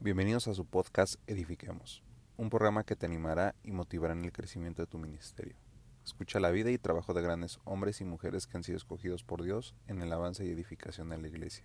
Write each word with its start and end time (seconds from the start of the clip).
Bienvenidos 0.00 0.46
a 0.46 0.54
su 0.54 0.64
podcast 0.64 1.16
Edifiquemos, 1.26 2.04
un 2.36 2.50
programa 2.50 2.84
que 2.84 2.94
te 2.94 3.04
animará 3.04 3.56
y 3.64 3.72
motivará 3.72 4.14
en 4.14 4.24
el 4.24 4.30
crecimiento 4.30 4.80
de 4.80 4.86
tu 4.86 4.96
ministerio. 4.96 5.56
Escucha 6.04 6.38
la 6.38 6.52
vida 6.52 6.70
y 6.70 6.78
trabajo 6.78 7.14
de 7.14 7.20
grandes 7.20 7.58
hombres 7.64 8.00
y 8.00 8.04
mujeres 8.04 8.46
que 8.46 8.56
han 8.56 8.62
sido 8.62 8.76
escogidos 8.76 9.24
por 9.24 9.42
Dios 9.42 9.74
en 9.88 10.00
el 10.00 10.12
avance 10.12 10.46
y 10.46 10.50
edificación 10.50 11.08
de 11.08 11.18
la 11.18 11.26
iglesia. 11.26 11.64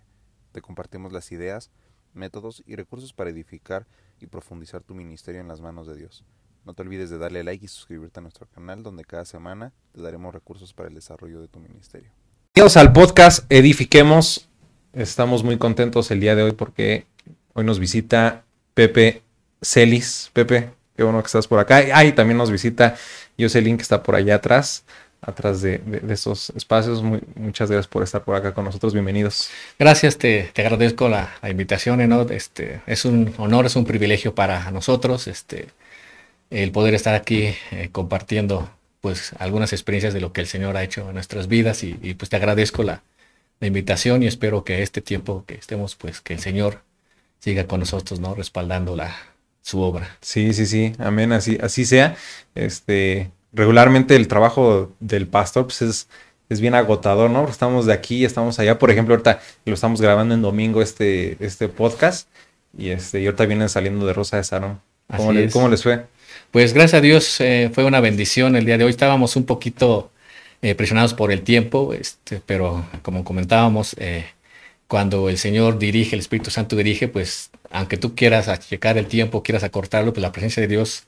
Te 0.52 0.64
compartimos 0.64 1.14
las 1.14 1.32
ideas, 1.32 1.70
métodos 2.16 2.64
y 2.66 2.76
recursos 2.76 3.14
para 3.14 3.30
edificar 3.30 3.86
y 4.20 4.26
profundizar 4.26 4.82
tu 4.82 4.96
ministerio 4.96 5.40
en 5.40 5.48
las 5.48 5.62
manos 5.62 5.86
de 5.86 5.96
Dios. 5.96 6.26
No 6.66 6.74
te 6.74 6.82
olvides 6.82 7.12
de 7.12 7.20
darle 7.20 7.44
like 7.44 7.64
y 7.64 7.68
suscribirte 7.68 8.20
a 8.20 8.24
nuestro 8.24 8.48
canal 8.48 8.82
donde 8.82 9.06
cada 9.06 9.26
semana 9.26 9.74
te 9.92 10.02
daremos 10.02 10.34
recursos 10.34 10.74
para 10.74 10.90
el 10.90 10.96
desarrollo 10.96 11.40
de 11.40 11.50
tu 11.50 11.60
ministerio. 11.60 12.10
Bienvenidos 12.56 12.78
al 12.78 12.94
podcast 12.94 13.46
Edifiquemos. 13.52 14.50
Estamos 14.92 15.44
muy 15.44 15.60
contentos 15.60 16.10
el 16.10 16.20
día 16.20 16.36
de 16.36 16.42
hoy 16.42 16.54
porque 16.54 17.06
hoy 17.54 17.64
nos 17.64 17.80
visita 17.80 18.44
Pepe 18.74 19.22
Celis. 19.62 20.30
Pepe, 20.34 20.70
qué 20.96 21.04
bueno 21.04 21.22
que 21.22 21.28
estás 21.28 21.48
por 21.48 21.60
acá. 21.60 21.84
Ah, 21.94 22.04
también 22.16 22.38
nos 22.38 22.52
visita 22.52 22.96
Jocelyn 23.40 23.78
que 23.78 23.84
está 23.84 24.04
por 24.04 24.16
allá 24.16 24.36
atrás, 24.36 24.84
atrás 25.22 25.62
de, 25.62 25.78
de, 25.80 26.14
esos 26.14 26.52
espacios. 26.52 27.02
Muchas 27.02 27.70
gracias 27.70 27.88
por 27.88 28.04
estar 28.04 28.24
por 28.24 28.36
acá 28.36 28.54
con 28.54 28.66
nosotros. 28.66 28.94
Bienvenidos. 28.94 29.50
Gracias, 29.80 30.18
te, 30.18 30.52
agradezco 30.56 31.10
la, 31.10 31.34
invitación, 31.50 32.02
Enod. 32.02 32.32
Este, 32.32 32.82
es 32.88 33.06
un 33.06 33.34
honor, 33.38 33.66
es 33.66 33.76
un 33.76 33.86
privilegio 33.86 34.36
para 34.36 34.70
nosotros 34.72 35.28
este, 35.28 35.68
el 36.50 36.72
poder 36.72 36.94
estar 36.94 37.16
aquí 37.16 37.56
eh, 37.72 37.90
compartiendo 37.92 38.70
pues 39.02 39.34
algunas 39.38 39.74
experiencias 39.74 40.14
de 40.14 40.22
lo 40.22 40.32
que 40.32 40.40
el 40.40 40.48
Señor 40.48 40.78
ha 40.78 40.84
hecho 40.84 41.10
en 41.10 41.16
nuestras 41.16 41.50
vidas 41.50 41.84
y, 41.84 41.94
pues 42.14 42.30
te 42.30 42.38
agradezco 42.38 42.84
la, 42.84 43.04
invitación 43.60 44.24
y 44.24 44.28
espero 44.28 44.66
que 44.66 44.82
este 44.82 45.00
tiempo 45.00 45.46
que 45.48 45.54
estemos 45.54 45.96
pues 45.96 46.20
que 46.20 46.34
el 46.34 46.42
Señor 46.42 46.82
siga 47.44 47.68
con 47.68 47.82
nosotros, 47.82 48.22
¿no? 48.22 48.34
Respaldando 48.36 48.96
la, 48.96 49.14
su 49.62 49.82
obra. 49.82 50.18
Sí, 50.22 50.54
sí, 50.54 50.66
sí, 50.66 50.94
amén, 50.98 51.34
así, 51.34 51.58
así 51.62 51.84
sea. 51.84 52.16
Este, 52.56 53.32
regularmente 53.52 54.16
el 54.16 54.30
trabajo 54.30 54.94
del 55.02 55.28
pastor 55.28 55.66
pues 55.66 55.82
es, 55.82 56.08
es 56.48 56.62
bien 56.62 56.74
agotador, 56.74 57.30
¿no? 57.30 57.46
Estamos 57.50 57.86
de 57.86 57.92
aquí, 57.92 58.24
estamos 58.24 58.60
allá. 58.60 58.80
Por 58.80 58.92
ejemplo, 58.92 59.14
ahorita 59.14 59.42
lo 59.66 59.74
estamos 59.74 60.00
grabando 60.00 60.34
en 60.34 60.42
domingo 60.42 60.82
este, 60.82 61.36
este 61.46 61.68
podcast 61.68 62.30
y, 62.78 62.92
este, 62.92 63.22
y 63.22 63.26
ahorita 63.26 63.46
vienen 63.46 63.68
saliendo 63.68 64.06
de 64.06 64.14
Rosa 64.14 64.38
de 64.38 64.46
Sarón. 64.46 64.80
¿Cómo, 65.14 65.34
le, 65.34 65.50
¿Cómo, 65.50 65.68
les 65.68 65.84
fue? 65.84 66.06
Pues 66.52 66.72
gracias 66.72 67.00
a 67.00 67.02
Dios 67.02 67.42
eh, 67.42 67.70
fue 67.74 67.84
una 67.84 68.00
bendición 68.00 68.56
el 68.56 68.66
día 68.66 68.78
de 68.78 68.86
hoy. 68.86 68.92
Estábamos 68.92 69.36
un 69.36 69.44
poquito 69.44 70.12
eh, 70.62 70.76
presionados 70.76 71.14
por 71.14 71.30
el 71.30 71.42
tiempo, 71.42 71.94
este, 71.94 72.42
pero 72.46 72.86
como 73.02 73.26
comentábamos, 73.26 73.98
eh, 74.00 74.28
cuando 74.94 75.28
el 75.28 75.40
Señor 75.40 75.80
dirige, 75.80 76.16
el 76.16 76.20
Espíritu 76.20 76.52
Santo 76.52 76.76
dirige, 76.76 77.08
pues 77.08 77.50
aunque 77.72 77.98
tú 77.98 78.14
quieras 78.14 78.48
achicar 78.48 78.96
el 79.00 79.08
tiempo, 79.08 79.42
quieras 79.42 79.64
acortarlo, 79.64 80.14
pues 80.14 80.22
la 80.22 80.32
presencia 80.32 80.62
de 80.62 80.68
Dios 80.68 81.06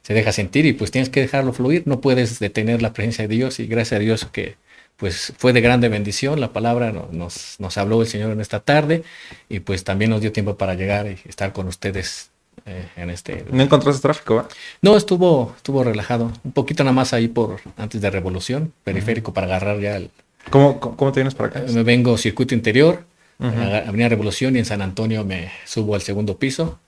se 0.00 0.14
deja 0.14 0.32
sentir 0.32 0.64
y 0.64 0.72
pues 0.72 0.90
tienes 0.90 1.10
que 1.10 1.20
dejarlo 1.20 1.52
fluir, 1.52 1.82
no 1.84 2.00
puedes 2.00 2.38
detener 2.38 2.80
la 2.80 2.94
presencia 2.94 3.28
de 3.28 3.34
Dios 3.34 3.60
y 3.60 3.66
gracias 3.66 3.98
a 3.98 4.00
Dios 4.00 4.24
que 4.32 4.56
pues 4.96 5.34
fue 5.36 5.52
de 5.52 5.60
grande 5.60 5.90
bendición, 5.90 6.40
la 6.40 6.54
palabra 6.54 6.92
nos, 6.92 7.56
nos 7.58 7.76
habló 7.76 8.00
el 8.00 8.08
Señor 8.08 8.30
en 8.30 8.40
esta 8.40 8.60
tarde 8.60 9.02
y 9.50 9.60
pues 9.60 9.84
también 9.84 10.12
nos 10.12 10.22
dio 10.22 10.32
tiempo 10.32 10.56
para 10.56 10.72
llegar 10.72 11.06
y 11.06 11.18
estar 11.28 11.52
con 11.52 11.68
ustedes 11.68 12.30
eh, 12.64 12.88
en 12.96 13.10
este... 13.10 13.44
¿No 13.50 13.62
encontraste 13.62 14.00
tráfico? 14.00 14.40
¿eh? 14.40 14.54
No, 14.80 14.96
estuvo, 14.96 15.52
estuvo 15.54 15.84
relajado, 15.84 16.32
un 16.42 16.52
poquito 16.52 16.84
nada 16.84 16.94
más 16.94 17.12
ahí 17.12 17.28
por 17.28 17.60
antes 17.76 18.00
de 18.00 18.08
Revolución, 18.08 18.72
periférico 18.82 19.30
uh 19.30 19.32
-huh. 19.32 19.34
para 19.34 19.46
agarrar 19.48 19.78
ya 19.78 19.96
el... 19.96 20.10
¿Cómo, 20.48 20.80
¿Cómo 20.80 21.12
te 21.12 21.20
vienes 21.20 21.34
para 21.34 21.50
acá? 21.50 21.64
Me 21.70 21.82
vengo 21.82 22.16
circuito 22.16 22.54
interior, 22.54 23.04
uh 23.38 23.44
-huh. 23.44 23.88
Avenida 23.88 24.08
Revolución 24.08 24.56
y 24.56 24.58
en 24.58 24.64
San 24.64 24.82
Antonio 24.82 25.24
me 25.24 25.50
subo 25.64 25.94
al 25.94 26.02
segundo 26.02 26.38
piso 26.38 26.78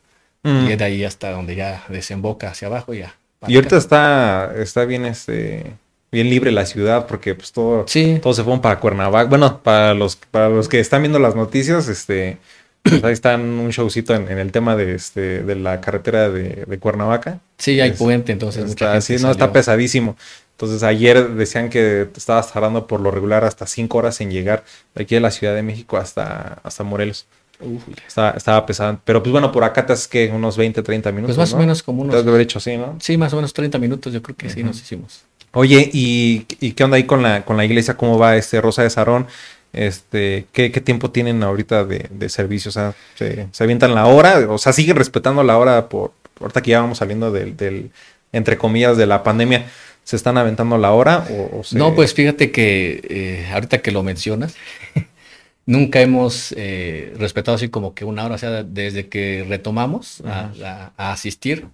uh 0.44 0.48
-huh. 0.48 0.68
y 0.68 0.72
es 0.72 0.78
de 0.78 0.84
ahí 0.84 1.04
hasta 1.04 1.30
donde 1.30 1.54
ya 1.54 1.84
desemboca 1.88 2.50
hacia 2.50 2.68
abajo 2.68 2.94
y 2.94 2.98
ya. 2.98 3.14
Y 3.46 3.54
ahorita 3.56 3.76
está, 3.76 4.52
está 4.56 4.84
bien 4.84 5.04
este 5.04 5.72
bien 6.10 6.30
libre 6.30 6.50
la 6.50 6.64
ciudad 6.64 7.06
porque 7.06 7.34
pues 7.34 7.52
todo, 7.52 7.84
sí. 7.86 8.18
todos 8.22 8.36
se 8.36 8.42
fueron 8.42 8.60
para 8.60 8.80
Cuernavaca. 8.80 9.28
Bueno, 9.28 9.60
para 9.62 9.94
los, 9.94 10.16
para 10.16 10.48
los 10.48 10.68
que 10.68 10.80
están 10.80 11.02
viendo 11.02 11.18
las 11.18 11.34
noticias, 11.34 11.88
este 11.88 12.38
pues 12.82 13.04
ahí 13.04 13.12
están 13.12 13.42
un 13.42 13.70
showcito 13.70 14.14
en, 14.14 14.28
en, 14.30 14.38
el 14.38 14.50
tema 14.52 14.76
de 14.76 14.94
este 14.94 15.42
de 15.42 15.54
la 15.56 15.80
carretera 15.80 16.30
de, 16.30 16.64
de 16.66 16.78
Cuernavaca. 16.78 17.40
Sí, 17.58 17.80
hay 17.80 17.90
es, 17.90 17.98
puente, 17.98 18.32
entonces 18.32 18.70
está, 18.70 19.00
sí, 19.00 19.16
no, 19.20 19.30
está 19.30 19.52
pesadísimo. 19.52 20.16
Entonces 20.58 20.82
ayer 20.82 21.34
decían 21.34 21.70
que 21.70 22.08
estabas 22.16 22.52
tardando 22.52 22.88
por 22.88 22.98
lo 22.98 23.12
regular 23.12 23.44
hasta 23.44 23.64
cinco 23.68 23.98
horas 23.98 24.20
en 24.20 24.32
llegar 24.32 24.64
de 24.92 25.04
aquí 25.04 25.14
de 25.14 25.20
la 25.20 25.30
Ciudad 25.30 25.54
de 25.54 25.62
México 25.62 25.98
hasta, 25.98 26.58
hasta 26.64 26.82
Morelos. 26.82 27.26
Uf, 27.60 27.84
estaba, 28.04 28.30
estaba, 28.32 28.66
pesado. 28.66 28.98
Pero 29.04 29.22
pues 29.22 29.30
bueno, 29.30 29.52
por 29.52 29.62
acá 29.62 29.86
te 29.86 29.92
haces 29.92 30.08
que 30.08 30.32
unos 30.34 30.56
20, 30.56 30.82
30 30.82 31.12
minutos. 31.12 31.36
Pues 31.36 31.38
más 31.38 31.52
¿no? 31.52 31.58
o 31.58 31.60
menos 31.60 31.84
como 31.84 32.02
unos. 32.02 32.12
Te 32.12 32.18
has 32.18 32.24
de 32.24 32.30
haber 32.30 32.40
hecho 32.40 32.58
así, 32.58 32.76
¿no? 32.76 32.96
Sí, 33.00 33.16
más 33.16 33.32
o 33.34 33.36
menos 33.36 33.52
30 33.52 33.78
minutos, 33.78 34.12
yo 34.12 34.20
creo 34.20 34.36
que 34.36 34.46
uh 34.46 34.50
-huh. 34.50 34.54
sí 34.54 34.64
nos 34.64 34.80
hicimos. 34.80 35.22
Oye, 35.52 35.88
¿y, 35.92 36.44
¿y, 36.58 36.72
qué 36.72 36.82
onda 36.82 36.96
ahí 36.96 37.04
con 37.04 37.22
la, 37.22 37.44
con 37.44 37.56
la 37.56 37.64
iglesia? 37.64 37.96
¿Cómo 37.96 38.18
va 38.18 38.36
este 38.36 38.60
Rosa 38.60 38.82
de 38.82 38.90
Sarón? 38.90 39.28
Este, 39.72 40.46
¿qué, 40.50 40.72
¿qué, 40.72 40.80
tiempo 40.80 41.12
tienen 41.12 41.44
ahorita 41.44 41.84
de, 41.84 42.08
de 42.10 42.28
servicio? 42.28 42.70
O 42.70 42.72
sea, 42.72 42.96
¿se, 43.14 43.46
¿se, 43.52 43.62
avientan 43.62 43.94
la 43.94 44.06
hora? 44.06 44.44
O 44.48 44.58
sea, 44.58 44.72
¿siguen 44.72 44.96
respetando 44.96 45.44
la 45.44 45.56
hora 45.56 45.88
por, 45.88 46.10
ahorita 46.40 46.62
que 46.62 46.72
ya 46.72 46.80
vamos 46.80 46.98
saliendo 46.98 47.30
del, 47.30 47.56
del 47.56 47.92
entre 48.32 48.58
comillas, 48.58 48.96
de 48.96 49.06
la 49.06 49.22
pandemia? 49.22 49.66
¿Se 50.08 50.16
están 50.16 50.38
aventando 50.38 50.78
la 50.78 50.92
hora? 50.92 51.26
O, 51.28 51.58
o 51.58 51.64
se... 51.64 51.76
No, 51.76 51.94
pues 51.94 52.14
fíjate 52.14 52.50
que 52.50 53.02
eh, 53.10 53.46
ahorita 53.52 53.82
que 53.82 53.92
lo 53.92 54.02
mencionas, 54.02 54.54
nunca 55.66 56.00
hemos 56.00 56.54
eh, 56.56 57.12
respetado 57.18 57.56
así 57.56 57.68
como 57.68 57.94
que 57.94 58.06
una 58.06 58.24
hora, 58.24 58.36
o 58.36 58.38
sea, 58.38 58.62
desde 58.62 59.10
que 59.10 59.44
retomamos 59.46 60.22
a, 60.22 60.50
a, 60.64 60.92
a, 60.96 61.12
asistir 61.12 61.66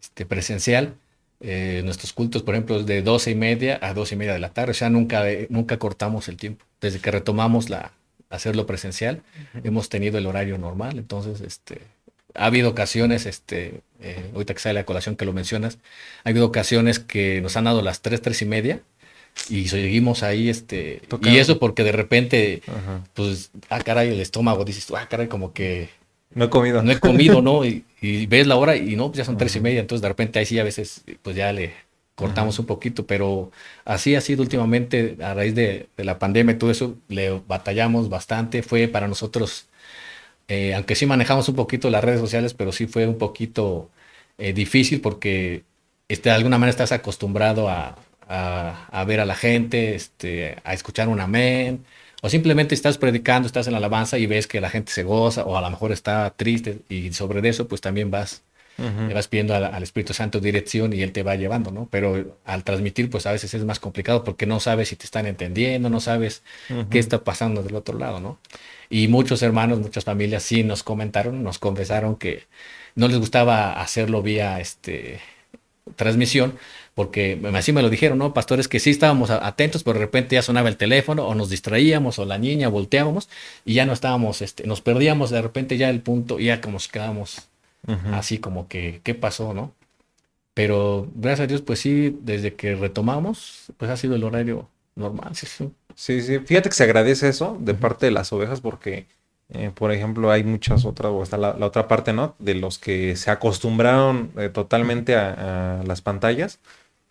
este, 0.00 0.24
presencial, 0.24 0.94
eh, 1.40 1.82
nuestros 1.84 2.12
cultos, 2.12 2.44
por 2.44 2.54
ejemplo, 2.54 2.84
de 2.84 3.02
12 3.02 3.32
y 3.32 3.34
media 3.34 3.80
a 3.82 3.92
12 3.92 4.14
y 4.14 4.18
media 4.18 4.34
de 4.34 4.38
la 4.38 4.50
tarde, 4.50 4.70
o 4.70 4.74
sea, 4.74 4.88
nunca, 4.88 5.28
eh, 5.28 5.48
nunca 5.50 5.80
cortamos 5.80 6.28
el 6.28 6.36
tiempo. 6.36 6.64
Desde 6.80 7.00
que 7.00 7.10
retomamos 7.10 7.70
la, 7.70 7.90
hacerlo 8.30 8.66
presencial, 8.66 9.16
uh 9.16 9.58
-huh. 9.58 9.66
hemos 9.66 9.88
tenido 9.88 10.16
el 10.16 10.26
horario 10.26 10.58
normal, 10.58 10.96
entonces, 10.96 11.40
este, 11.40 11.80
ha 12.36 12.46
habido 12.46 12.70
ocasiones, 12.70 13.26
este, 13.26 13.80
eh, 14.00 14.30
ahorita 14.34 14.54
que 14.54 14.60
sale 14.60 14.74
la 14.74 14.84
colación 14.84 15.16
que 15.16 15.24
lo 15.24 15.32
mencionas, 15.32 15.78
ha 16.24 16.28
habido 16.30 16.46
ocasiones 16.46 16.98
que 16.98 17.40
nos 17.40 17.56
han 17.56 17.64
dado 17.64 17.82
las 17.82 18.00
3, 18.02 18.20
3 18.22 18.42
y 18.42 18.44
media 18.44 18.80
y 19.48 19.68
seguimos 19.68 20.22
ahí, 20.22 20.48
este, 20.48 21.02
Tocando. 21.08 21.36
y 21.36 21.40
eso 21.40 21.58
porque 21.58 21.84
de 21.84 21.92
repente, 21.92 22.62
pues, 23.14 23.50
ah, 23.70 23.80
caray, 23.80 24.08
el 24.10 24.20
estómago, 24.20 24.64
dices, 24.64 24.86
ah, 24.96 25.06
caray, 25.08 25.28
como 25.28 25.52
que... 25.52 25.88
No 26.34 26.44
he 26.44 26.50
comido. 26.50 26.82
No 26.82 26.92
he 26.92 26.98
comido, 27.00 27.40
¿no? 27.40 27.64
Y, 27.64 27.84
y 28.00 28.26
ves 28.26 28.46
la 28.46 28.56
hora 28.56 28.76
y 28.76 28.94
no, 28.96 29.08
pues 29.08 29.18
ya 29.18 29.24
son 29.24 29.34
-huh. 29.34 29.38
tres 29.38 29.56
y 29.56 29.60
media, 29.60 29.80
entonces 29.80 30.02
de 30.02 30.08
repente 30.08 30.38
ahí 30.38 30.46
sí 30.46 30.58
a 30.58 30.64
veces, 30.64 31.02
pues 31.22 31.34
ya 31.36 31.52
le 31.52 31.72
cortamos 32.14 32.58
un 32.58 32.66
poquito, 32.66 33.06
pero 33.06 33.50
así 33.84 34.14
ha 34.16 34.20
sido 34.20 34.42
últimamente, 34.42 35.16
a 35.22 35.34
raíz 35.34 35.54
de, 35.54 35.86
de 35.96 36.04
la 36.04 36.18
pandemia 36.18 36.54
y 36.54 36.58
todo 36.58 36.70
eso, 36.70 36.96
le 37.08 37.40
batallamos 37.46 38.08
bastante, 38.08 38.62
fue 38.62 38.88
para 38.88 39.06
nosotros 39.08 39.66
eh, 40.48 40.74
aunque 40.74 40.94
sí 40.94 41.06
manejamos 41.06 41.48
un 41.48 41.54
poquito 41.56 41.90
las 41.90 42.02
redes 42.02 42.20
sociales, 42.20 42.54
pero 42.54 42.72
sí 42.72 42.86
fue 42.86 43.06
un 43.06 43.18
poquito 43.18 43.90
eh, 44.38 44.52
difícil 44.54 45.00
porque 45.00 45.64
este, 46.08 46.30
de 46.30 46.34
alguna 46.34 46.58
manera 46.58 46.70
estás 46.70 46.92
acostumbrado 46.92 47.68
a, 47.68 47.98
a, 48.28 48.86
a, 48.90 49.04
ver 49.04 49.20
a 49.20 49.26
la 49.26 49.34
gente, 49.34 49.94
este, 49.94 50.56
a 50.64 50.72
escuchar 50.72 51.08
un 51.08 51.20
amén, 51.20 51.84
o 52.22 52.28
simplemente 52.30 52.74
estás 52.74 52.98
predicando, 52.98 53.46
estás 53.46 53.66
en 53.66 53.72
la 53.72 53.78
alabanza 53.78 54.18
y 54.18 54.26
ves 54.26 54.46
que 54.46 54.60
la 54.60 54.70
gente 54.70 54.90
se 54.92 55.02
goza, 55.04 55.44
o 55.44 55.56
a 55.56 55.60
lo 55.60 55.70
mejor 55.70 55.92
está 55.92 56.30
triste, 56.36 56.78
y 56.88 57.12
sobre 57.12 57.46
eso 57.48 57.68
pues 57.68 57.80
también 57.80 58.10
vas, 58.10 58.42
uh 58.78 58.82
-huh. 58.84 59.14
vas 59.14 59.28
pidiendo 59.28 59.54
al, 59.54 59.64
al, 59.64 59.82
Espíritu 59.82 60.14
Santo 60.14 60.40
dirección 60.40 60.92
y 60.94 61.02
Él 61.02 61.12
te 61.12 61.22
va 61.22 61.36
llevando, 61.36 61.70
¿no? 61.70 61.88
Pero 61.90 62.38
al 62.44 62.64
transmitir 62.64 63.10
pues 63.10 63.26
a 63.26 63.32
veces 63.32 63.52
es 63.54 63.64
más 63.64 63.78
complicado 63.80 64.24
porque 64.24 64.46
no 64.46 64.60
sabes 64.60 64.88
si 64.88 64.96
te 64.96 65.04
están 65.04 65.26
entendiendo, 65.26 65.90
no 65.90 66.00
sabes 66.00 66.42
uh 66.70 66.74
-huh. 66.74 66.88
qué 66.88 66.98
está 66.98 67.22
pasando 67.22 67.62
del 67.62 67.76
otro 67.76 67.98
lado, 67.98 68.18
¿no? 68.20 68.38
Y 68.90 69.08
muchos 69.08 69.42
hermanos, 69.42 69.80
muchas 69.80 70.04
familias 70.04 70.42
sí 70.42 70.64
nos 70.64 70.82
comentaron, 70.82 71.42
nos 71.42 71.58
confesaron 71.58 72.16
que 72.16 72.44
no 72.94 73.08
les 73.08 73.18
gustaba 73.18 73.80
hacerlo 73.80 74.22
vía 74.22 74.60
este, 74.60 75.20
transmisión, 75.96 76.54
porque 76.94 77.40
así 77.54 77.72
me 77.72 77.82
lo 77.82 77.90
dijeron, 77.90 78.18
¿no? 78.18 78.34
Pastores 78.34 78.66
que 78.66 78.80
sí 78.80 78.90
estábamos 78.90 79.30
atentos, 79.30 79.84
pero 79.84 79.98
de 79.98 80.04
repente 80.06 80.34
ya 80.34 80.42
sonaba 80.42 80.68
el 80.68 80.76
teléfono 80.76 81.26
o 81.26 81.34
nos 81.34 81.50
distraíamos 81.50 82.18
o 82.18 82.24
la 82.24 82.38
niña 82.38 82.68
volteábamos 82.68 83.28
y 83.64 83.74
ya 83.74 83.86
no 83.86 83.92
estábamos, 83.92 84.42
este, 84.42 84.66
nos 84.66 84.80
perdíamos 84.80 85.30
de 85.30 85.42
repente 85.42 85.76
ya 85.76 85.90
el 85.90 86.00
punto 86.00 86.40
y 86.40 86.46
ya 86.46 86.60
como 86.60 86.78
uh 86.78 86.80
-huh. 86.80 88.14
así 88.14 88.38
como 88.38 88.68
que, 88.68 89.00
¿qué 89.04 89.14
pasó, 89.14 89.54
no? 89.54 89.72
Pero 90.54 91.06
gracias 91.14 91.44
a 91.44 91.46
Dios, 91.46 91.62
pues 91.62 91.78
sí, 91.78 92.16
desde 92.22 92.54
que 92.54 92.74
retomamos, 92.74 93.72
pues 93.76 93.90
ha 93.90 93.96
sido 93.96 94.16
el 94.16 94.24
horario 94.24 94.68
normal, 94.96 95.36
sí, 95.36 95.46
sí. 95.46 95.70
Sí, 95.98 96.22
sí. 96.22 96.38
Fíjate 96.38 96.68
que 96.68 96.76
se 96.76 96.84
agradece 96.84 97.28
eso 97.28 97.56
de 97.58 97.74
parte 97.74 98.06
de 98.06 98.12
las 98.12 98.32
ovejas 98.32 98.60
porque, 98.60 99.08
eh, 99.48 99.72
por 99.74 99.90
ejemplo, 99.90 100.30
hay 100.30 100.44
muchas 100.44 100.84
otras, 100.84 101.10
o 101.12 101.24
está 101.24 101.36
la, 101.36 101.54
la, 101.54 101.66
otra 101.66 101.88
parte, 101.88 102.12
¿no? 102.12 102.36
De 102.38 102.54
los 102.54 102.78
que 102.78 103.16
se 103.16 103.32
acostumbraron 103.32 104.30
eh, 104.38 104.48
totalmente 104.48 105.16
a, 105.16 105.80
a, 105.80 105.82
las 105.82 106.00
pantallas 106.00 106.60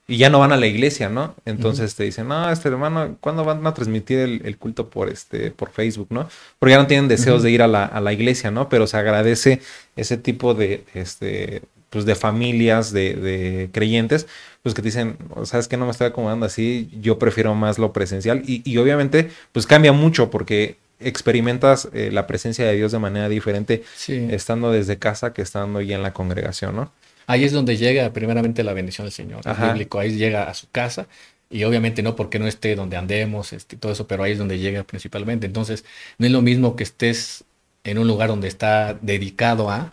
y 0.07 0.16
ya 0.18 0.30
no 0.30 0.39
van 0.39 0.54
a 0.54 0.57
la 0.57 0.68
iglesia, 0.68 1.10
¿no? 1.10 1.36
Entonces 1.44 1.95
te 1.95 2.06
dicen, 2.06 2.30
no, 2.30 2.50
este 2.50 2.69
hermano, 2.69 3.18
¿cuándo 3.19 3.44
van 3.44 3.68
a 3.68 3.74
transmitir 3.74 4.19
el, 4.19 4.57
culto 4.57 4.90
por 4.90 5.10
este, 5.10 5.51
por 5.51 5.69
Facebook, 5.72 6.07
¿no? 6.12 6.30
Porque 6.57 6.72
ya 6.72 6.80
no 6.80 6.88
tienen 6.88 7.10
deseos 7.10 7.44
de 7.44 7.51
ir 7.51 7.62
a 7.62 7.68
la, 7.68 7.83
a 7.86 8.00
la, 8.00 8.13
iglesia, 8.13 8.51
¿no? 8.51 8.69
Pero 8.69 8.88
se 8.88 8.95
agradece 8.95 9.62
ese 9.98 10.16
tipo 10.18 10.54
de, 10.54 10.86
este, 10.94 11.62
pues 11.90 12.06
de 12.06 12.16
familias, 12.16 12.94
de, 12.94 13.16
de 13.16 13.69
creyentes, 13.74 14.28
pues 14.68 14.75
que 14.75 14.81
te 14.81 14.90
dicen, 14.90 15.18
sabes 15.46 15.69
que 15.69 15.78
no 15.78 15.86
me 15.86 15.92
estoy 15.92 16.08
acomodando 16.08 16.46
así, 16.46 16.90
yo 17.00 17.18
prefiero 17.18 17.56
más 17.56 17.78
lo 17.78 17.94
presencial 17.94 18.44
y, 18.46 18.62
y 18.69 18.78
obviamente 18.78 19.30
pues 19.54 19.66
cambia 19.66 19.94
mucho 19.94 20.30
porque 20.30 20.75
experimentas 21.00 21.88
eh, 21.94 22.10
la 22.12 22.28
presencia 22.28 22.66
de 22.66 22.75
Dios 22.75 22.92
de 22.92 23.00
manera 23.00 23.30
diferente 23.30 23.84
estando 24.08 24.72
desde 24.72 24.98
casa 24.98 25.31
que 25.31 25.42
estando 25.42 25.80
ya 25.80 25.96
en 25.96 26.04
la 26.04 26.12
congregación, 26.12 26.75
¿no? 26.75 26.92
Ahí 27.28 27.46
es 27.46 27.54
donde 27.54 27.78
llega 27.78 28.12
primeramente 28.12 28.62
la 28.62 28.74
bendición 28.74 29.06
del 29.06 29.14
Señor, 29.14 29.42
bíblico, 29.58 30.00
ahí 30.00 30.18
llega 30.18 30.50
a 30.50 30.54
su 30.54 30.69
casa 30.69 31.08
y 31.50 31.64
obviamente 31.64 32.04
no 32.04 32.18
porque 32.18 32.40
no 32.40 32.48
esté 32.48 32.75
donde 32.75 32.98
andemos, 32.98 33.54
este, 33.54 33.78
todo 33.78 33.94
eso, 33.94 34.06
pero 34.06 34.24
ahí 34.24 34.34
es 34.34 34.38
donde 34.38 34.60
llega 34.60 34.84
principalmente. 34.84 35.46
Entonces, 35.46 35.86
no 36.18 36.25
es 36.25 36.31
lo 36.34 36.42
mismo 36.42 36.75
que 36.75 36.84
estés 36.84 37.46
en 37.86 38.00
un 38.00 38.08
lugar 38.08 38.28
donde 38.28 38.50
está 38.50 38.98
dedicado 39.02 39.69
a, 39.69 39.92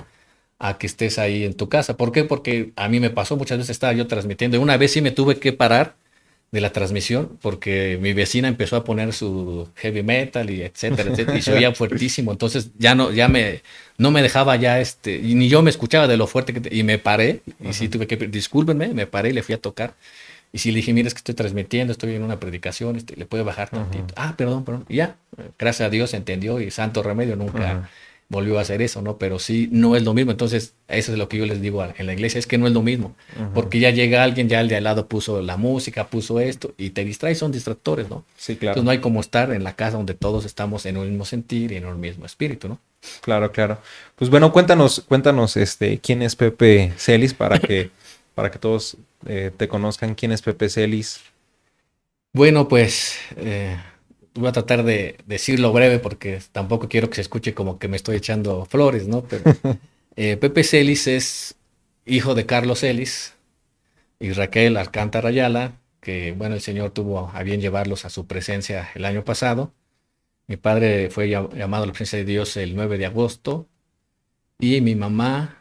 a 0.64 0.78
que 0.78 0.86
estés 0.86 1.18
ahí 1.18 1.44
en 1.44 1.52
tu 1.52 1.68
casa. 1.68 1.98
¿Por 1.98 2.10
qué? 2.10 2.24
Porque 2.24 2.72
a 2.76 2.88
mí 2.88 2.98
me 2.98 3.10
pasó, 3.10 3.36
muchas 3.36 3.58
veces 3.58 3.72
estaba 3.72 3.92
yo 3.92 4.06
transmitiendo, 4.06 4.58
una 4.62 4.78
vez 4.78 4.92
sí 4.92 5.02
me 5.02 5.10
tuve 5.10 5.38
que 5.38 5.52
parar 5.52 5.94
de 6.52 6.60
la 6.62 6.72
transmisión 6.72 7.36
porque 7.42 7.98
mi 8.00 8.14
vecina 8.14 8.48
empezó 8.48 8.76
a 8.76 8.84
poner 8.84 9.12
su 9.12 9.68
heavy 9.74 10.02
metal 10.02 10.48
y 10.48 10.62
etcétera, 10.62 11.10
etcétera 11.10 11.36
y 11.36 11.42
se 11.42 11.52
oía 11.52 11.74
fuertísimo, 11.74 12.32
entonces 12.32 12.70
ya 12.78 12.94
no 12.94 13.12
ya 13.12 13.28
me 13.28 13.60
no 13.98 14.10
me 14.10 14.22
dejaba 14.22 14.56
ya 14.56 14.80
este 14.80 15.16
y 15.16 15.34
ni 15.34 15.50
yo 15.50 15.60
me 15.62 15.68
escuchaba 15.68 16.06
de 16.08 16.16
lo 16.16 16.26
fuerte 16.26 16.54
que 16.54 16.74
y 16.74 16.82
me 16.82 16.98
paré 16.98 17.42
y 17.60 17.74
sí 17.74 17.90
tuve 17.90 18.06
que 18.06 18.16
discúlpenme, 18.16 18.94
me 18.94 19.06
paré 19.06 19.30
y 19.30 19.32
le 19.34 19.42
fui 19.42 19.54
a 19.54 19.60
tocar. 19.60 19.94
Y 20.52 20.58
si 20.58 20.70
le 20.70 20.76
dije, 20.76 20.92
mira, 20.92 21.08
es 21.08 21.14
que 21.14 21.18
estoy 21.18 21.34
transmitiendo, 21.34 21.92
estoy 21.92 22.14
en 22.14 22.22
una 22.22 22.38
predicación, 22.38 22.94
este, 22.94 23.16
le 23.16 23.26
puede 23.26 23.42
bajar 23.42 23.70
tantito. 23.70 24.14
Ah, 24.16 24.34
perdón, 24.36 24.64
perdón. 24.64 24.84
Y 24.88 24.96
ya, 24.96 25.16
gracias 25.58 25.88
a 25.88 25.90
Dios 25.90 26.14
entendió 26.14 26.60
y 26.60 26.70
santo 26.70 27.02
remedio 27.02 27.34
nunca 27.34 27.90
volvió 28.28 28.58
a 28.58 28.62
hacer 28.62 28.82
eso, 28.82 29.02
¿no? 29.02 29.18
Pero 29.18 29.38
sí, 29.38 29.68
no 29.70 29.96
es 29.96 30.02
lo 30.02 30.14
mismo. 30.14 30.30
Entonces, 30.30 30.74
eso 30.88 31.12
es 31.12 31.18
lo 31.18 31.28
que 31.28 31.36
yo 31.36 31.46
les 31.46 31.60
digo 31.60 31.84
en 31.84 32.06
la 32.06 32.12
iglesia, 32.12 32.38
es 32.38 32.46
que 32.46 32.58
no 32.58 32.66
es 32.66 32.72
lo 32.72 32.82
mismo. 32.82 33.14
Porque 33.52 33.78
ya 33.78 33.90
llega 33.90 34.22
alguien, 34.22 34.48
ya 34.48 34.60
el 34.60 34.68
de 34.68 34.76
al 34.76 34.84
lado 34.84 35.08
puso 35.08 35.42
la 35.42 35.56
música, 35.56 36.08
puso 36.08 36.40
esto, 36.40 36.74
y 36.78 36.90
te 36.90 37.04
distrae, 37.04 37.34
son 37.34 37.52
distractores, 37.52 38.08
¿no? 38.08 38.24
Sí, 38.36 38.56
claro. 38.56 38.72
Entonces 38.72 38.84
no 38.84 38.90
hay 38.90 38.98
como 38.98 39.20
estar 39.20 39.52
en 39.52 39.64
la 39.64 39.76
casa 39.76 39.96
donde 39.96 40.14
todos 40.14 40.44
estamos 40.44 40.86
en 40.86 40.96
un 40.96 41.08
mismo 41.08 41.24
sentir 41.24 41.72
y 41.72 41.76
en 41.76 41.86
un 41.86 42.00
mismo 42.00 42.26
espíritu, 42.26 42.68
¿no? 42.68 42.78
Claro, 43.20 43.52
claro. 43.52 43.78
Pues 44.16 44.30
bueno, 44.30 44.52
cuéntanos, 44.52 45.04
cuéntanos, 45.06 45.56
este, 45.56 45.98
quién 45.98 46.22
es 46.22 46.36
Pepe 46.36 46.92
Celis 46.96 47.34
para 47.34 47.58
que, 47.58 47.90
para 48.34 48.50
que 48.50 48.58
todos 48.58 48.96
eh, 49.26 49.50
te 49.56 49.68
conozcan. 49.68 50.14
¿Quién 50.14 50.32
es 50.32 50.42
Pepe 50.42 50.68
Celis? 50.68 51.20
Bueno, 52.32 52.66
pues 52.66 53.16
eh, 53.36 53.76
voy 54.34 54.48
a 54.48 54.52
tratar 54.52 54.84
de 54.84 55.16
decirlo 55.26 55.72
breve 55.72 55.98
porque 55.98 56.40
tampoco 56.52 56.88
quiero 56.88 57.08
que 57.08 57.16
se 57.16 57.20
escuche 57.22 57.54
como 57.54 57.78
que 57.78 57.88
me 57.88 57.96
estoy 57.96 58.16
echando 58.16 58.64
flores, 58.64 59.08
¿no? 59.08 59.22
Pero 59.22 59.44
eh, 60.16 60.36
Pepe 60.36 60.64
Celis 60.64 61.06
es 61.06 61.56
hijo 62.06 62.34
de 62.34 62.46
Carlos 62.46 62.80
Celis 62.80 63.34
y 64.18 64.32
Raquel 64.32 64.76
Alcántara 64.76 65.28
Ayala, 65.28 65.80
que 66.00 66.32
bueno, 66.32 66.54
el 66.54 66.60
Señor 66.60 66.90
tuvo 66.90 67.30
a 67.32 67.42
bien 67.42 67.60
llevarlos 67.60 68.04
a 68.04 68.10
su 68.10 68.26
presencia 68.26 68.90
el 68.94 69.04
año 69.04 69.24
pasado. 69.24 69.72
Mi 70.46 70.56
padre 70.56 71.10
fue 71.10 71.28
llamado 71.28 71.84
a 71.84 71.86
la 71.86 71.92
presencia 71.92 72.18
de 72.18 72.24
Dios 72.24 72.56
el 72.56 72.74
9 72.74 72.98
de 72.98 73.06
agosto 73.06 73.66
y 74.58 74.80
mi 74.80 74.94
mamá 74.94 75.58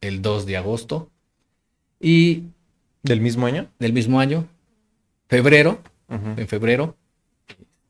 el 0.00 0.22
2 0.22 0.46
de 0.46 0.56
agosto. 0.56 1.10
Y 2.00 2.44
¿Del 3.02 3.20
mismo 3.20 3.46
año? 3.46 3.70
Del 3.78 3.92
mismo 3.92 4.20
año, 4.20 4.46
febrero, 5.28 5.80
en 6.08 6.48
febrero, 6.48 6.96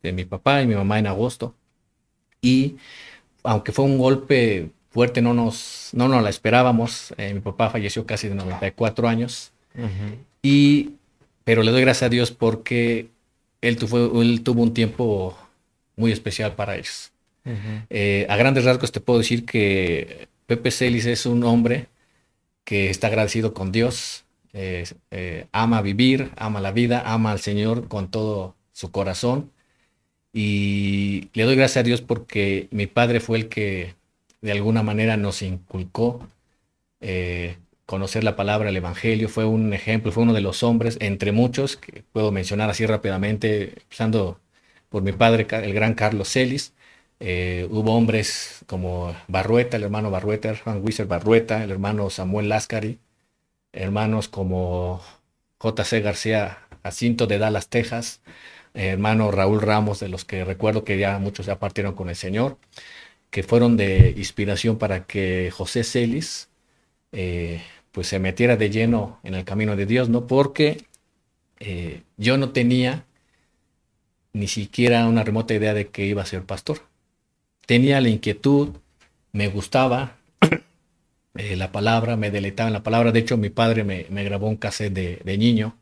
de 0.02 0.12
mi 0.12 0.24
papá 0.24 0.62
y 0.62 0.66
mi 0.66 0.74
mamá 0.74 0.98
en 0.98 1.06
agosto. 1.06 1.54
Y 2.40 2.76
aunque 3.42 3.72
fue 3.72 3.84
un 3.84 3.98
golpe 3.98 4.70
fuerte, 4.90 5.22
no 5.22 5.34
nos, 5.34 5.90
no 5.92 6.08
nos 6.08 6.22
la 6.22 6.30
esperábamos. 6.30 7.14
Eh, 7.16 7.34
mi 7.34 7.40
papá 7.40 7.70
falleció 7.70 8.06
casi 8.06 8.28
de 8.28 8.34
94 8.34 9.08
años. 9.08 9.52
y, 10.42 10.90
pero 11.44 11.62
le 11.62 11.70
doy 11.70 11.82
gracias 11.82 12.04
a 12.04 12.08
Dios 12.08 12.30
porque 12.32 13.08
él, 13.60 13.76
tuvo, 13.76 14.22
él 14.22 14.42
tuvo 14.42 14.62
un 14.62 14.74
tiempo 14.74 15.36
muy 15.96 16.12
especial 16.12 16.54
para 16.54 16.76
ellos. 16.76 17.12
Eh, 17.88 18.26
a 18.28 18.36
grandes 18.36 18.64
rasgos 18.64 18.92
te 18.92 19.00
puedo 19.00 19.18
decir 19.18 19.44
que 19.44 20.28
Pepe 20.46 20.70
Celis 20.70 21.06
es 21.06 21.26
un 21.26 21.42
hombre 21.42 21.86
que 22.64 22.90
está 22.90 23.08
agradecido 23.08 23.54
con 23.54 23.72
Dios, 23.72 24.24
eh, 24.52 24.84
ama 25.50 25.82
vivir, 25.82 26.30
ama 26.36 26.60
la 26.60 26.70
vida, 26.70 27.02
ama 27.04 27.32
al 27.32 27.40
Señor 27.40 27.88
con 27.88 28.10
todo 28.10 28.54
su 28.72 28.92
corazón 28.92 29.50
y 30.32 31.28
le 31.34 31.44
doy 31.44 31.56
gracias 31.56 31.78
a 31.78 31.82
Dios 31.82 32.02
porque 32.02 32.68
mi 32.70 32.86
padre 32.86 33.20
fue 33.20 33.38
el 33.38 33.48
que 33.48 33.94
de 34.40 34.52
alguna 34.52 34.82
manera 34.82 35.16
nos 35.16 35.42
inculcó 35.42 36.28
eh, 37.00 37.56
conocer 37.86 38.24
la 38.24 38.36
palabra, 38.36 38.70
el 38.70 38.76
Evangelio. 38.76 39.28
Fue 39.28 39.44
un 39.44 39.72
ejemplo, 39.74 40.12
fue 40.12 40.22
uno 40.22 40.32
de 40.32 40.40
los 40.42 40.62
hombres, 40.62 40.96
entre 41.00 41.32
muchos, 41.32 41.76
que 41.76 42.04
puedo 42.12 42.32
mencionar 42.32 42.70
así 42.70 42.86
rápidamente, 42.86 43.74
empezando 43.82 44.40
por 44.88 45.02
mi 45.02 45.12
padre, 45.12 45.46
el 45.50 45.74
gran 45.74 45.94
Carlos 45.94 46.28
Celis. 46.30 46.74
Eh, 47.20 47.66
hubo 47.70 47.94
hombres 47.96 48.64
como 48.66 49.14
Barrueta, 49.28 49.76
el 49.76 49.84
hermano 49.84 50.10
Barrueta, 50.10 50.54
Juan 50.56 50.82
Wisser 50.84 51.06
Barrueta, 51.06 51.64
el 51.64 51.70
hermano 51.70 52.10
Samuel 52.10 52.48
Lascari, 52.48 52.98
hermanos 53.72 54.28
como 54.28 55.02
J.C. 55.58 56.00
García 56.00 56.58
Jacinto 56.82 57.26
de 57.26 57.38
Dallas, 57.38 57.68
Texas, 57.68 58.20
hermano 58.74 59.30
Raúl 59.30 59.60
Ramos, 59.60 60.00
de 60.00 60.08
los 60.08 60.24
que 60.24 60.44
recuerdo 60.44 60.84
que 60.84 60.98
ya 60.98 61.18
muchos 61.18 61.46
ya 61.46 61.58
partieron 61.58 61.94
con 61.94 62.08
el 62.08 62.16
Señor, 62.16 62.58
que 63.30 63.42
fueron 63.42 63.76
de 63.76 64.14
inspiración 64.16 64.78
para 64.78 65.06
que 65.06 65.50
José 65.52 65.84
Celis 65.84 66.48
eh, 67.12 67.62
pues 67.92 68.08
se 68.08 68.18
metiera 68.18 68.56
de 68.56 68.70
lleno 68.70 69.20
en 69.24 69.34
el 69.34 69.44
camino 69.44 69.76
de 69.76 69.86
Dios, 69.86 70.08
¿no? 70.08 70.26
Porque 70.26 70.84
eh, 71.60 72.02
yo 72.16 72.36
no 72.38 72.50
tenía 72.50 73.06
ni 74.32 74.48
siquiera 74.48 75.06
una 75.08 75.24
remota 75.24 75.54
idea 75.54 75.74
de 75.74 75.88
que 75.88 76.06
iba 76.06 76.22
a 76.22 76.26
ser 76.26 76.44
pastor. 76.44 76.82
Tenía 77.66 78.00
la 78.00 78.08
inquietud, 78.08 78.76
me 79.32 79.48
gustaba 79.48 80.18
eh, 81.36 81.56
la 81.56 81.72
palabra, 81.72 82.16
me 82.16 82.30
deleitaba 82.30 82.68
en 82.68 82.74
la 82.74 82.82
palabra. 82.82 83.12
De 83.12 83.20
hecho, 83.20 83.36
mi 83.36 83.50
padre 83.50 83.84
me, 83.84 84.24
grabó 84.24 84.48
un 84.48 84.56
cassette 84.56 84.92
de 85.24 85.38
niño 85.38 85.76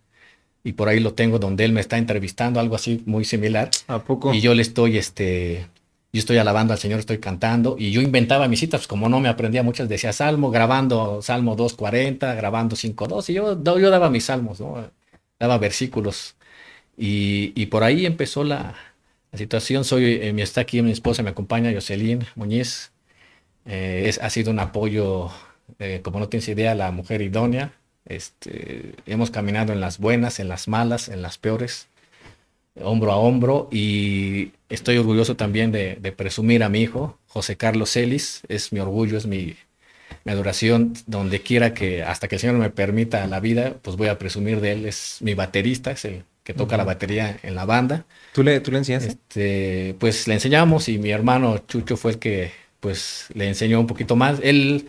y 0.64 0.72
por 0.72 0.88
ahí 0.88 1.00
lo 1.00 1.14
tengo 1.14 1.38
donde 1.38 1.64
él 1.64 1.72
me 1.72 1.80
está 1.80 1.98
entrevistando, 1.98 2.60
algo 2.60 2.76
así 2.76 3.02
muy 3.06 3.24
similar. 3.24 3.70
¿A 3.86 4.02
poco? 4.02 4.34
Y 4.34 4.40
yo 4.40 4.54
le 4.54 4.62
estoy, 4.62 4.98
este, 4.98 5.66
yo 6.12 6.18
estoy 6.18 6.38
alabando 6.38 6.72
al 6.72 6.78
Señor, 6.78 6.98
estoy 7.00 7.18
cantando 7.18 7.76
y 7.78 7.90
yo 7.90 8.00
inventaba 8.00 8.48
mis 8.48 8.60
citas, 8.60 8.80
pues 8.80 8.88
como 8.88 9.08
no 9.08 9.20
me 9.20 9.28
aprendía 9.28 9.62
muchas, 9.62 9.88
decía 9.88 10.12
Salmo, 10.12 10.50
grabando 10.50 11.22
Salmo 11.22 11.56
2.40, 11.56 12.36
grabando 12.36 12.76
5.2 12.76 13.30
y 13.30 13.34
yo, 13.34 13.62
yo 13.78 13.90
daba 13.90 14.10
mis 14.10 14.24
salmos, 14.24 14.60
¿no? 14.60 14.90
Daba 15.38 15.58
versículos. 15.58 16.34
Y, 16.96 17.52
y 17.54 17.66
por 17.66 17.84
ahí 17.84 18.06
empezó 18.06 18.42
la, 18.42 18.74
la 19.32 19.38
situación. 19.38 19.84
Soy, 19.84 20.04
eh, 20.04 20.34
está 20.38 20.62
aquí 20.62 20.82
mi 20.82 20.90
esposa, 20.90 21.22
me 21.22 21.30
acompaña, 21.30 21.72
Jocelyn 21.72 22.24
Muñiz. 22.34 22.92
Eh, 23.64 24.04
es, 24.06 24.18
ha 24.18 24.30
sido 24.30 24.50
un 24.50 24.58
apoyo, 24.58 25.30
eh, 25.78 26.00
como 26.02 26.18
no 26.18 26.28
tienes 26.28 26.48
idea, 26.48 26.74
la 26.74 26.90
mujer 26.90 27.22
idónea. 27.22 27.72
Este, 28.08 28.94
hemos 29.06 29.30
caminado 29.30 29.72
en 29.72 29.80
las 29.80 29.98
buenas, 29.98 30.40
en 30.40 30.48
las 30.48 30.66
malas, 30.66 31.08
en 31.08 31.22
las 31.22 31.38
peores, 31.38 31.88
hombro 32.80 33.12
a 33.12 33.16
hombro, 33.16 33.68
y 33.70 34.52
estoy 34.68 34.98
orgulloso 34.98 35.36
también 35.36 35.72
de, 35.72 35.96
presumir 36.16 36.62
a 36.62 36.68
mi 36.68 36.80
hijo, 36.80 37.18
José 37.26 37.56
Carlos 37.56 37.92
Celis, 37.92 38.42
es 38.48 38.72
mi 38.72 38.80
orgullo, 38.80 39.18
es 39.18 39.26
mi, 39.26 39.56
adoración, 40.26 40.92
donde 41.06 41.40
quiera 41.40 41.72
que, 41.72 42.02
hasta 42.02 42.28
que 42.28 42.34
el 42.34 42.40
Señor 42.40 42.56
me 42.56 42.68
permita 42.68 43.26
la 43.26 43.40
vida, 43.40 43.76
pues 43.80 43.96
voy 43.96 44.08
a 44.08 44.18
presumir 44.18 44.60
de 44.60 44.72
él, 44.72 44.86
es 44.86 45.18
mi 45.20 45.32
baterista, 45.32 45.92
es 45.92 46.04
el 46.04 46.24
que 46.44 46.54
toca 46.54 46.76
la 46.76 46.84
batería 46.84 47.38
en 47.42 47.54
la 47.54 47.64
banda. 47.64 48.04
¿Tú 48.32 48.42
le, 48.42 48.60
tú 48.60 48.70
le 48.70 48.78
enseñaste? 48.78 49.08
Este, 49.08 49.96
pues 49.98 50.26
le 50.28 50.34
enseñamos 50.34 50.88
y 50.88 50.98
mi 50.98 51.10
hermano 51.10 51.58
Chucho 51.66 51.96
fue 51.96 52.12
el 52.12 52.18
que 52.18 52.52
pues 52.80 53.26
le 53.34 53.48
enseñó 53.48 53.80
un 53.80 53.86
poquito 53.86 54.16
más. 54.16 54.38
Él 54.42 54.88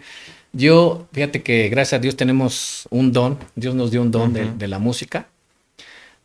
yo, 0.53 1.07
fíjate 1.11 1.43
que 1.43 1.69
gracias 1.69 1.99
a 1.99 2.01
Dios 2.01 2.15
tenemos 2.15 2.87
un 2.89 3.11
don, 3.11 3.37
Dios 3.55 3.75
nos 3.75 3.91
dio 3.91 4.01
un 4.01 4.11
don 4.11 4.33
de, 4.33 4.67
la 4.67 4.79
música, 4.79 5.27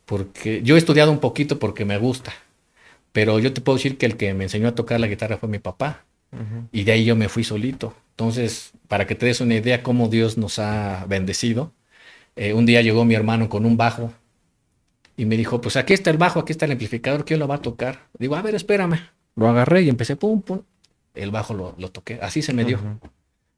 porque 0.06 0.62
yo 0.62 0.76
he 0.76 0.78
estudiado 0.78 1.10
un 1.12 1.20
poquito 1.20 1.58
porque 1.58 1.84
me 1.84 1.98
gusta, 1.98 2.32
pero 3.12 3.38
yo 3.38 3.52
te 3.52 3.60
puedo 3.60 3.76
decir 3.76 3.98
que 3.98 4.06
el 4.06 4.16
que 4.16 4.32
me 4.34 4.44
enseñó 4.44 4.68
a 4.68 4.74
tocar 4.74 5.00
la 5.00 5.06
guitarra 5.06 5.36
fue 5.36 5.48
mi 5.48 5.58
papá, 5.58 6.04
y 6.72 6.82
de 6.84 6.92
ahí 6.92 7.04
yo 7.04 7.14
me 7.14 7.28
fui 7.28 7.44
solito. 7.44 7.94
Entonces, 8.10 8.72
para 8.88 9.06
que 9.06 9.14
te 9.14 9.26
des 9.26 9.40
una 9.40 9.54
idea 9.54 9.82
cómo 9.82 10.08
Dios 10.08 10.36
nos 10.36 10.58
ha 10.58 11.04
bendecido, 11.08 11.72
eh, 12.36 12.52
un 12.52 12.66
día 12.66 12.82
llegó 12.82 13.04
mi 13.04 13.14
hermano 13.14 13.48
con 13.48 13.64
un 13.64 13.76
bajo 13.76 14.12
y 15.16 15.24
me 15.26 15.36
dijo, 15.36 15.60
pues 15.60 15.76
aquí 15.76 15.94
está 15.94 16.10
el 16.10 16.18
bajo, 16.18 16.40
aquí 16.40 16.52
está 16.52 16.64
el 16.64 16.72
amplificador, 16.72 17.24
¿quién 17.24 17.38
lo 17.38 17.46
va 17.46 17.56
a 17.56 17.62
tocar? 17.62 18.08
Digo, 18.18 18.34
a 18.34 18.42
ver, 18.42 18.54
espérame. 18.54 19.00
Lo 19.36 19.48
agarré 19.48 19.82
y 19.82 19.88
empecé, 19.88 20.16
pum, 20.16 20.42
pum, 20.42 20.62
el 21.14 21.30
bajo 21.30 21.54
lo, 21.54 21.74
lo 21.78 21.90
toqué, 21.90 22.18
así 22.22 22.42
se 22.42 22.52
me 22.52 22.64
dio. 22.64 22.80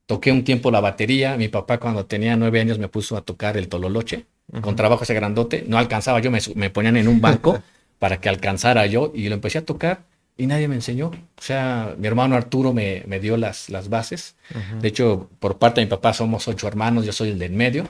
Toqué 0.07 0.31
un 0.31 0.43
tiempo 0.43 0.71
la 0.71 0.79
batería. 0.79 1.37
Mi 1.37 1.47
papá 1.49 1.79
cuando 1.79 2.05
tenía 2.05 2.35
nueve 2.35 2.59
años 2.59 2.79
me 2.79 2.87
puso 2.87 3.15
a 3.15 3.21
tocar 3.21 3.57
el 3.57 3.67
tololoche. 3.67 4.25
con 4.61 4.75
trabajo 4.75 5.03
ese 5.03 5.13
grandote, 5.13 5.65
no 5.67 5.77
alcanzaba, 5.77 6.19
yo 6.21 6.31
me, 6.31 6.69
ponían 6.69 6.97
en 6.97 7.07
un 7.07 7.21
banco 7.21 7.61
para 7.99 8.19
que 8.19 8.29
alcanzara 8.29 8.85
yo 8.85 9.11
y 9.13 9.27
lo 9.27 9.35
empecé 9.35 9.57
a 9.59 9.65
tocar 9.65 10.05
y 10.37 10.47
nadie 10.47 10.67
me 10.67 10.75
enseñó. 10.75 11.07
O 11.07 11.41
sea, 11.41 11.95
mi 11.97 12.07
hermano 12.07 12.35
Arturo 12.35 12.73
me, 12.73 13.03
me 13.07 13.19
dio 13.19 13.37
las, 13.37 13.69
las 13.69 13.89
bases. 13.89 14.35
De 14.81 14.87
hecho, 14.87 15.29
por 15.39 15.57
parte 15.57 15.81
de 15.81 15.87
mi 15.87 15.89
papá 15.89 16.13
somos 16.13 16.47
ocho 16.47 16.67
hermanos, 16.67 17.05
yo 17.05 17.11
soy 17.11 17.29
el 17.29 17.39
del 17.39 17.51
medio. 17.51 17.89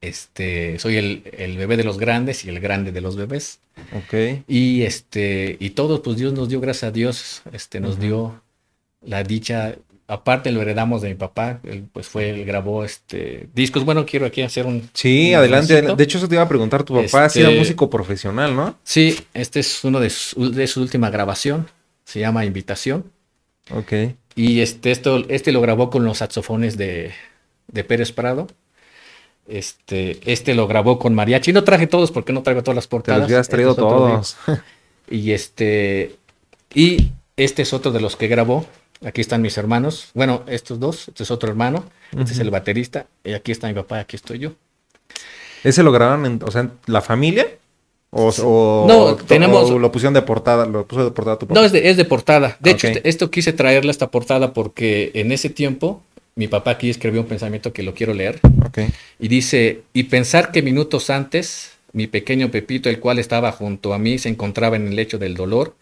Este, 0.00 0.78
soy 0.78 0.96
el, 0.96 1.24
el 1.36 1.58
bebé 1.58 1.76
de 1.76 1.84
los 1.84 1.98
grandes 1.98 2.44
y 2.44 2.48
el 2.48 2.60
grande 2.60 2.92
de 2.92 3.00
los 3.00 3.16
bebés. 3.16 3.60
Ok. 3.92 4.44
Y 4.48 4.82
este, 4.82 5.56
y 5.60 5.70
todos, 5.70 6.00
pues 6.00 6.16
Dios 6.16 6.32
nos 6.32 6.48
dio, 6.48 6.60
gracias 6.60 6.84
a 6.84 6.92
Dios, 6.92 7.42
este, 7.52 7.80
nos 7.80 7.98
dio 7.98 8.40
la 9.02 9.22
dicha. 9.24 9.76
Aparte 10.10 10.50
lo 10.50 10.60
heredamos 10.60 11.02
de 11.02 11.08
mi 11.10 11.14
papá, 11.14 11.60
él 11.62 11.84
pues 11.92 12.08
fue, 12.08 12.30
él 12.30 12.44
grabó 12.44 12.84
este 12.84 13.48
discos. 13.54 13.84
Bueno, 13.84 14.04
quiero 14.04 14.26
aquí 14.26 14.42
hacer 14.42 14.66
un. 14.66 14.90
Sí, 14.92 15.30
un 15.30 15.36
adelante. 15.36 15.82
De 15.82 16.02
hecho, 16.04 16.18
eso 16.18 16.26
te 16.28 16.34
iba 16.34 16.42
a 16.42 16.48
preguntar. 16.48 16.82
Tu 16.82 16.94
papá 16.94 17.28
sí 17.28 17.38
era 17.40 17.48
Este- 17.50 17.58
músico 17.60 17.88
profesional, 17.88 18.56
¿no? 18.56 18.76
Sí, 18.82 19.18
este 19.34 19.60
es 19.60 19.84
uno 19.84 20.00
de 20.00 20.10
su, 20.10 20.50
de 20.50 20.66
su 20.66 20.82
última 20.82 21.10
grabación. 21.10 21.68
Se 22.04 22.18
llama 22.18 22.44
Invitación. 22.44 23.04
Ok. 23.72 23.92
Y 24.34 24.60
este, 24.60 24.90
esto, 24.90 25.24
este 25.28 25.52
lo 25.52 25.60
grabó 25.60 25.90
con 25.90 26.04
los 26.04 26.18
saxofones 26.18 26.76
de, 26.76 27.12
de 27.68 27.84
Pérez 27.84 28.10
Prado. 28.10 28.48
Este, 29.46 30.20
este 30.30 30.54
lo 30.54 30.66
grabó 30.66 30.98
con 30.98 31.14
mariachi. 31.14 31.52
No 31.52 31.64
traje 31.64 31.86
todos 31.86 32.10
porque 32.12 32.32
no 32.32 32.42
traigo 32.42 32.62
todas 32.62 32.76
las 32.76 32.86
Te 32.86 32.90
portadas. 32.90 33.20
los 33.20 33.26
hubieras 33.28 33.44
Este 33.46 33.56
traído 33.56 33.72
es 33.72 33.78
otro 33.78 34.06
de- 34.06 34.12
todos. 34.12 34.36
Y 35.10 35.32
este, 35.32 36.16
y 36.74 37.10
este 37.36 37.62
es 37.62 37.72
otro 37.72 37.90
de 37.90 38.00
los 38.00 38.16
que 38.16 38.28
grabó. 38.28 38.66
Aquí 39.04 39.20
están 39.20 39.40
mis 39.42 39.56
hermanos. 39.56 40.10
Bueno, 40.14 40.42
estos 40.46 40.78
dos. 40.78 41.08
Este 41.08 41.22
es 41.22 41.30
otro 41.30 41.48
hermano. 41.48 41.84
Este 42.16 42.32
es 42.32 42.38
el 42.38 42.50
baterista. 42.50 43.06
Y 43.24 43.32
aquí 43.32 43.52
está 43.52 43.66
mi 43.68 43.74
papá. 43.74 44.00
Aquí 44.00 44.16
estoy 44.16 44.38
yo. 44.40 44.52
¿Ese 45.64 45.82
lo 45.82 45.92
grabaron 45.92 46.26
en, 46.26 46.40
o 46.44 46.50
sea, 46.50 46.62
en 46.62 46.72
la 46.86 47.00
familia? 47.00 47.46
O, 48.10 48.28
o- 48.42 48.86
No, 48.88 49.16
tenemos- 49.16 49.70
o 49.70 49.78
lo 49.78 49.92
pusieron 49.92 50.14
de 50.14 50.22
portada, 50.22 50.66
lo 50.66 50.86
puso 50.86 51.04
de 51.04 51.10
portada 51.12 51.38
tu 51.38 51.46
papá. 51.46 51.60
No, 51.60 51.64
es 51.66 51.72
de, 51.72 51.88
es 51.90 51.96
de 51.96 52.04
portada. 52.04 52.56
De 52.60 52.72
hecho, 52.72 52.88
Ok. 52.88 52.96
este- 52.96 53.08
esto 53.08 53.30
quise 53.30 53.52
traerle 53.52 53.90
esta 53.90 54.10
portada 54.10 54.52
porque 54.52 55.12
en 55.14 55.32
ese 55.32 55.48
tiempo 55.48 56.02
mi 56.34 56.48
papá 56.48 56.72
aquí 56.72 56.90
escribió 56.90 57.20
un 57.20 57.26
pensamiento 57.26 57.72
que 57.72 57.82
lo 57.82 57.94
quiero 57.94 58.12
leer. 58.14 58.40
Ok. 58.66 58.78
Y 59.18 59.28
dice, 59.28 59.82
y 59.92 60.04
pensar 60.04 60.50
que 60.50 60.62
minutos 60.62 61.08
antes, 61.10 61.72
mi 61.92 62.06
pequeño 62.06 62.50
Pepito, 62.50 62.88
el 62.88 62.98
cual 63.00 63.18
estaba 63.18 63.52
junto 63.52 63.94
a 63.94 63.98
mí, 63.98 64.18
se 64.18 64.28
encontraba 64.28 64.76
en 64.76 64.88
el 64.88 64.96
lecho 64.96 65.18
del 65.18 65.34
dolor, 65.34 65.74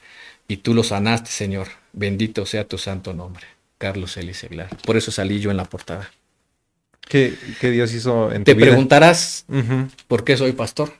y 0.49 0.57
tú 0.59 0.75
lo 0.75 0.83
sanaste, 0.83 1.31
Señor. 1.31 1.69
Bendito 1.93 2.47
sea 2.47 2.65
tu 2.65 2.79
santo 2.79 3.13
nombre. 3.15 3.45
Carlos 3.79 4.17
Eli 4.17 4.35
Seglar. 4.35 4.69
Por 4.85 4.97
eso 4.97 5.11
salí 5.13 5.39
yo 5.41 5.51
en 5.51 5.57
la 5.57 5.65
portada. 5.65 6.11
¿Qué, 7.09 7.35
qué 7.61 7.71
Dios 7.71 7.93
hizo 7.95 8.33
en 8.33 8.45
Te 8.45 8.53
tu 8.55 8.59
vida? 8.59 8.67
preguntarás 8.69 9.45
por 10.09 10.25
qué 10.25 10.37
soy 10.37 10.53
pastor. 10.53 10.93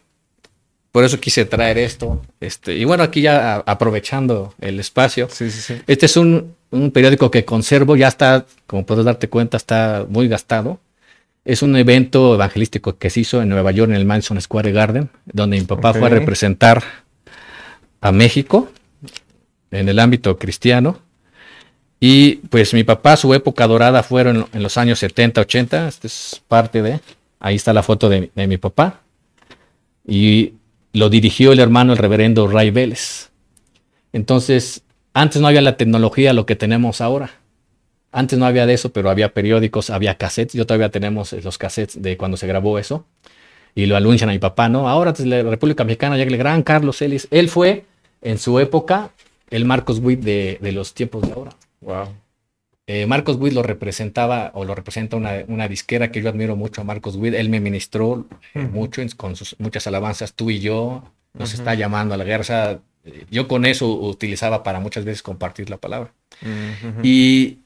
Por 0.93 1.05
eso 1.05 1.21
quise 1.21 1.45
traer 1.45 1.77
esto. 1.79 2.23
Este, 2.41 2.77
y 2.77 2.85
bueno, 2.85 3.03
aquí 3.03 3.21
ya 3.21 3.57
a- 3.57 3.63
aprovechando 3.67 4.55
el 4.61 4.81
espacio. 4.81 5.29
Sí, 5.31 5.51
sí, 5.51 5.61
sí. 5.61 5.83
Este 5.87 6.07
es 6.07 6.17
un, 6.17 6.55
un 6.71 6.91
periódico 6.93 7.31
que 7.31 7.45
conservo, 7.45 7.95
ya 7.97 8.09
está, 8.09 8.47
como 8.67 8.87
puedes 8.87 9.05
darte 9.05 9.29
cuenta, 9.29 9.57
está 9.59 10.07
muy 10.09 10.29
gastado. 10.29 10.81
Es 11.45 11.63
un 11.63 11.77
evento 11.77 12.35
evangelístico 12.35 12.97
que 12.99 13.11
se 13.11 13.21
hizo 13.21 13.43
en 13.43 13.49
Nueva 13.51 13.71
York, 13.73 13.91
en 13.91 13.97
el 13.97 14.05
Madison 14.07 14.41
Square 14.41 14.73
Garden, 14.73 15.11
donde 15.27 15.59
mi 15.59 15.65
papá 15.67 15.93
fue 15.93 16.07
a 16.07 16.11
representar 16.11 16.83
a 18.01 18.13
México 18.13 18.71
en 19.71 19.89
el 19.89 19.99
ámbito 19.99 20.39
cristiano. 20.39 20.99
Y 22.01 22.37
pues 22.49 22.75
mi 22.75 22.85
papá, 22.85 23.17
su 23.17 23.35
época 23.35 23.67
dorada 23.67 24.03
fueron 24.03 24.47
en 24.53 24.63
los 24.63 24.77
años 24.77 24.99
70, 25.01 25.41
80. 25.41 25.89
Esta 25.89 26.07
es 26.07 26.43
parte 26.47 26.83
de. 26.83 27.01
Ahí 27.41 27.57
está 27.57 27.73
la 27.73 27.83
foto 27.83 28.09
de, 28.09 28.31
de 28.35 28.47
mi 28.47 28.57
papá. 28.57 29.01
Y 30.07 30.55
lo 30.93 31.11
dirigió 31.11 31.53
el 31.53 31.61
hermano, 31.61 31.93
el 31.93 31.99
reverendo 31.99 32.47
Ray 32.47 32.71
Vélez. 32.71 33.31
Entonces, 34.13 34.83
antes 35.13 35.41
no 35.41 35.49
había 35.49 35.61
la 35.61 35.77
tecnología, 35.77 36.33
lo 36.33 36.47
que 36.47 36.57
tenemos 36.57 37.01
ahora. 37.01 37.31
Antes 38.11 38.39
no 38.39 38.47
había 38.47 38.67
de 38.67 38.75
eso, 38.75 38.93
pero 38.93 39.11
había 39.11 39.35
periódicos, 39.35 39.91
había 39.91 40.17
cassettes. 40.17 40.55
Yo 40.55 40.67
todavía 40.67 40.91
tenemos 40.91 41.33
eh, 41.33 41.41
los 41.43 41.59
cassettes 41.59 42.01
de 42.01 42.17
cuando 42.17 42.37
se 42.37 42.47
grabó 42.47 42.79
eso. 42.79 43.05
Y 43.75 43.87
lo 43.87 43.97
anuncian 43.97 44.31
a 44.31 44.33
mi 44.33 44.39
papá, 44.39 44.69
¿no? 44.69 44.89
Ahora 44.89 45.13
desde 45.13 45.27
la 45.27 45.51
República 45.51 45.85
Mexicana 45.85 46.17
llega 46.17 46.31
el 46.31 46.39
gran 46.39 46.63
Carlos 46.63 47.03
Ellis. 47.03 47.29
Él 47.31 47.49
fue, 47.49 47.85
en 48.23 48.39
su 48.39 48.59
época, 48.59 49.11
el 49.51 49.65
Marcos 49.65 49.99
Witt 50.01 50.21
de, 50.21 50.59
de 50.61 50.73
los 50.73 50.95
tiempos 50.95 51.23
de 51.23 51.33
ahora. 51.33 51.53
Wow. 51.81 52.09
Eh, 52.91 53.05
Marcos 53.05 53.37
Witt 53.37 53.53
lo 53.53 53.63
representaba 53.63 54.51
o 54.55 54.65
lo 54.65 54.75
representa 54.75 55.17
una, 55.17 55.45
una 55.47 55.69
disquera 55.69 56.11
que 56.11 56.23
yo 56.23 56.31
admiro 56.31 56.57
mucho 56.57 56.81
a 56.81 56.85
Marcos 56.85 57.17
Witt. 57.17 57.35
Él 57.35 57.51
me 57.51 57.61
ministró 57.61 58.27
eh, 58.55 58.61
mucho 58.61 59.03
con 59.17 59.37
sus 59.37 59.57
muchas 59.59 59.87
alabanzas, 59.87 60.33
tú 60.33 60.51
y 60.51 60.61
yo. 60.61 61.05
Nos 61.35 61.53
está 61.53 61.75
llamando 61.75 62.15
a 62.15 62.17
la 62.17 62.25
guerra. 62.25 62.41
O 62.41 62.45
sea, 62.45 62.81
eh, 63.05 63.27
yo 63.31 63.47
con 63.47 63.67
eso 63.67 63.93
utilizaba 63.93 64.63
para 64.63 64.81
muchas 64.81 65.05
veces 65.05 65.23
compartir 65.23 65.69
la 65.69 65.77
palabra. 65.77 66.13
Y 67.03 67.59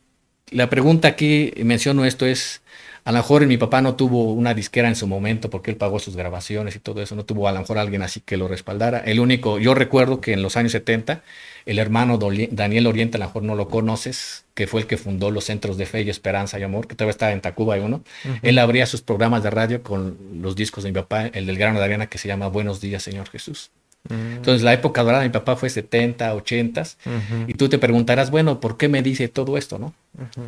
la 0.50 0.68
pregunta 0.68 1.06
aquí, 1.06 1.52
menciono 1.62 2.04
esto, 2.04 2.26
es, 2.26 2.60
a 3.04 3.12
lo 3.12 3.18
mejor 3.18 3.46
mi 3.46 3.56
papá 3.56 3.80
no 3.82 3.94
tuvo 3.96 4.32
una 4.32 4.54
disquera 4.54 4.88
en 4.88 4.96
su 4.96 5.06
momento 5.06 5.50
porque 5.50 5.70
él 5.70 5.76
pagó 5.76 5.98
sus 5.98 6.16
grabaciones 6.16 6.76
y 6.76 6.78
todo 6.78 7.02
eso, 7.02 7.14
no 7.16 7.24
tuvo 7.24 7.48
a 7.48 7.52
lo 7.52 7.60
mejor 7.60 7.78
alguien 7.78 8.02
así 8.02 8.20
que 8.20 8.36
lo 8.36 8.46
respaldara. 8.48 8.98
El 8.98 9.18
único, 9.20 9.58
yo 9.58 9.74
recuerdo 9.74 10.20
que 10.20 10.32
en 10.32 10.42
los 10.42 10.56
años 10.56 10.72
70, 10.72 11.22
el 11.66 11.78
hermano 11.78 12.18
Doli- 12.18 12.48
Daniel 12.50 12.86
Oriente, 12.86 13.16
a 13.16 13.20
lo 13.20 13.26
mejor 13.26 13.42
no 13.42 13.54
lo 13.56 13.68
conoces, 13.68 14.44
que 14.54 14.66
fue 14.66 14.82
el 14.82 14.86
que 14.86 14.96
fundó 14.98 15.30
los 15.30 15.44
centros 15.44 15.76
de 15.76 15.86
fe 15.86 16.02
y 16.02 16.10
esperanza 16.10 16.58
y 16.58 16.62
amor, 16.62 16.86
que 16.86 16.94
todavía 16.94 17.10
está 17.12 17.32
en 17.32 17.40
Tacuba 17.40 17.74
hay 17.74 17.80
uno. 17.80 18.02
Él 18.42 18.58
abría 18.58 18.86
sus 18.86 19.00
programas 19.02 19.42
de 19.42 19.50
radio 19.50 19.82
con 19.82 20.16
los 20.40 20.54
discos 20.56 20.84
de 20.84 20.90
mi 20.90 20.94
papá, 20.94 21.26
el 21.26 21.46
del 21.46 21.58
grano 21.58 21.78
de 21.78 21.84
arena 21.86 22.06
que 22.06 22.18
se 22.18 22.28
llama 22.28 22.48
Buenos 22.48 22.80
días, 22.80 23.02
Señor 23.02 23.28
Jesús. 23.30 23.70
Ujú. 24.10 24.16
Entonces 24.18 24.62
la 24.62 24.72
época 24.72 25.02
dorada 25.04 25.22
de 25.22 25.28
mi 25.28 25.32
papá 25.32 25.54
fue 25.56 25.70
70, 25.70 26.34
80 26.34 26.82
Ujú. 26.82 27.44
y 27.46 27.54
tú 27.54 27.68
te 27.68 27.78
preguntarás, 27.78 28.30
bueno, 28.32 28.58
¿por 28.60 28.76
qué 28.76 28.88
me 28.88 29.00
dice 29.02 29.28
todo 29.28 29.56
esto, 29.56 29.78
no? 29.78 29.94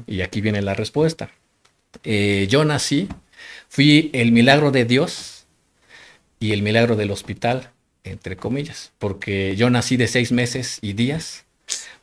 Y 0.07 0.21
aquí 0.23 0.41
viene 0.41 0.61
la 0.61 0.75
respuesta. 0.75 1.31
Eh, 2.03 2.47
yo 2.51 2.65
nací, 2.65 3.09
fui 3.69 4.11
el 4.13 4.33
milagro 4.33 4.71
de 4.71 4.85
Dios 4.85 5.47
y 6.41 6.53
el 6.53 6.63
milagro 6.63 6.97
del 6.97 7.11
hospital, 7.11 7.71
entre 8.03 8.37
comillas, 8.37 8.93
porque 8.99 9.57
yo 9.57 9.71
nací 9.71 9.97
de 9.97 10.09
seis 10.09 10.33
meses 10.33 10.79
y 10.83 10.93
días, 10.93 11.45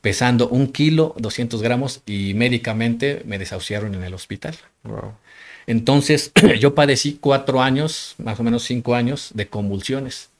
pesando 0.00 0.48
un 0.48 0.68
kilo, 0.72 1.14
200 1.18 1.62
gramos 1.62 2.02
y 2.06 2.34
médicamente 2.34 3.22
me 3.24 3.38
desahuciaron 3.38 3.94
en 3.94 4.02
el 4.02 4.14
hospital. 4.14 4.56
Wow. 4.82 5.14
Entonces 5.66 6.32
yo 6.60 6.74
padecí 6.74 7.18
cuatro 7.20 7.62
años, 7.62 8.14
más 8.18 8.40
o 8.40 8.42
menos 8.42 8.64
cinco 8.64 8.94
años 8.94 9.30
de 9.34 9.48
convulsiones. 9.48 10.30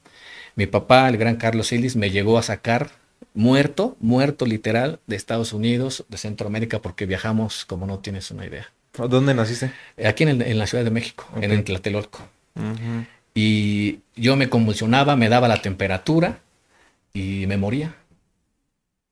Mi 0.55 0.67
papá, 0.67 1.09
el 1.09 1.17
gran 1.17 1.37
Carlos 1.37 1.73
Ellis, 1.73 1.97
me 1.97 2.11
llegó 2.11 2.39
a 2.39 2.43
sacar 2.43 2.91
muerto, 3.35 3.97
muerto 4.01 4.47
literal, 4.47 5.01
de 5.07 5.17
Estados 5.17 5.53
Unidos, 5.53 6.05
de 6.09 6.19
Centroamérica, 6.19 6.83
porque 6.83 7.07
viajamos 7.07 7.65
como 7.65 7.87
no 7.87 8.01
tienes 8.01 8.31
una 8.31 8.47
idea. 8.47 8.71
¿Dónde 8.97 9.35
naciste? 9.35 9.73
Aquí 10.05 10.23
en, 10.23 10.31
el- 10.31 10.43
en 10.43 10.59
la 10.59 10.67
Ciudad 10.67 10.85
de 10.85 10.91
México, 10.91 11.27
en 11.41 11.51
el 11.51 11.65
Tlatelolco. 11.65 12.21
Y 13.35 14.01
yo 14.17 14.37
me 14.37 14.49
convulsionaba, 14.49 15.17
me 15.17 15.29
daba 15.29 15.49
la 15.49 15.63
temperatura 15.63 16.41
y 17.15 17.47
me 17.49 17.57
moría. 17.59 17.97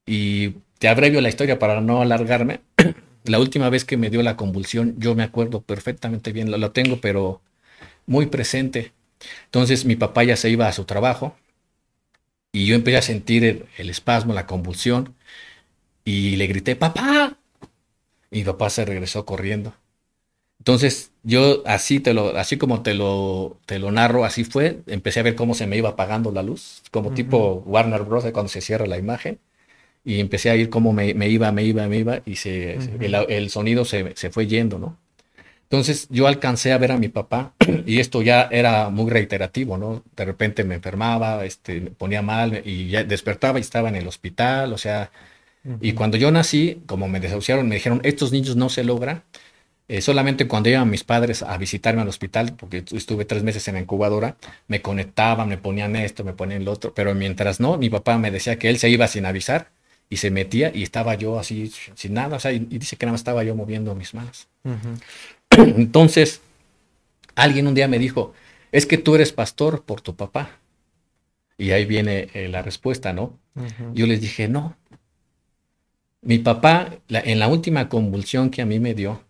Y 0.07 0.51
te 0.79 0.89
abrevio 0.89 1.21
la 1.21 1.29
historia 1.29 1.59
para 1.59 1.81
no 1.81 2.01
alargarme. 2.03 2.61
La 3.25 3.39
última 3.39 3.69
vez 3.69 3.85
que 3.85 3.99
me 3.99 4.09
dio 4.11 4.23
la 4.23 4.37
convulsión, 4.37 4.95
yo 4.99 5.15
me 5.15 5.23
acuerdo 5.23 5.61
perfectamente 5.61 6.33
bien, 6.33 6.51
lo, 6.51 6.57
lo 6.59 6.73
tengo, 6.73 7.01
pero 7.01 7.43
muy 8.07 8.27
presente. 8.27 8.93
Entonces 9.47 9.85
mi 9.87 9.97
papá 9.97 10.25
ya 10.25 10.37
se 10.37 10.51
iba 10.51 10.69
a 10.69 10.73
su 10.73 10.85
trabajo 10.85 11.37
y 12.53 12.67
yo 12.67 12.75
empecé 12.75 12.97
a 12.97 13.03
sentir 13.03 13.45
el, 13.45 13.67
el 13.79 13.91
espasmo, 13.91 14.35
la 14.35 14.47
convulsión 14.47 15.15
y 16.05 16.37
le 16.37 16.49
grité, 16.49 16.77
papá. 16.77 17.39
Mi 18.31 18.45
papá 18.45 18.71
se 18.71 18.85
regresó 18.85 19.25
corriendo. 19.25 19.75
Entonces, 20.59 21.13
yo 21.23 21.63
así 21.67 22.01
te 22.01 22.13
lo, 22.13 22.37
así 22.37 22.59
como 22.59 22.83
te 22.83 22.95
lo, 22.95 23.59
te 23.67 23.79
lo 23.79 23.91
narro, 23.93 24.25
así 24.25 24.45
fue. 24.45 24.81
Empecé 24.87 25.21
a 25.21 25.23
ver 25.23 25.35
cómo 25.35 25.55
se 25.55 25.67
me 25.67 25.77
iba 25.77 25.91
apagando 25.91 26.33
la 26.33 26.43
luz, 26.43 26.83
como 26.91 27.13
tipo 27.13 27.63
Warner 27.67 28.03
Bros. 28.03 28.25
cuando 28.33 28.49
se 28.49 28.61
cierra 28.61 28.87
la 28.87 28.99
imagen. 28.99 29.39
Y 30.05 30.21
empecé 30.21 30.51
a 30.51 30.57
ir 30.57 30.71
cómo 30.71 30.93
me, 30.93 31.15
me 31.15 31.29
iba, 31.29 31.53
me 31.53 31.65
iba, 31.65 31.87
me 31.89 31.99
iba, 31.99 32.23
y 32.27 32.37
se, 32.37 32.75
el, 33.01 33.15
el 33.29 33.51
sonido 33.51 33.85
se, 33.85 34.15
se 34.17 34.31
fue 34.31 34.47
yendo, 34.47 34.79
¿no? 34.79 34.99
Entonces 35.65 36.09
yo 36.11 36.27
alcancé 36.27 36.73
a 36.73 36.79
ver 36.79 36.93
a 36.93 36.99
mi 36.99 37.09
papá, 37.09 37.55
y 37.87 38.01
esto 38.01 38.23
ya 38.23 38.49
era 38.51 38.91
muy 38.91 39.11
reiterativo, 39.11 39.79
¿no? 39.79 40.03
De 40.17 40.25
repente 40.25 40.65
me 40.65 40.75
enfermaba, 40.77 41.45
este, 41.45 41.81
me 41.81 41.91
ponía 41.91 42.23
mal, 42.23 42.63
y 42.65 42.89
ya 42.89 43.05
despertaba 43.05 43.59
y 43.59 43.63
estaba 43.63 43.89
en 43.89 43.97
el 43.97 44.09
hospital, 44.09 44.73
o 44.73 44.79
sea, 44.79 45.13
y 45.81 45.93
cuando 45.93 46.17
yo 46.17 46.31
nací, 46.31 46.83
como 46.87 47.09
me 47.09 47.21
desahuciaron, 47.21 47.69
me 47.69 47.75
dijeron, 47.75 48.01
estos 48.05 48.33
niños 48.33 48.57
no 48.57 48.69
se 48.69 48.85
logran. 48.85 49.23
Eh, 49.89 50.01
solamente 50.01 50.47
cuando 50.47 50.69
iban 50.69 50.89
mis 50.89 51.03
padres 51.03 51.43
a 51.43 51.57
visitarme 51.59 52.01
al 52.01 52.09
hospital, 52.09 52.55
porque 52.57 52.85
estuve 52.93 53.25
tres 53.25 53.43
meses 53.43 53.67
en 53.67 53.75
la 53.75 53.81
incubadora, 53.81 54.37
me 54.69 54.81
conectaban, 54.81 55.49
me 55.49 55.59
ponían 55.59 55.97
esto, 55.97 56.23
me 56.23 56.33
ponían 56.33 56.65
lo 56.65 56.73
otro, 56.73 56.95
pero 56.95 57.13
mientras 57.15 57.59
no, 57.59 57.77
mi 57.77 57.91
papá 57.91 58.17
me 58.17 58.31
decía 58.31 58.57
que 58.57 58.71
él 58.71 58.79
se 58.79 58.89
iba 58.89 59.09
sin 59.09 59.27
avisar 59.27 59.71
y 60.09 60.19
se 60.19 60.31
metía 60.31 60.71
y 60.73 60.85
estaba 60.85 61.15
yo 61.15 61.41
así 61.41 61.73
sin 61.95 62.15
nada, 62.15 62.37
o 62.37 62.41
sea, 62.41 62.53
y, 62.53 62.69
y 62.71 62.79
dice 62.79 62.97
que 62.97 63.05
nada 63.05 63.15
más 63.15 63.21
estaba 63.21 63.43
yo 63.43 63.57
moviendo 63.57 63.95
mis 63.97 64.15
manos. 64.15 64.47
Entonces, 65.51 66.41
alguien 67.35 67.67
un 67.67 67.75
día 67.75 67.89
me 67.89 67.99
dijo, 67.99 68.33
es 68.73 68.87
que 68.87 68.99
tú 68.99 69.15
eres 69.15 69.33
pastor 69.33 69.83
por 69.85 70.01
tu 70.01 70.15
papá. 70.15 70.51
Y 71.59 71.73
ahí 71.73 71.85
viene 71.85 72.29
eh, 72.33 72.49
la 72.49 72.63
respuesta, 72.63 73.13
¿no? 73.13 73.39
Yo 73.93 74.07
les 74.07 74.21
dije, 74.21 74.49
no. 74.49 74.77
Mi 76.23 76.39
papá, 76.39 76.99
en 77.09 77.39
la 77.39 77.49
última 77.49 77.89
convulsión 77.89 78.51
que 78.51 78.61
a 78.61 78.67
mí 78.67 78.79
me 78.79 78.95
dio, 78.95 79.25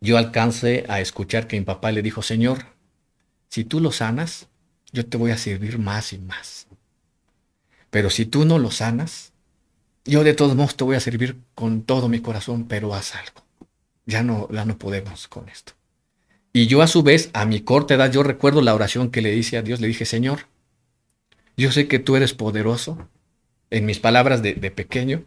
yo 0.00 0.16
alcancé 0.18 0.84
a 0.88 1.00
escuchar 1.00 1.46
que 1.46 1.58
mi 1.58 1.64
papá 1.64 1.90
le 1.92 2.02
dijo, 2.02 2.22
Señor, 2.22 2.64
si 3.48 3.64
tú 3.64 3.80
lo 3.80 3.90
sanas, 3.90 4.48
yo 4.92 5.04
te 5.06 5.16
voy 5.16 5.32
a 5.32 5.36
servir 5.36 5.78
más 5.78 6.12
y 6.12 6.18
más. 6.18 6.68
Pero 7.90 8.08
si 8.08 8.24
tú 8.24 8.44
no 8.44 8.58
lo 8.58 8.70
sanas, 8.70 9.32
yo 10.04 10.22
de 10.22 10.34
todos 10.34 10.54
modos 10.54 10.76
te 10.76 10.84
voy 10.84 10.96
a 10.96 11.00
servir 11.00 11.36
con 11.54 11.82
todo 11.82 12.08
mi 12.08 12.20
corazón, 12.20 12.66
pero 12.66 12.94
haz 12.94 13.14
algo. 13.16 13.44
Ya 14.06 14.22
no, 14.22 14.48
ya 14.50 14.64
no 14.64 14.78
podemos 14.78 15.28
con 15.28 15.48
esto. 15.48 15.72
Y 16.52 16.66
yo 16.66 16.82
a 16.82 16.86
su 16.86 17.02
vez, 17.02 17.30
a 17.32 17.44
mi 17.44 17.60
corta 17.60 17.94
edad, 17.94 18.10
yo 18.10 18.22
recuerdo 18.22 18.62
la 18.62 18.74
oración 18.74 19.10
que 19.10 19.22
le 19.22 19.34
hice 19.34 19.56
a 19.56 19.62
Dios, 19.62 19.80
le 19.80 19.88
dije, 19.88 20.04
Señor, 20.04 20.46
yo 21.56 21.70
sé 21.70 21.88
que 21.88 21.98
tú 21.98 22.16
eres 22.16 22.32
poderoso, 22.32 23.08
en 23.70 23.86
mis 23.86 24.00
palabras 24.00 24.42
de, 24.42 24.54
pequeño, 24.70 25.24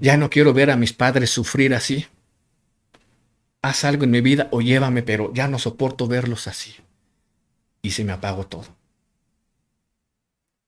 ya 0.00 0.16
no 0.16 0.30
quiero 0.30 0.52
ver 0.52 0.70
a 0.70 0.76
mis 0.76 0.92
padres 0.92 1.30
sufrir 1.30 1.74
así. 1.74 2.06
Haz 3.62 3.84
algo 3.84 4.04
en 4.04 4.10
mi 4.10 4.20
vida 4.20 4.48
o 4.52 4.60
llévame, 4.60 5.02
pero 5.02 5.32
ya 5.34 5.48
no 5.48 5.58
soporto 5.58 6.06
verlos 6.06 6.46
así. 6.46 6.76
Y 7.82 7.90
se 7.90 8.04
me 8.04 8.12
apagó 8.12 8.46
todo. 8.46 8.66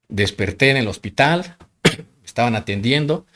Desperté 0.08 0.70
en 0.70 0.78
el 0.78 0.88
hospital, 0.88 1.56
estaban 2.24 2.56
atendiendo, 2.56 3.26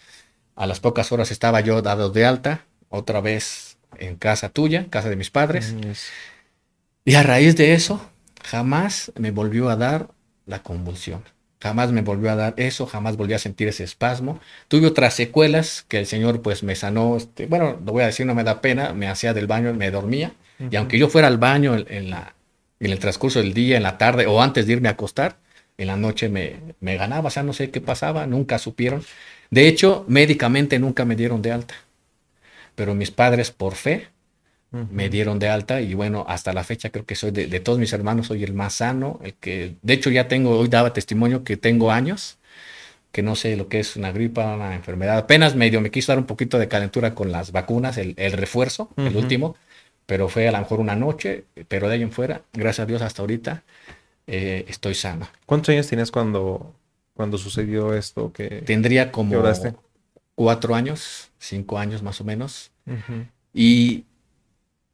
a 0.56 0.66
las 0.66 0.80
pocas 0.80 1.12
horas 1.12 1.30
estaba 1.30 1.60
yo 1.60 1.82
dado 1.82 2.10
de 2.10 2.24
alta, 2.24 2.64
otra 2.88 3.20
vez 3.20 3.76
en 3.98 4.16
casa 4.16 4.48
tuya, 4.48 4.86
casa 4.88 5.10
de 5.10 5.16
mis 5.16 5.30
padres. 5.30 5.74
Y 7.04 7.14
a 7.14 7.22
raíz 7.22 7.56
de 7.56 7.74
eso, 7.74 8.10
jamás 8.42 9.12
me 9.16 9.30
volvió 9.30 9.68
a 9.68 9.76
dar 9.76 10.10
la 10.46 10.62
convulsión. 10.62 11.24
Jamás 11.62 11.92
me 11.92 12.02
volvió 12.02 12.32
a 12.32 12.34
dar 12.34 12.54
eso, 12.56 12.86
jamás 12.86 13.16
volví 13.16 13.34
a 13.34 13.38
sentir 13.38 13.68
ese 13.68 13.84
espasmo. 13.84 14.40
Tuve 14.66 14.88
otras 14.88 15.14
secuelas 15.14 15.84
que 15.86 16.00
el 16.00 16.06
Señor 16.06 16.42
pues 16.42 16.64
me 16.64 16.74
sanó. 16.74 17.16
Este, 17.16 17.46
bueno, 17.46 17.78
lo 17.86 17.92
voy 17.92 18.02
a 18.02 18.06
decir, 18.06 18.26
no 18.26 18.34
me 18.34 18.42
da 18.42 18.60
pena, 18.60 18.92
me 18.94 19.06
hacía 19.06 19.32
del 19.32 19.46
baño, 19.46 19.72
me 19.72 19.92
dormía. 19.92 20.32
Y 20.72 20.74
aunque 20.74 20.98
yo 20.98 21.08
fuera 21.08 21.28
al 21.28 21.38
baño 21.38 21.76
en, 21.76 22.10
la, 22.10 22.34
en 22.80 22.90
el 22.90 22.98
transcurso 22.98 23.38
del 23.38 23.54
día, 23.54 23.76
en 23.76 23.84
la 23.84 23.96
tarde 23.96 24.26
o 24.26 24.42
antes 24.42 24.66
de 24.66 24.72
irme 24.72 24.88
a 24.88 24.92
acostar, 24.92 25.36
en 25.78 25.86
la 25.86 25.96
noche 25.96 26.28
me, 26.28 26.56
me 26.80 26.96
ganaba, 26.96 27.28
o 27.28 27.30
sea, 27.30 27.44
no 27.44 27.52
sé 27.52 27.70
qué 27.70 27.80
pasaba, 27.80 28.26
nunca 28.26 28.58
supieron. 28.58 29.04
De 29.50 29.68
hecho, 29.68 30.04
médicamente 30.08 30.80
nunca 30.80 31.04
me 31.04 31.14
dieron 31.14 31.42
de 31.42 31.52
alta. 31.52 31.74
Pero 32.74 32.96
mis 32.96 33.12
padres, 33.12 33.52
por 33.52 33.76
fe, 33.76 34.08
me 34.72 35.10
dieron 35.10 35.38
de 35.38 35.48
alta 35.48 35.82
y 35.82 35.92
bueno, 35.92 36.24
hasta 36.28 36.54
la 36.54 36.64
fecha 36.64 36.88
creo 36.90 37.04
que 37.04 37.14
soy 37.14 37.30
de, 37.30 37.60
todos 37.60 37.78
mis 37.78 37.92
hermanos, 37.92 38.28
soy 38.28 38.42
el 38.42 38.54
más 38.54 38.74
sano, 38.74 39.20
el 39.22 39.34
que, 39.34 39.76
de 39.82 39.92
hecho 39.92 40.08
ya 40.10 40.28
tengo, 40.28 40.58
hoy 40.58 40.68
daba 40.68 40.94
testimonio 40.94 41.44
que 41.44 41.58
tengo 41.58 41.90
años, 41.90 42.38
que 43.12 43.22
no 43.22 43.36
sé 43.36 43.56
lo 43.56 43.68
que 43.68 43.80
es 43.80 43.96
una 43.96 44.12
gripa, 44.12 44.54
una 44.54 44.74
enfermedad, 44.74 45.18
apenas 45.18 45.54
medio 45.54 45.82
me 45.82 45.90
quiso 45.90 46.12
dar 46.12 46.18
un 46.18 46.24
poquito 46.24 46.58
de 46.58 46.68
calentura 46.68 47.14
con 47.14 47.30
las 47.30 47.52
vacunas, 47.52 47.98
el, 47.98 48.14
refuerzo, 48.32 48.88
el 48.96 49.14
último, 49.14 49.56
pero 50.06 50.30
fue 50.30 50.48
a 50.48 50.52
lo 50.52 50.58
mejor 50.58 50.80
una 50.80 50.96
noche, 50.96 51.44
pero 51.68 51.88
de 51.88 51.94
ahí 51.96 52.02
en 52.02 52.10
fuera, 52.10 52.40
gracias 52.54 52.84
a 52.84 52.86
Dios 52.86 53.02
hasta 53.02 53.20
ahorita 53.20 53.64
eh, 54.26 54.64
estoy 54.68 54.94
sano. 54.94 55.28
¿Cuántos 55.44 55.70
años 55.74 55.86
tienes 55.86 56.10
cuando, 56.10 56.74
cuando 57.14 57.36
sucedió 57.36 57.92
esto? 57.92 58.32
Que, 58.32 58.62
Tendría 58.62 59.12
como 59.12 59.42
cuatro 60.34 60.74
años, 60.74 61.30
cinco 61.38 61.78
años 61.78 62.02
más 62.02 62.20
o 62.22 62.24
menos. 62.24 62.70
Y 63.52 64.06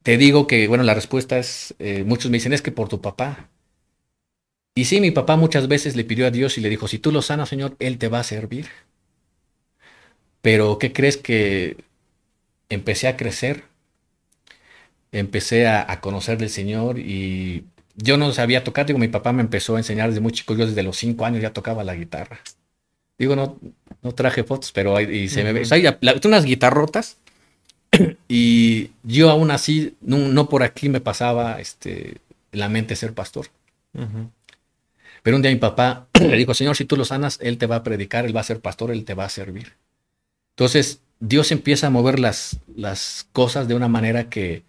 te 0.09 0.17
digo 0.17 0.47
que, 0.47 0.67
bueno, 0.67 0.83
la 0.83 0.95
respuesta 0.95 1.37
es, 1.37 1.75
eh, 1.77 2.03
muchos 2.03 2.31
me 2.31 2.37
dicen, 2.37 2.51
es 2.51 2.63
que 2.63 2.71
por 2.71 2.89
tu 2.89 2.99
papá. 2.99 3.47
Y 4.73 4.85
sí, 4.85 5.01
mi 5.01 5.11
papá 5.11 5.35
muchas 5.35 5.67
veces 5.67 5.95
le 5.95 6.03
pidió 6.03 6.25
a 6.25 6.31
Dios 6.31 6.57
y 6.57 6.61
le 6.61 6.69
dijo, 6.69 6.87
si 6.87 6.97
tú 6.97 7.11
lo 7.11 7.21
sanas, 7.21 7.47
Señor, 7.47 7.75
Él 7.77 7.99
te 7.99 8.07
va 8.07 8.19
a 8.19 8.23
servir. 8.23 8.69
Pero, 10.41 10.79
¿qué 10.79 10.93
crees 10.93 11.17
que 11.17 11.77
empecé 12.69 13.07
a 13.07 13.17
crecer? 13.17 13.65
Empecé 15.11 15.67
a, 15.67 15.85
a 15.91 16.01
conocer 16.01 16.39
del 16.39 16.49
Señor 16.49 16.97
y 16.97 17.65
yo 17.95 18.17
no 18.17 18.31
sabía 18.31 18.63
tocar. 18.63 18.87
Digo, 18.87 18.97
mi 18.97 19.09
papá 19.09 19.31
me 19.31 19.43
empezó 19.43 19.75
a 19.75 19.77
enseñar 19.77 20.09
desde 20.09 20.21
muy 20.21 20.31
chico. 20.31 20.55
Yo 20.55 20.65
desde 20.65 20.81
los 20.81 20.97
cinco 20.97 21.23
años 21.25 21.43
ya 21.43 21.53
tocaba 21.53 21.83
la 21.83 21.93
guitarra. 21.93 22.39
Digo, 23.19 23.35
no, 23.35 23.59
no 24.01 24.11
traje 24.13 24.43
fotos, 24.43 24.71
pero 24.71 24.99
y 24.99 25.29
se 25.29 25.43
me 25.43 25.53
ve. 25.53 25.67
hay 25.69 25.85
unas 26.25 26.45
guitarrotas 26.45 27.17
y 28.27 28.91
yo 29.03 29.29
aún 29.29 29.51
así, 29.51 29.95
no, 30.01 30.49
por 30.49 30.63
aquí 30.63 30.89
me 30.89 31.01
pasaba 31.01 31.59
este, 31.59 32.17
la 32.51 32.69
mente 32.69 32.95
ser 32.95 33.13
pastor. 33.13 33.47
Pero 35.23 35.35
un 35.35 35.41
día 35.41 35.51
mi 35.51 35.57
papá 35.57 36.07
le 36.19 36.37
dijo, 36.37 36.53
Señor, 36.53 36.75
si 36.75 36.85
tú 36.85 36.95
lo 36.95 37.05
sanas, 37.05 37.39
Él 37.41 37.57
te 37.57 37.65
va 37.65 37.77
a 37.77 37.83
predicar, 37.83 38.25
Él 38.25 38.35
va 38.35 38.41
a 38.41 38.45
ser 38.45 38.59
pastor, 38.59 38.91
Él 38.91 39.05
te 39.05 39.13
va 39.13 39.25
a 39.25 39.29
servir. 39.29 39.73
Entonces, 40.51 41.01
Dios 41.19 41.51
empieza 41.51 41.87
a 41.87 41.89
mover 41.89 42.19
las, 42.19 42.59
las 42.75 43.27
cosas 43.31 43.67
de 43.67 43.75
una 43.75 43.87
manera 43.87 44.29
que... 44.29 44.63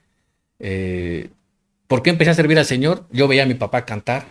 Eh, 0.58 1.30
¿Por 1.86 2.02
qué 2.02 2.10
empecé 2.10 2.30
a 2.30 2.34
servir 2.34 2.58
al 2.58 2.66
Señor? 2.66 3.06
Yo 3.10 3.26
veía 3.26 3.42
a 3.42 3.46
mi 3.46 3.54
papá 3.54 3.84
cantar, 3.84 4.24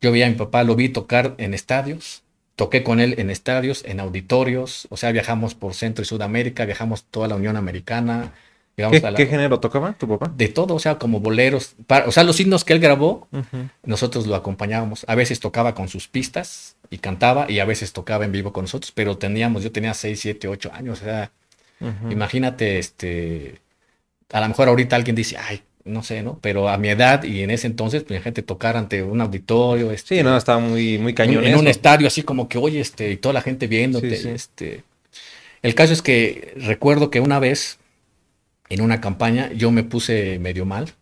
yo 0.00 0.10
veía 0.10 0.26
a 0.26 0.30
mi 0.30 0.36
papá, 0.36 0.64
lo 0.64 0.74
vi 0.74 0.88
tocar 0.88 1.34
en 1.36 1.52
estadios, 1.52 2.22
toqué 2.58 2.82
con 2.82 2.98
él 2.98 3.14
en 3.18 3.30
estadios, 3.30 3.84
en 3.86 4.00
auditorios, 4.00 4.88
o 4.90 4.96
sea, 4.96 5.12
viajamos 5.12 5.54
por 5.54 5.74
Centro 5.74 6.02
y 6.02 6.06
Sudamérica, 6.06 6.64
viajamos 6.64 7.04
toda 7.04 7.28
la 7.28 7.36
Unión 7.36 7.56
Americana. 7.56 8.32
¿Qué, 8.74 9.26
género 9.26 9.60
tocaba 9.60 9.92
tu 9.92 10.08
papá? 10.08 10.32
De 10.36 10.48
todo, 10.48 10.74
o 10.74 10.78
sea, 10.80 10.98
como 10.98 11.20
boleros, 11.20 11.76
o 12.06 12.10
sea, 12.10 12.24
los 12.24 12.40
himnos 12.40 12.64
que 12.64 12.72
él 12.72 12.80
grabó, 12.80 13.28
nosotros 13.84 14.26
lo 14.26 14.34
acompañábamos. 14.34 15.04
A 15.06 15.14
veces 15.14 15.38
tocaba 15.38 15.76
con 15.76 15.86
sus 15.86 16.08
pistas 16.08 16.76
y 16.90 16.98
cantaba, 16.98 17.48
y 17.48 17.60
a 17.60 17.64
veces 17.64 17.92
tocaba 17.92 18.24
en 18.24 18.32
vivo 18.32 18.52
con 18.52 18.64
nosotros, 18.64 18.90
pero 18.90 19.16
teníamos, 19.18 19.62
yo 19.62 19.70
tenía 19.70 19.94
6, 19.94 20.18
7, 20.18 20.48
8 20.48 20.72
años, 20.74 21.00
o 21.00 21.04
sea, 21.04 21.30
imagínate, 22.10 22.80
este, 22.80 23.60
a 24.32 24.40
lo 24.40 24.48
mejor 24.48 24.66
ahorita 24.66 24.96
alguien 24.96 25.14
dice, 25.14 25.36
ay, 25.36 25.62
no 25.88 26.02
sé, 26.02 26.22
¿no? 26.22 26.38
Pero 26.40 26.68
a 26.68 26.78
mi 26.78 26.88
edad 26.88 27.22
y 27.24 27.42
en 27.42 27.50
ese 27.50 27.66
entonces, 27.66 28.02
pues 28.02 28.20
la 28.20 28.22
gente 28.24 28.42
tocar 28.42 28.76
ante 28.76 29.02
un 29.02 29.20
auditorio. 29.20 29.90
Este, 29.90 30.18
sí, 30.18 30.22
no, 30.22 30.36
estaba 30.36 30.60
muy, 30.60 30.98
muy 30.98 31.14
cañón. 31.14 31.44
En, 31.44 31.56
un 31.56 31.68
estadio 31.68 32.06
así 32.06 32.22
como 32.22 32.48
que, 32.48 32.58
oye, 32.58 32.80
este, 32.80 33.10
y 33.10 33.16
toda 33.16 33.32
la 33.32 33.42
gente 33.42 33.66
viéndote. 33.66 34.32
Este. 34.32 34.84
El 35.62 35.74
caso 35.74 35.92
es 35.92 36.02
que 36.02 36.54
recuerdo 36.56 37.10
que 37.10 37.20
una 37.20 37.38
vez, 37.38 37.78
en 38.68 38.80
una 38.80 39.00
campaña, 39.00 39.50
yo 39.52 39.70
me 39.70 39.82
puse 39.82 40.38
medio 40.38 40.64
mal. 40.64 40.92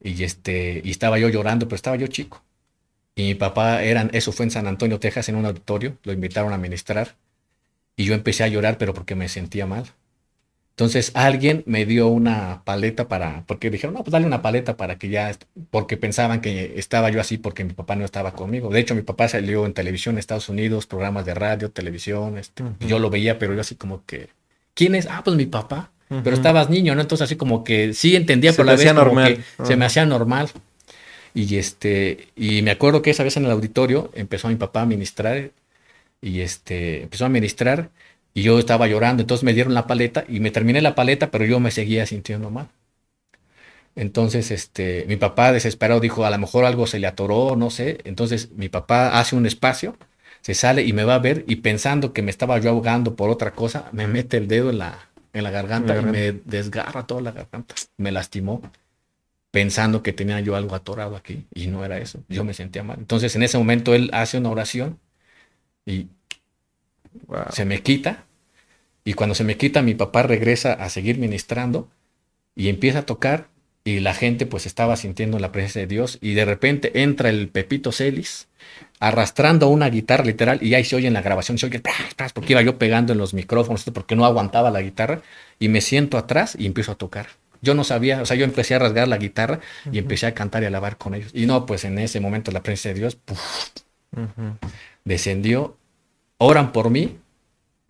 Y 0.00 0.24
este, 0.24 0.80
y 0.84 0.90
estaba 0.90 1.18
yo 1.18 1.28
llorando, 1.28 1.66
pero 1.66 1.76
estaba 1.76 1.96
yo 1.96 2.06
chico. 2.06 2.42
Y 3.14 3.24
mi 3.24 3.34
papá 3.34 3.82
eran, 3.82 4.10
eso 4.12 4.32
fue 4.32 4.44
en 4.44 4.50
San 4.50 4.66
Antonio, 4.66 4.98
Texas, 4.98 5.28
en 5.28 5.36
un 5.36 5.46
auditorio, 5.46 5.98
lo 6.02 6.12
invitaron 6.12 6.52
a 6.52 6.58
ministrar. 6.58 7.16
Y 7.96 8.04
yo 8.04 8.14
empecé 8.14 8.42
a 8.44 8.48
llorar, 8.48 8.78
pero 8.78 8.94
porque 8.94 9.14
me 9.14 9.28
sentía 9.28 9.66
mal. 9.66 9.84
Entonces 10.72 11.12
alguien 11.14 11.62
me 11.66 11.84
dio 11.84 12.08
una 12.08 12.62
paleta 12.64 13.06
para, 13.06 13.44
porque 13.46 13.68
dijeron, 13.68 13.94
no, 13.94 14.02
pues 14.02 14.12
dale 14.12 14.26
una 14.26 14.40
paleta 14.40 14.78
para 14.78 14.96
que 14.96 15.10
ya, 15.10 15.36
porque 15.70 15.98
pensaban 15.98 16.40
que 16.40 16.72
estaba 16.76 17.10
yo 17.10 17.20
así 17.20 17.36
porque 17.36 17.62
mi 17.62 17.74
papá 17.74 17.94
no 17.94 18.06
estaba 18.06 18.32
conmigo. 18.32 18.70
De 18.70 18.80
hecho, 18.80 18.94
mi 18.94 19.02
papá 19.02 19.28
salió 19.28 19.66
en 19.66 19.74
televisión 19.74 20.14
en 20.14 20.20
Estados 20.20 20.48
Unidos, 20.48 20.86
programas 20.86 21.26
de 21.26 21.34
radio, 21.34 21.70
televisión, 21.70 22.38
este, 22.38 22.64
yo 22.80 22.98
lo 22.98 23.10
veía, 23.10 23.38
pero 23.38 23.52
yo 23.54 23.60
así 23.60 23.74
como 23.74 24.06
que, 24.06 24.30
¿quién 24.72 24.94
es? 24.94 25.06
Ah, 25.10 25.20
pues 25.22 25.36
mi 25.36 25.46
papá. 25.46 25.90
Pero 26.22 26.36
estabas 26.36 26.68
niño, 26.68 26.94
¿no? 26.94 27.00
Entonces 27.00 27.24
así 27.24 27.36
como 27.36 27.64
que 27.64 27.94
sí 27.94 28.16
entendía, 28.16 28.52
pero 28.52 28.64
la 28.64 28.76
vez 28.76 28.94
normal. 28.94 29.42
se 29.64 29.76
me 29.76 29.86
hacía 29.86 30.04
normal. 30.04 30.50
Y 31.34 31.56
este, 31.56 32.28
y 32.36 32.60
me 32.60 32.70
acuerdo 32.70 33.00
que 33.00 33.10
esa 33.10 33.24
vez 33.24 33.36
en 33.38 33.46
el 33.46 33.50
auditorio 33.50 34.10
empezó 34.14 34.48
mi 34.48 34.56
papá 34.56 34.82
a 34.82 34.86
ministrar 34.86 35.50
y 36.20 36.40
este, 36.40 37.04
empezó 37.04 37.24
a 37.24 37.30
ministrar 37.30 37.88
y 38.34 38.42
yo 38.42 38.58
estaba 38.58 38.86
llorando, 38.88 39.22
entonces 39.22 39.44
me 39.44 39.54
dieron 39.54 39.74
la 39.74 39.86
paleta 39.86 40.24
y 40.28 40.40
me 40.40 40.50
terminé 40.50 40.80
la 40.82 40.94
paleta, 40.94 41.30
pero 41.30 41.44
yo 41.44 41.60
me 41.60 41.70
seguía 41.70 42.06
sintiendo 42.06 42.50
mal. 42.50 42.68
Entonces, 43.94 44.50
este, 44.50 45.04
mi 45.06 45.16
papá 45.16 45.52
desesperado 45.52 46.00
dijo, 46.00 46.24
a 46.24 46.30
lo 46.30 46.38
mejor 46.38 46.64
algo 46.64 46.86
se 46.86 46.98
le 46.98 47.06
atoró, 47.06 47.56
no 47.56 47.70
sé. 47.70 47.98
Entonces, 48.04 48.50
mi 48.52 48.68
papá 48.68 49.18
hace 49.20 49.36
un 49.36 49.44
espacio, 49.46 49.96
se 50.40 50.54
sale 50.54 50.82
y 50.84 50.92
me 50.92 51.04
va 51.04 51.16
a 51.16 51.18
ver 51.18 51.44
y 51.46 51.56
pensando 51.56 52.12
que 52.12 52.22
me 52.22 52.30
estaba 52.30 52.58
yo 52.58 52.70
ahogando 52.70 53.16
por 53.16 53.28
otra 53.30 53.52
cosa, 53.52 53.88
me 53.92 54.06
mete 54.08 54.38
el 54.38 54.48
dedo 54.48 54.70
en 54.70 54.78
la, 54.78 55.10
en 55.34 55.44
la 55.44 55.50
garganta 55.50 56.00
y 56.00 56.04
me 56.04 56.32
desgarra 56.32 57.06
toda 57.06 57.20
la 57.20 57.32
garganta. 57.32 57.74
Me 57.98 58.12
lastimó 58.12 58.62
pensando 59.50 60.02
que 60.02 60.12
tenía 60.14 60.40
yo 60.40 60.56
algo 60.56 60.74
atorado 60.74 61.16
aquí 61.16 61.46
y 61.54 61.66
no 61.68 61.84
era 61.84 61.98
eso. 61.98 62.20
Yo 62.28 62.44
me 62.44 62.54
sentía 62.54 62.82
mal. 62.82 62.98
Entonces, 62.98 63.36
en 63.36 63.42
ese 63.42 63.58
momento 63.58 63.94
él 63.94 64.10
hace 64.14 64.38
una 64.38 64.50
oración 64.50 64.98
y 65.86 66.08
se 67.50 67.64
me 67.64 67.82
quita. 67.82 68.24
Y 69.04 69.14
cuando 69.14 69.34
se 69.34 69.44
me 69.44 69.56
quita, 69.56 69.82
mi 69.82 69.94
papá 69.94 70.22
regresa 70.22 70.72
a 70.72 70.88
seguir 70.88 71.18
ministrando 71.18 71.88
y 72.54 72.68
empieza 72.68 73.00
a 73.00 73.06
tocar. 73.06 73.48
Y 73.84 73.98
la 73.98 74.14
gente 74.14 74.46
pues 74.46 74.66
estaba 74.66 74.96
sintiendo 74.96 75.40
la 75.40 75.50
presencia 75.50 75.80
de 75.80 75.88
Dios. 75.88 76.18
Y 76.20 76.34
de 76.34 76.44
repente 76.44 77.02
entra 77.02 77.30
el 77.30 77.48
Pepito 77.48 77.90
Celis 77.90 78.48
arrastrando 79.00 79.68
una 79.68 79.90
guitarra 79.90 80.24
literal. 80.24 80.62
Y 80.62 80.74
ahí 80.74 80.84
se 80.84 80.94
oye 80.94 81.08
en 81.08 81.14
la 81.14 81.22
grabación, 81.22 81.58
se 81.58 81.66
oye 81.66 81.82
porque 82.32 82.52
iba 82.52 82.62
yo 82.62 82.78
pegando 82.78 83.12
en 83.12 83.18
los 83.18 83.34
micrófonos, 83.34 83.84
porque 83.92 84.14
no 84.14 84.24
aguantaba 84.24 84.70
la 84.70 84.82
guitarra. 84.82 85.22
Y 85.58 85.68
me 85.68 85.80
siento 85.80 86.16
atrás 86.16 86.54
y 86.56 86.66
empiezo 86.66 86.92
a 86.92 86.94
tocar. 86.94 87.26
Yo 87.60 87.74
no 87.74 87.84
sabía, 87.84 88.20
o 88.20 88.26
sea, 88.26 88.36
yo 88.36 88.44
empecé 88.44 88.74
a 88.74 88.80
rasgar 88.80 89.06
la 89.06 89.18
guitarra 89.18 89.60
y 89.90 89.98
empecé 89.98 90.26
a 90.26 90.34
cantar 90.34 90.62
y 90.62 90.66
a 90.66 90.68
alabar 90.68 90.96
con 90.96 91.14
ellos. 91.14 91.30
Y 91.32 91.46
no, 91.46 91.64
pues 91.64 91.84
en 91.84 91.98
ese 91.98 92.18
momento 92.18 92.50
la 92.50 92.62
presencia 92.62 92.92
de 92.92 92.98
Dios 92.98 93.18
descendió, 95.04 95.76
oran 96.42 96.72
por 96.72 96.90
mí. 96.90 97.18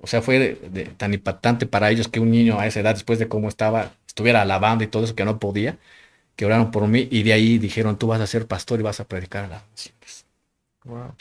O 0.00 0.06
sea, 0.06 0.20
fue 0.20 0.58
tan 0.96 1.14
impactante 1.14 1.66
para 1.66 1.90
ellos 1.90 2.08
que 2.08 2.20
un 2.20 2.30
niño 2.30 2.58
a 2.58 2.66
esa 2.66 2.80
edad, 2.80 2.94
después 2.94 3.18
de 3.18 3.28
cómo 3.28 3.48
estaba, 3.48 3.92
estuviera 4.06 4.42
alabando 4.42 4.82
y 4.84 4.88
todo 4.88 5.04
eso, 5.04 5.14
que 5.14 5.24
no 5.24 5.38
podía, 5.38 5.78
que 6.34 6.44
oraron 6.44 6.70
por 6.70 6.88
mí 6.88 7.08
y 7.10 7.22
de 7.22 7.32
ahí 7.32 7.58
dijeron, 7.58 7.98
tú 7.98 8.08
vas 8.08 8.20
a 8.20 8.26
ser 8.26 8.46
pastor 8.46 8.80
y 8.80 8.82
vas 8.82 9.00
a 9.00 9.04
predicar 9.04 9.44
a 9.44 9.48
las 9.48 9.62
naciones. 9.70 10.26
Wow. 10.84 11.14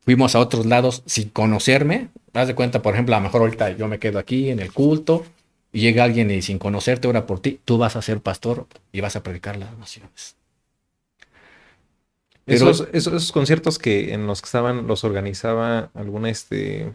Fuimos 0.00 0.34
a 0.34 0.40
otros 0.40 0.66
lados 0.66 1.02
sin 1.06 1.28
conocerme. 1.28 2.08
Haz 2.32 2.48
de 2.48 2.54
cuenta, 2.54 2.82
por 2.82 2.94
ejemplo, 2.94 3.14
a 3.14 3.18
lo 3.18 3.24
mejor 3.24 3.42
ahorita 3.42 3.70
yo 3.76 3.86
me 3.86 3.98
quedo 3.98 4.18
aquí 4.18 4.50
en 4.50 4.58
el 4.58 4.72
culto 4.72 5.24
y 5.72 5.80
llega 5.80 6.04
alguien 6.04 6.30
y 6.30 6.42
sin 6.42 6.58
conocerte 6.58 7.06
ora 7.06 7.26
por 7.26 7.40
ti, 7.40 7.60
tú 7.64 7.78
vas 7.78 7.94
a 7.96 8.02
ser 8.02 8.20
pastor 8.20 8.66
y 8.92 9.00
vas 9.00 9.14
a 9.14 9.22
predicar 9.22 9.56
las 9.56 9.76
naciones. 9.78 10.39
Esos, 12.54 12.88
esos, 12.92 13.32
conciertos 13.32 13.78
que 13.78 14.12
en 14.12 14.26
los 14.26 14.42
que 14.42 14.46
estaban, 14.46 14.86
los 14.86 15.04
organizaba 15.04 15.90
alguna 15.94 16.30
este. 16.30 16.92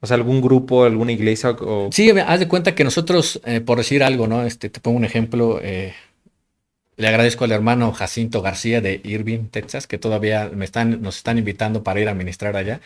O 0.00 0.06
sea, 0.06 0.16
algún 0.16 0.40
grupo, 0.40 0.84
alguna 0.84 1.12
iglesia 1.12 1.50
o... 1.50 1.90
Sí, 1.92 2.10
haz 2.10 2.40
de 2.40 2.48
cuenta 2.48 2.74
que 2.74 2.84
nosotros, 2.84 3.38
eh, 3.44 3.60
por 3.60 3.76
decir 3.76 4.02
algo, 4.02 4.26
¿no? 4.26 4.44
Este, 4.44 4.70
te 4.70 4.80
pongo 4.80 4.96
un 4.96 5.04
ejemplo. 5.04 5.60
Eh, 5.62 5.92
le 6.96 7.08
agradezco 7.08 7.44
al 7.44 7.52
hermano 7.52 7.92
Jacinto 7.92 8.42
García 8.42 8.80
de 8.80 9.00
Irving, 9.04 9.46
Texas, 9.50 9.86
que 9.86 9.98
todavía 9.98 10.50
me 10.54 10.64
están, 10.64 11.02
nos 11.02 11.16
están 11.16 11.38
invitando 11.38 11.82
para 11.82 12.00
ir 12.00 12.08
a 12.08 12.14
ministrar 12.14 12.56
allá. 12.56 12.80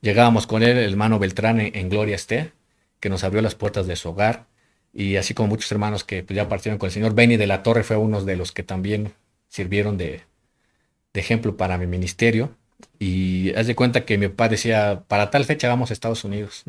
Llegábamos 0.00 0.46
con 0.46 0.62
él, 0.62 0.76
el 0.78 0.90
hermano 0.92 1.18
Beltrán, 1.18 1.60
en, 1.60 1.88
Gloria 1.88 2.14
esté, 2.14 2.52
que 3.00 3.08
nos 3.08 3.24
abrió 3.24 3.42
las 3.42 3.54
puertas 3.56 3.86
de 3.86 3.96
su 3.96 4.10
hogar. 4.10 4.46
Y 4.92 5.16
así 5.16 5.34
como 5.34 5.48
muchos 5.48 5.70
hermanos 5.72 6.04
que 6.04 6.22
pues, 6.22 6.36
ya 6.36 6.48
partieron 6.48 6.78
con 6.78 6.88
el 6.88 6.92
Señor. 6.92 7.14
Benny 7.14 7.36
de 7.36 7.46
la 7.48 7.62
Torre 7.62 7.82
fue 7.82 7.96
uno 7.96 8.22
de 8.24 8.36
los 8.36 8.52
que 8.52 8.62
también 8.62 9.12
sirvieron 9.48 9.98
de, 9.98 10.22
ejemplo 11.14 11.56
para 11.56 11.78
mi 11.78 11.86
ministerio. 11.86 12.50
Y 12.98 13.52
haz 13.54 13.66
de 13.66 13.74
cuenta 13.74 14.04
que 14.04 14.18
mi 14.18 14.28
papá 14.28 14.48
decía, 14.48 15.02
para 15.08 15.30
tal 15.30 15.44
fecha 15.44 15.68
vamos 15.68 15.90
a 15.90 15.92
Estados 15.92 16.24
Unidos. 16.24 16.64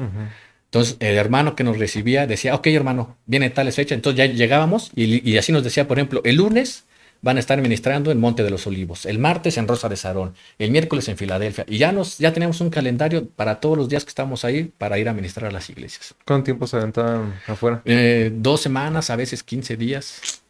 Entonces, 0.65 0.97
el 0.99 1.17
hermano 1.17 1.55
que 1.55 1.63
nos 1.63 1.79
recibía 1.79 2.27
decía, 2.27 2.53
ok, 2.53 2.67
hermano, 2.67 3.17
viene 3.25 3.49
tal 3.49 3.71
fecha. 3.71 3.95
Entonces 3.95 4.17
ya 4.17 4.25
llegábamos 4.25 4.91
y, 4.95 5.37
así 5.37 5.51
nos 5.51 5.63
decía, 5.63 5.87
por 5.87 5.97
ejemplo, 5.97 6.21
el 6.23 6.35
lunes 6.35 6.85
van 7.21 7.37
a 7.37 7.39
estar 7.39 7.59
ministrando 7.61 8.11
en 8.11 8.19
Monte 8.19 8.43
de 8.43 8.49
los 8.49 8.65
Olivos, 8.65 9.05
el 9.05 9.19
martes 9.19 9.57
en 9.57 9.67
Rosa 9.67 9.89
de 9.89 9.97
Sarón, 9.97 10.35
el 10.57 10.71
miércoles 10.71 11.09
en 11.09 11.17
Filadelfia. 11.17 11.65
Y 11.67 11.79
ya, 11.79 11.91
nos, 11.91 12.17
ya 12.17 12.31
tenemos 12.33 12.61
un 12.61 12.69
calendario 12.69 13.27
para 13.27 13.59
todos 13.59 13.77
los 13.77 13.89
días 13.89 14.05
que 14.05 14.09
estamos 14.09 14.45
ahí 14.45 14.71
para 14.77 14.99
ir 14.99 15.09
a 15.09 15.13
ministrar 15.13 15.49
a 15.49 15.51
las 15.51 15.69
iglesias. 15.69 16.15
¿Cuánto 16.25 16.45
tiempo 16.45 16.67
se 16.67 16.77
aventaban 16.77 17.33
afuera? 17.47 17.81
Eh, 17.85 18.31
dos 18.33 18.61
semanas, 18.61 19.09
a 19.09 19.15
veces 19.15 19.43
15 19.43 19.75
días. 19.75 20.41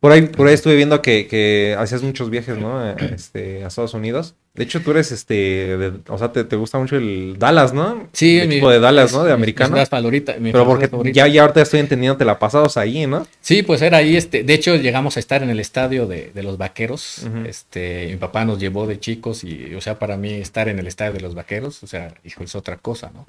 Por 0.00 0.12
ahí, 0.12 0.22
por 0.22 0.46
ahí 0.46 0.54
estuve 0.54 0.76
viendo 0.76 1.02
que, 1.02 1.74
hacías 1.78 2.02
muchos 2.02 2.30
viajes, 2.30 2.56
¿no? 2.56 2.88
Este, 2.90 3.64
a 3.64 3.68
Estados 3.68 3.94
Unidos. 3.94 4.34
De 4.54 4.64
hecho, 4.64 4.80
tú 4.80 4.90
eres, 4.92 5.12
este, 5.12 5.92
o 6.08 6.18
sea, 6.18 6.32
te, 6.32 6.56
gusta 6.56 6.78
mucho 6.78 6.96
el 6.96 7.36
Dallas, 7.38 7.72
¿no? 7.72 8.08
Sí, 8.12 8.38
el 8.38 8.50
equipo 8.50 8.70
de 8.70 8.80
Dallas, 8.80 9.12
¿no? 9.12 9.24
De 9.24 9.32
americano. 9.32 9.76
Mi 9.76 9.86
favorita, 9.86 10.36
Pero 10.40 10.66
porque 10.66 11.12
ya, 11.12 11.26
ya 11.28 11.42
ahorita 11.42 11.62
estoy 11.62 11.80
entendiendo, 11.80 12.16
te 12.16 12.24
la 12.24 12.38
pasabas 12.38 12.76
ahí, 12.76 13.06
¿no? 13.06 13.26
Sí, 13.40 13.62
pues 13.62 13.82
era 13.82 13.98
ahí, 13.98 14.16
este, 14.16 14.42
de 14.42 14.54
hecho 14.54 14.74
llegamos 14.76 15.16
a 15.16 15.20
estar 15.20 15.42
en 15.42 15.50
el 15.50 15.60
estadio 15.60 16.06
de, 16.06 16.32
los 16.42 16.58
Vaqueros. 16.58 17.26
Este, 17.46 18.08
mi 18.08 18.16
papá 18.16 18.44
nos 18.44 18.58
llevó 18.58 18.86
de 18.86 19.00
chicos 19.00 19.42
y, 19.42 19.74
o 19.74 19.80
sea, 19.80 19.98
para 19.98 20.16
mí 20.16 20.32
estar 20.32 20.68
en 20.68 20.78
el 20.78 20.86
estadio 20.86 21.12
de 21.12 21.20
los 21.20 21.34
Vaqueros, 21.34 21.82
o 21.82 21.86
sea, 21.86 22.14
hijo, 22.24 22.44
es 22.44 22.54
otra 22.54 22.76
cosa, 22.76 23.10
¿no? 23.12 23.26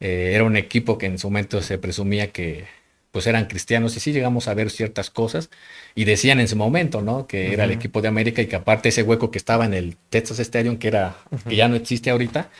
Eh, 0.00 0.32
era 0.34 0.44
un 0.44 0.56
equipo 0.56 0.98
que 0.98 1.06
en 1.06 1.18
su 1.18 1.28
momento 1.28 1.62
se 1.62 1.78
presumía 1.78 2.32
que 2.32 2.64
pues 3.14 3.28
eran 3.28 3.46
cristianos 3.46 3.96
y 3.96 4.00
sí 4.00 4.12
llegamos 4.12 4.48
a 4.48 4.54
ver 4.54 4.70
ciertas 4.70 5.08
cosas 5.08 5.48
y 5.94 6.04
decían 6.04 6.40
en 6.40 6.48
su 6.48 6.56
momento, 6.56 7.00
¿no? 7.00 7.28
Que 7.28 7.52
era 7.52 7.62
el 7.62 7.70
equipo 7.70 8.02
de 8.02 8.08
América 8.08 8.42
y 8.42 8.48
que 8.48 8.56
aparte 8.56 8.88
ese 8.88 9.04
hueco 9.04 9.30
que 9.30 9.38
estaba 9.38 9.64
en 9.64 9.72
el 9.72 9.96
Texas 10.10 10.40
Stadium, 10.40 10.78
que 10.78 10.88
era, 10.88 11.14
que 11.48 11.54
ya 11.54 11.68
no 11.68 11.76
existe 11.76 12.10
ahorita, 12.10 12.50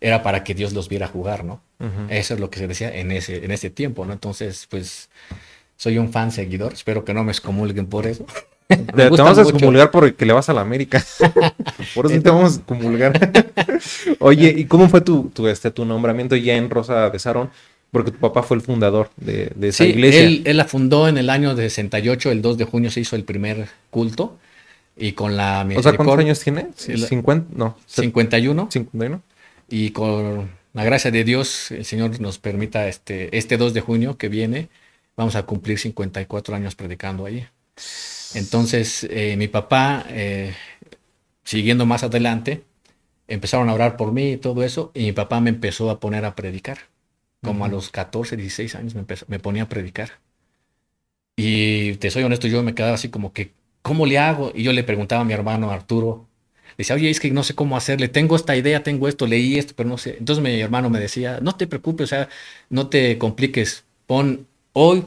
era 0.00 0.22
para 0.22 0.44
que 0.44 0.54
Dios 0.54 0.72
los 0.72 0.88
viera 0.88 1.08
jugar, 1.08 1.44
¿no? 1.44 1.60
Eso 2.08 2.32
es 2.32 2.40
lo 2.40 2.48
que 2.48 2.58
se 2.58 2.66
decía 2.66 2.96
en 2.96 3.12
ese, 3.12 3.44
en 3.44 3.50
ese 3.50 3.68
tiempo, 3.68 4.06
¿no? 4.06 4.14
Entonces, 4.14 4.66
pues, 4.70 5.10
soy 5.76 5.98
un 5.98 6.10
fan 6.10 6.32
seguidor, 6.32 6.72
espero 6.72 7.04
que 7.04 7.12
no 7.12 7.22
me 7.22 7.32
excomulguen 7.32 7.86
por 7.86 8.06
eso. 8.06 8.24
te 8.66 8.76
vamos 9.10 9.36
a 9.36 9.42
excomulgar 9.42 9.90
porque 9.90 10.24
le 10.24 10.32
vas 10.32 10.48
a 10.48 10.54
la 10.54 10.62
América. 10.62 11.04
por 11.94 12.10
eso 12.10 12.22
te 12.22 12.30
vamos 12.30 12.54
a 12.54 12.56
excomulgar. 12.60 13.44
Oye, 14.20 14.54
¿y 14.56 14.64
cómo 14.64 14.88
fue 14.88 15.02
tu, 15.02 15.28
tu, 15.34 15.48
este, 15.48 15.70
tu 15.70 15.84
nombramiento 15.84 16.34
ya 16.34 16.56
en 16.56 16.70
Rosa 16.70 17.10
de 17.10 17.18
Sarón? 17.18 17.50
Porque 17.90 18.10
tu 18.10 18.18
papá 18.18 18.42
fue 18.42 18.56
el 18.56 18.62
fundador 18.62 19.10
de, 19.16 19.52
esa 19.62 19.84
iglesia. 19.84 20.22
Él, 20.22 20.42
él, 20.44 20.56
la 20.56 20.66
fundó 20.66 21.08
en 21.08 21.16
el 21.16 21.30
año 21.30 21.54
de 21.54 21.70
68, 21.70 22.30
el 22.30 22.42
2 22.42 22.58
de 22.58 22.64
junio 22.64 22.90
se 22.90 23.00
hizo 23.00 23.16
el 23.16 23.24
primer 23.24 23.68
culto. 23.90 24.36
Y 24.98 25.12
con 25.12 25.36
la 25.36 25.66
O 25.76 25.82
sea, 25.82 25.92
¿cuántos 25.94 26.18
años 26.18 26.40
tiene? 26.40 26.68
50, 26.76 27.54
no. 27.56 27.76
51. 27.86 28.68
51. 28.70 29.22
Y 29.68 29.90
con 29.90 30.50
la 30.72 30.84
gracia 30.84 31.10
de 31.10 31.24
Dios, 31.24 31.70
el 31.70 31.84
Señor 31.84 32.20
nos 32.20 32.38
permita 32.38 32.88
este, 32.88 33.36
este 33.36 33.56
2 33.56 33.74
de 33.74 33.80
junio 33.80 34.18
que 34.18 34.28
viene, 34.28 34.68
vamos 35.16 35.36
a 35.36 35.44
cumplir 35.44 35.78
54 35.78 36.54
años 36.56 36.74
predicando 36.74 37.26
allí. 37.26 37.46
Entonces, 38.34 39.06
eh, 39.10 39.36
mi 39.36 39.48
papá, 39.48 40.04
eh, 40.08 40.54
siguiendo 41.44 41.86
más 41.86 42.02
adelante, 42.02 42.64
empezaron 43.28 43.68
a 43.68 43.74
orar 43.74 43.96
por 43.96 44.12
mí 44.12 44.32
y 44.32 44.36
todo 44.36 44.64
eso, 44.64 44.90
y 44.94 45.04
mi 45.04 45.12
papá 45.12 45.40
me 45.40 45.50
empezó 45.50 45.90
a 45.90 46.00
poner 46.00 46.24
a 46.24 46.34
predicar. 46.34 46.78
Como 47.42 47.64
a 47.64 47.68
los 47.68 47.90
14, 47.90 48.36
16 48.36 48.74
años 48.74 48.94
me, 48.94 49.04
me 49.28 49.38
ponía 49.38 49.64
a 49.64 49.68
predicar. 49.68 50.10
Y 51.36 51.94
te 51.96 52.10
soy 52.10 52.24
honesto, 52.24 52.48
yo 52.48 52.62
me 52.62 52.74
quedaba 52.74 52.94
así 52.94 53.10
como 53.10 53.32
que, 53.32 53.52
¿cómo 53.82 54.06
le 54.06 54.18
hago? 54.18 54.50
Y 54.54 54.64
yo 54.64 54.72
le 54.72 54.82
preguntaba 54.82 55.22
a 55.22 55.24
mi 55.24 55.32
hermano 55.32 55.70
Arturo, 55.70 56.26
decía, 56.76 56.96
oye, 56.96 57.10
es 57.10 57.20
que 57.20 57.30
no 57.30 57.44
sé 57.44 57.54
cómo 57.54 57.76
hacerle, 57.76 58.08
tengo 58.08 58.34
esta 58.34 58.56
idea, 58.56 58.82
tengo 58.82 59.06
esto, 59.08 59.26
leí 59.26 59.56
esto, 59.56 59.74
pero 59.76 59.88
no 59.88 59.98
sé. 59.98 60.16
Entonces 60.18 60.42
mi 60.42 60.60
hermano 60.60 60.90
me 60.90 60.98
decía, 60.98 61.38
no 61.40 61.54
te 61.54 61.66
preocupes, 61.68 62.04
o 62.04 62.08
sea, 62.08 62.28
no 62.70 62.88
te 62.88 63.18
compliques, 63.18 63.84
pon 64.06 64.46
hoy, 64.72 65.04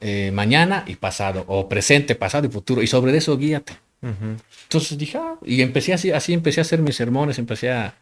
eh, 0.00 0.30
mañana 0.32 0.84
y 0.88 0.96
pasado, 0.96 1.44
o 1.46 1.68
presente, 1.68 2.14
pasado 2.16 2.46
y 2.46 2.50
futuro, 2.50 2.82
y 2.82 2.86
sobre 2.88 3.16
eso 3.16 3.36
guíate. 3.38 3.74
Entonces 4.64 4.98
dije, 4.98 5.18
ah", 5.18 5.36
y 5.44 5.62
empecé 5.62 5.92
así, 5.92 6.10
así 6.10 6.32
empecé 6.32 6.60
a 6.60 6.62
hacer 6.62 6.80
mis 6.80 6.96
sermones, 6.96 7.38
empecé 7.38 7.70
a, 7.70 7.94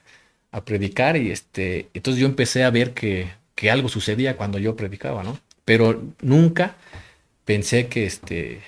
a 0.52 0.64
predicar 0.64 1.16
y 1.16 1.30
este, 1.30 1.88
entonces 1.94 2.20
yo 2.20 2.26
empecé 2.26 2.64
a 2.64 2.70
ver 2.70 2.94
que 2.94 3.28
que 3.58 3.72
algo 3.72 3.88
sucedía 3.88 4.36
cuando 4.36 4.60
yo 4.60 4.76
predicaba, 4.76 5.24
¿no? 5.24 5.36
Pero 5.64 6.00
nunca 6.22 6.76
pensé 7.44 7.88
que 7.88 8.06
este, 8.06 8.60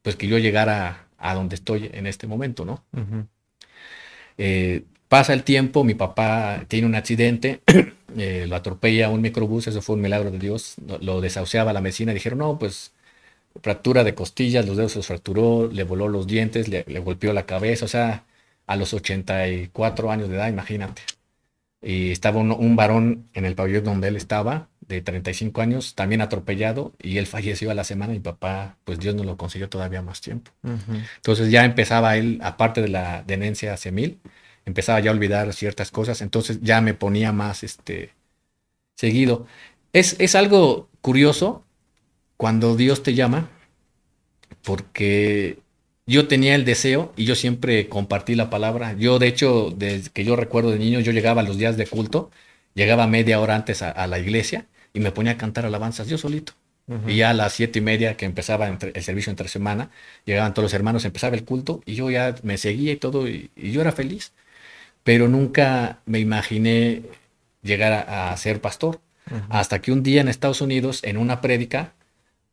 pues 0.00 0.16
que 0.16 0.26
yo 0.26 0.38
llegara 0.38 1.04
a 1.18 1.34
donde 1.34 1.56
estoy 1.56 1.90
en 1.92 2.06
este 2.06 2.26
momento, 2.26 2.64
¿no? 2.64 2.82
Eh, 4.38 4.84
pasa 5.08 5.34
el 5.34 5.42
tiempo, 5.42 5.84
mi 5.84 5.92
papá 5.92 6.64
tiene 6.66 6.86
un 6.86 6.94
accidente, 6.94 7.60
eh, 8.16 8.46
lo 8.48 8.56
atropella 8.56 9.10
un 9.10 9.20
microbús, 9.20 9.66
eso 9.66 9.82
fue 9.82 9.96
un 9.96 10.00
milagro 10.00 10.30
de 10.30 10.38
Dios, 10.38 10.76
lo, 11.02 11.20
desahuciaba 11.20 11.74
la 11.74 11.82
medicina, 11.82 12.14
dijeron, 12.14 12.38
no, 12.38 12.58
pues 12.58 12.92
fractura 13.62 14.02
de 14.02 14.14
costillas, 14.14 14.66
los 14.66 14.78
dedos 14.78 14.92
se 14.92 15.02
fracturó, 15.02 15.68
le 15.70 15.84
voló 15.84 16.08
los 16.08 16.26
dientes, 16.26 16.68
le, 16.68 16.86
le 16.88 17.00
golpeó 17.00 17.34
la 17.34 17.44
cabeza, 17.44 17.84
o 17.84 17.88
sea, 17.88 18.24
a 18.66 18.76
los 18.76 18.94
84 18.94 20.10
años 20.10 20.30
de 20.30 20.36
edad, 20.36 20.48
imagínate 20.48 21.02
y 21.82 22.10
estaba 22.10 22.40
un, 22.40 22.76
varón 22.76 23.28
en 23.32 23.44
el 23.44 23.54
pabellón 23.54 23.84
donde 23.84 24.08
él 24.08 24.16
estaba, 24.16 24.68
de 24.80 25.00
35 25.00 25.60
años, 25.60 25.94
también 25.94 26.20
atropellado, 26.20 26.92
y 27.00 27.18
él 27.18 27.26
falleció 27.26 27.70
a 27.70 27.74
la 27.74 27.84
semana. 27.84 28.12
Mi 28.12 28.20
papá, 28.20 28.76
pues 28.84 28.98
Dios 28.98 29.14
no 29.14 29.24
lo 29.24 29.36
consiguió 29.36 29.68
todavía 29.68 30.02
más 30.02 30.20
tiempo. 30.20 30.50
Entonces 31.16 31.50
ya 31.50 31.64
empezaba 31.64 32.16
él, 32.16 32.38
aparte 32.42 32.82
de 32.82 32.88
la 32.88 33.22
demencia 33.22 33.76
semil, 33.76 34.20
empezaba 34.66 35.00
ya 35.00 35.10
a 35.10 35.14
olvidar 35.14 35.52
ciertas 35.52 35.90
cosas, 35.90 36.20
entonces 36.22 36.60
ya 36.60 36.80
me 36.80 36.94
ponía 36.94 37.32
más 37.32 37.62
este, 37.62 38.12
seguido. 38.96 39.46
Es, 39.92 40.16
es 40.18 40.34
algo 40.34 40.88
curioso 41.00 41.64
cuando 42.36 42.76
Dios 42.76 43.02
te 43.02 43.14
llama, 43.14 43.48
porque 44.62 45.58
yo 46.10 46.26
tenía 46.26 46.56
el 46.56 46.64
deseo 46.64 47.12
y 47.16 47.24
yo 47.24 47.36
siempre 47.36 47.88
compartí 47.88 48.34
la 48.34 48.50
palabra. 48.50 48.94
Yo, 48.94 49.20
de 49.20 49.28
hecho, 49.28 49.72
desde 49.76 50.10
que 50.10 50.24
yo 50.24 50.34
recuerdo 50.34 50.72
de 50.72 50.78
niño, 50.78 50.98
yo 50.98 51.12
llegaba 51.12 51.42
a 51.42 51.44
los 51.44 51.56
días 51.56 51.76
de 51.76 51.86
culto, 51.86 52.32
llegaba 52.74 53.06
media 53.06 53.38
hora 53.38 53.54
antes 53.54 53.80
a, 53.80 54.06
la 54.08 54.18
iglesia 54.18 54.66
y 54.92 54.98
me 54.98 55.12
ponía 55.12 55.32
a 55.32 55.36
cantar 55.36 55.66
alabanzas 55.66 56.08
yo 56.08 56.18
solito. 56.18 56.52
Y 57.06 57.18
ya 57.18 57.30
a 57.30 57.34
las 57.34 57.52
siete 57.52 57.78
y 57.78 57.82
media 57.82 58.16
que 58.16 58.24
empezaba 58.26 58.66
el 58.66 59.02
servicio 59.04 59.30
entre 59.30 59.46
semana, 59.46 59.90
llegaban 60.24 60.52
todos 60.52 60.64
los 60.64 60.74
hermanos, 60.74 61.04
empezaba 61.04 61.36
el 61.36 61.44
culto 61.44 61.80
y 61.86 61.94
yo 61.94 62.10
ya 62.10 62.34
me 62.42 62.58
seguía 62.58 62.90
y 62.90 62.96
todo 62.96 63.28
y, 63.28 63.52
yo 63.54 63.80
era 63.80 63.92
feliz. 63.92 64.32
Pero 65.04 65.28
nunca 65.28 66.00
me 66.06 66.18
imaginé 66.18 67.02
llegar 67.62 67.92
a, 67.92 68.36
ser 68.36 68.60
pastor. 68.60 69.00
Hasta 69.48 69.80
que 69.80 69.92
un 69.92 70.02
día 70.02 70.20
en 70.20 70.28
Estados 70.28 70.60
Unidos, 70.60 71.04
en 71.04 71.16
una 71.16 71.40
prédica, 71.40 71.92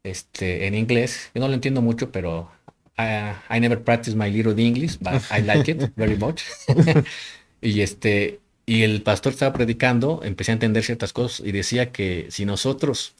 este, 0.03 0.67
en 0.67 0.75
inglés, 0.75 1.31
yo 1.33 1.41
no 1.41 1.47
lo 1.47 1.55
entiendo 1.55 1.81
mucho, 1.81 2.11
pero 2.11 2.51
I 2.97 3.59
never 3.59 3.77
practiced 3.77 4.17
my 4.17 4.29
little 4.29 4.57
English, 4.57 4.97
but 4.97 5.21
I 5.31 5.41
like 5.41 5.69
it 5.69 5.91
very 5.95 6.17
much. 6.17 6.43
y 7.61 7.81
este, 7.81 8.39
y 8.65 8.83
el 8.83 9.01
pastor 9.01 9.33
estaba 9.33 9.53
predicando, 9.53 10.21
empecé 10.23 10.51
a 10.51 10.53
entender 10.53 10.83
ciertas 10.83 11.13
cosas 11.13 11.45
y 11.45 11.51
decía 11.51 11.91
que 11.91 12.27
si 12.29 12.45
nosotros 12.45 13.13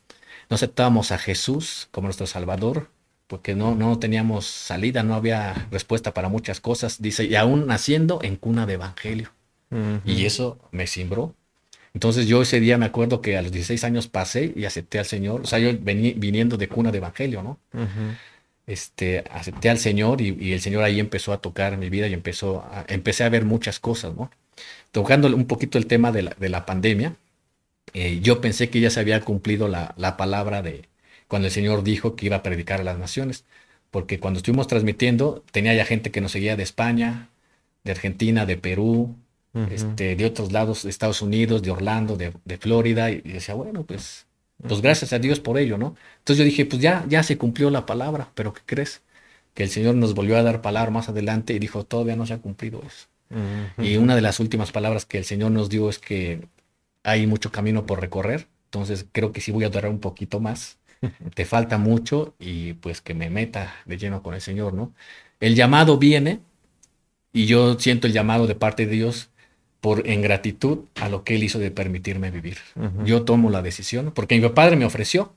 no 0.50 0.56
aceptábamos 0.56 1.12
a 1.12 1.18
Jesús 1.18 1.88
como 1.92 2.08
nuestro 2.08 2.28
Salvador, 2.28 2.90
porque 3.28 3.56
no, 3.56 3.76
no 3.76 4.00
teníamos 4.00 4.46
salida, 4.46 5.04
no 5.04 5.14
había 5.14 5.68
respuesta 5.70 6.14
para 6.14 6.30
muchas 6.30 6.62
cosas. 6.62 7.02
Dice, 7.02 7.26
y 7.26 7.36
aún 7.36 7.68
naciendo 7.68 8.20
en 8.24 8.38
cuna 8.38 8.66
de 8.66 8.74
evangelio. 8.74 9.32
Y 10.06 10.26
eso 10.26 10.58
me 10.72 10.88
cimbró. 10.88 11.36
Entonces 11.94 12.28
yo 12.28 12.42
ese 12.42 12.62
día 12.62 12.78
me 12.78 12.86
acuerdo 12.86 13.22
que 13.22 13.38
a 13.38 13.42
los 13.42 13.52
16 13.52 13.84
años 13.84 14.08
pasé 14.08 14.54
y 14.56 14.64
acepté 14.66 15.00
al 15.00 15.06
Señor, 15.06 15.42
o 15.42 15.46
sea, 15.46 15.60
yo 15.60 15.72
vení, 15.78 16.14
viniendo 16.14 16.56
de 16.56 16.70
cuna 16.70 16.92
de 16.92 17.00
evangelio, 17.00 17.44
¿no? 17.44 17.60
Este, 18.68 19.24
acepté 19.32 19.70
al 19.70 19.80
Señor 19.80 20.22
y, 20.22 20.54
el 20.54 20.62
Señor 20.62 20.84
ahí 20.84 21.00
empezó 21.00 21.34
a 21.34 21.42
tocar 21.42 21.78
mi 21.78 21.90
vida 21.90 22.08
y 22.08 22.14
empezó 22.14 22.62
a, 22.62 22.86
empecé 22.90 23.24
a 23.24 23.30
ver 23.30 23.46
muchas 23.46 23.80
cosas, 23.80 24.14
¿no? 24.16 24.30
Tocando 24.92 25.28
un 25.36 25.48
poquito 25.48 25.78
el 25.78 25.88
tema 25.88 26.12
de 26.12 26.24
la, 26.24 26.36
de 26.38 26.50
la 26.50 26.66
pandemia, 26.66 27.16
eh, 27.94 28.20
yo 28.22 28.42
pensé 28.42 28.70
que 28.70 28.80
ya 28.82 28.90
se 28.90 29.00
había 29.00 29.22
cumplido 29.22 29.68
la, 29.68 29.94
la, 29.98 30.18
palabra 30.18 30.62
de 30.62 30.90
cuando 31.28 31.48
el 31.48 31.54
Señor 31.54 31.84
dijo 31.84 32.16
que 32.16 32.26
iba 32.28 32.38
a 32.38 32.44
predicar 32.44 32.82
a 32.82 32.84
las 32.84 33.00
naciones, 33.00 33.46
porque 33.92 34.20
cuando 34.20 34.40
estuvimos 34.40 34.68
transmitiendo 34.68 35.44
tenía 35.52 35.74
ya 35.74 35.86
gente 35.86 36.12
que 36.12 36.22
nos 36.22 36.34
seguía 36.34 36.56
de 36.58 36.64
España, 36.64 37.30
de 37.84 37.92
Argentina, 37.92 38.46
de 38.46 38.58
Perú, 38.58 39.16
este, 39.72 40.16
de 40.16 40.26
otros 40.26 40.52
lados, 40.52 40.84
de 40.84 40.92
Estados 40.92 41.24
Unidos, 41.24 41.64
de 41.64 41.72
Orlando, 41.72 42.16
de, 42.16 42.32
de 42.46 42.58
Florida, 42.60 43.10
y 43.10 43.22
decía, 43.22 43.56
bueno, 43.56 43.84
pues 43.84 44.27
pues 44.66 44.82
gracias 44.82 45.14
a 45.14 45.20
Dios 45.20 45.40
por 45.40 45.58
ello, 45.58 45.78
¿no? 45.78 45.96
Entonces 46.20 46.40
yo 46.40 46.46
dije, 46.46 46.66
pues 46.66 46.82
ya, 46.82 47.06
ya 47.08 47.24
se 47.24 47.38
cumplió 47.38 47.70
la 47.70 47.86
palabra, 47.86 48.32
pero 48.36 48.54
¿qué 48.54 48.62
crees? 48.66 49.04
Que 49.54 49.64
el 49.64 49.70
Señor 49.70 49.96
nos 49.96 50.14
volvió 50.14 50.38
a 50.38 50.44
dar 50.44 50.62
palabra 50.62 50.92
más 50.92 51.10
adelante 51.10 51.54
y 51.54 51.60
dijo, 51.60 51.86
todavía 51.86 52.16
no 52.16 52.26
se 52.26 52.34
ha 52.34 52.40
cumplido 52.40 52.82
eso. 52.86 53.08
Y 53.78 53.98
una 53.98 54.16
de 54.16 54.22
las 54.22 54.40
últimas 54.40 54.72
palabras 54.72 55.06
que 55.06 55.18
el 55.20 55.26
Señor 55.26 55.52
nos 55.52 55.70
dio 55.70 55.90
es 55.90 56.00
que 56.00 56.48
hay 57.04 57.28
mucho 57.28 57.52
camino 57.52 57.86
por 57.86 58.02
recorrer, 58.02 58.48
entonces 58.66 59.06
creo 59.12 59.32
que 59.32 59.42
sí 59.42 59.52
voy 59.52 59.64
a 59.66 59.70
durar 59.70 59.92
un 59.92 60.00
poquito 60.00 60.40
más. 60.40 60.80
Te 61.36 61.46
falta 61.46 61.78
mucho 61.78 62.36
y 62.40 62.74
pues 62.74 63.02
que 63.02 63.14
me 63.14 63.30
meta 63.30 63.76
de 63.86 63.98
lleno 63.98 64.24
con 64.24 64.34
el 64.34 64.42
Señor, 64.42 64.74
¿no? 64.74 64.94
El 65.40 65.56
llamado 65.56 65.98
viene 65.98 66.42
y 67.34 67.46
yo 67.46 67.80
siento 67.80 68.08
el 68.08 68.14
llamado 68.14 68.48
de 68.48 68.56
parte 68.56 68.86
de 68.86 68.94
Dios 68.94 69.30
por 69.82 70.04
gratitud 70.04 70.80
a 70.96 71.10
lo 71.10 71.24
que 71.24 71.36
él 71.36 71.44
hizo 71.44 71.60
de 71.60 71.72
permitirme 71.72 72.32
vivir. 72.32 72.58
Yo 73.06 73.24
tomo 73.24 73.50
la 73.50 73.62
decisión, 73.62 74.12
porque 74.14 74.40
mi 74.40 74.50
padre 74.50 74.76
me 74.76 74.86
ofreció, 74.86 75.34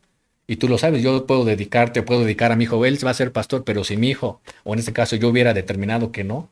y 0.46 0.56
tú 0.56 0.68
lo 0.68 0.78
sabes, 0.78 1.02
yo 1.02 1.26
puedo 1.26 1.44
dedicarte, 1.44 2.02
puedo 2.02 2.22
dedicar 2.22 2.50
a 2.50 2.56
mi 2.56 2.64
hijo, 2.64 2.84
él 2.84 2.98
va 3.04 3.10
a 3.10 3.14
ser 3.14 3.30
pastor, 3.30 3.62
pero 3.64 3.84
si 3.84 3.96
mi 3.96 4.08
hijo, 4.08 4.40
o 4.64 4.72
en 4.72 4.80
este 4.80 4.92
caso 4.92 5.14
yo 5.14 5.28
hubiera 5.28 5.54
determinado 5.54 6.10
que 6.10 6.24
no, 6.24 6.50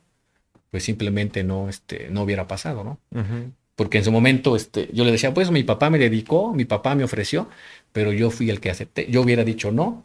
pues 0.71 0.83
simplemente 0.83 1.43
no, 1.43 1.67
este, 1.67 2.07
no 2.09 2.23
hubiera 2.23 2.47
pasado, 2.47 2.83
¿no? 2.83 2.99
Porque 3.75 3.97
en 3.97 4.05
su 4.05 4.11
momento 4.11 4.55
este, 4.55 4.89
yo 4.93 5.03
le 5.03 5.11
decía, 5.11 5.33
pues 5.33 5.51
mi 5.51 5.63
papá 5.63 5.89
me 5.89 5.97
dedicó, 5.97 6.53
mi 6.53 6.65
papá 6.65 6.95
me 6.95 7.03
ofreció, 7.03 7.49
pero 7.91 8.13
yo 8.13 8.29
fui 8.29 8.49
el 8.49 8.59
que 8.59 8.69
acepté. 8.69 9.07
Yo 9.09 9.21
hubiera 9.21 9.43
dicho 9.43 9.71
no, 9.71 10.03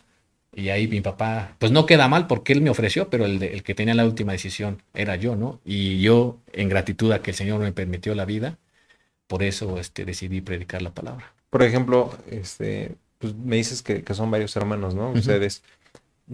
y 0.56 0.68
ahí 0.68 0.88
mi 0.88 1.00
papá, 1.00 1.56
pues 1.58 1.72
no 1.72 1.86
queda 1.86 2.08
mal 2.08 2.26
porque 2.26 2.52
él 2.52 2.60
me 2.60 2.70
ofreció, 2.70 3.10
pero 3.10 3.26
el, 3.26 3.42
el, 3.42 3.62
que 3.62 3.74
tenía 3.74 3.94
la 3.94 4.04
última 4.04 4.32
decisión 4.32 4.82
era 4.94 5.16
yo, 5.16 5.36
¿no? 5.36 5.60
Y 5.64 6.00
yo, 6.00 6.38
en 6.52 6.68
gratitud 6.68 7.12
a 7.12 7.22
que 7.22 7.30
el 7.30 7.36
Señor 7.36 7.60
me 7.60 7.72
permitió 7.72 8.14
la 8.14 8.24
vida, 8.24 8.58
por 9.26 9.42
eso 9.42 9.78
este, 9.78 10.04
decidí 10.04 10.40
predicar 10.40 10.82
la 10.82 10.90
palabra. 10.90 11.32
Por 11.50 11.62
ejemplo, 11.62 12.16
este, 12.30 12.94
pues 13.18 13.34
me 13.34 13.56
dices 13.56 13.82
que, 13.82 14.02
que 14.02 14.14
son 14.14 14.30
varios 14.30 14.54
hermanos, 14.56 14.94
¿no? 14.94 15.10
Ustedes. 15.10 15.62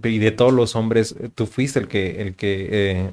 Y 0.02 0.18
de 0.18 0.30
todos 0.30 0.52
los 0.52 0.76
hombres, 0.76 1.14
tú 1.34 1.46
fuiste 1.46 1.78
el 1.78 1.88
que, 1.88 2.22
el 2.22 2.34
que 2.34 2.68
eh, 2.70 3.10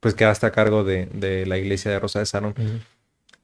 pues 0.00 0.14
quedaste 0.14 0.46
a 0.46 0.52
cargo 0.52 0.84
de, 0.84 1.06
de, 1.06 1.46
la 1.46 1.58
iglesia 1.58 1.90
de 1.90 1.98
Rosa 1.98 2.20
de 2.20 2.26
Saron. 2.26 2.54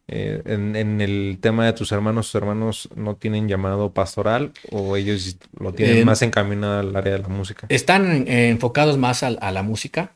Eh, 0.09 0.41
en, 0.45 1.01
el 1.01 1.39
tema 1.41 1.67
de 1.67 1.73
tus 1.73 1.91
hermanos, 1.91 2.27
¿tus 2.27 2.37
hermanos 2.37 2.89
no 2.95 3.17
tienen 3.17 3.49
llamado 3.49 3.91
pastoral 3.91 4.53
o 4.71 4.97
ellos 4.97 5.37
lo 5.59 5.73
tienen 5.73 6.05
más 6.05 6.23
encaminado 6.23 6.79
al 6.79 6.95
área 6.95 7.15
de 7.15 7.19
la 7.21 7.29
música? 7.29 7.67
Están 7.69 8.29
enfocados 8.29 8.99
más 8.99 9.25
a, 9.25 9.51
la 9.51 9.63
música. 9.63 10.13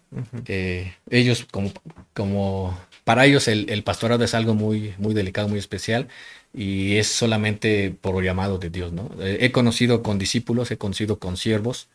Eh, 0.46 0.92
ellos, 1.10 1.44
como, 1.50 1.72
como 2.14 2.78
para 3.02 3.26
ellos, 3.26 3.48
el, 3.48 3.82
pastorado 3.82 4.22
es 4.22 4.34
algo 4.34 4.54
muy, 4.54 4.94
muy 4.98 5.12
delicado, 5.12 5.48
muy 5.48 5.58
especial 5.58 6.06
y 6.54 6.96
es 6.96 7.08
solamente 7.08 7.92
por 8.00 8.22
llamado 8.22 8.58
de 8.58 8.70
Dios. 8.70 8.92
¿no? 8.92 9.10
Eh, 9.20 9.38
he 9.40 9.50
conocido 9.50 10.04
con 10.04 10.18
discípulos, 10.18 10.70
he 10.70 10.78
conocido 10.78 11.18
con 11.18 11.36
siervos. 11.36 11.88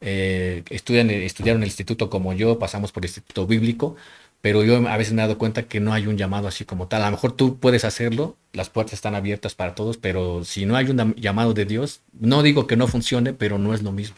estudian, 0.00 1.10
estudiaron 1.10 1.62
el 1.62 1.68
instituto 1.68 2.08
como 2.08 2.32
yo, 2.32 2.58
pasamos 2.58 2.90
por 2.90 3.04
el 3.04 3.08
instituto 3.08 3.46
bíblico, 3.46 3.96
pero 4.44 4.62
yo 4.62 4.76
a 4.86 4.96
veces 4.98 5.14
me 5.14 5.22
he 5.22 5.24
dado 5.24 5.38
cuenta 5.38 5.62
que 5.62 5.80
no 5.80 5.94
hay 5.94 6.06
un 6.06 6.18
llamado 6.18 6.48
así 6.48 6.66
como 6.66 6.86
tal. 6.86 7.00
A 7.00 7.06
lo 7.06 7.12
mejor 7.12 7.32
tú 7.32 7.56
puedes 7.56 7.86
hacerlo, 7.86 8.36
las 8.52 8.68
puertas 8.68 8.92
están 8.92 9.14
abiertas 9.14 9.54
para 9.54 9.74
todos, 9.74 9.96
pero 9.96 10.44
si 10.44 10.66
no 10.66 10.76
hay 10.76 10.90
un 10.90 11.14
llamado 11.14 11.54
de 11.54 11.64
Dios, 11.64 12.02
no 12.12 12.42
digo 12.42 12.66
que 12.66 12.76
no 12.76 12.86
funcione, 12.86 13.32
pero 13.32 13.56
no 13.56 13.72
es 13.72 13.82
lo 13.82 13.90
mismo. 13.90 14.16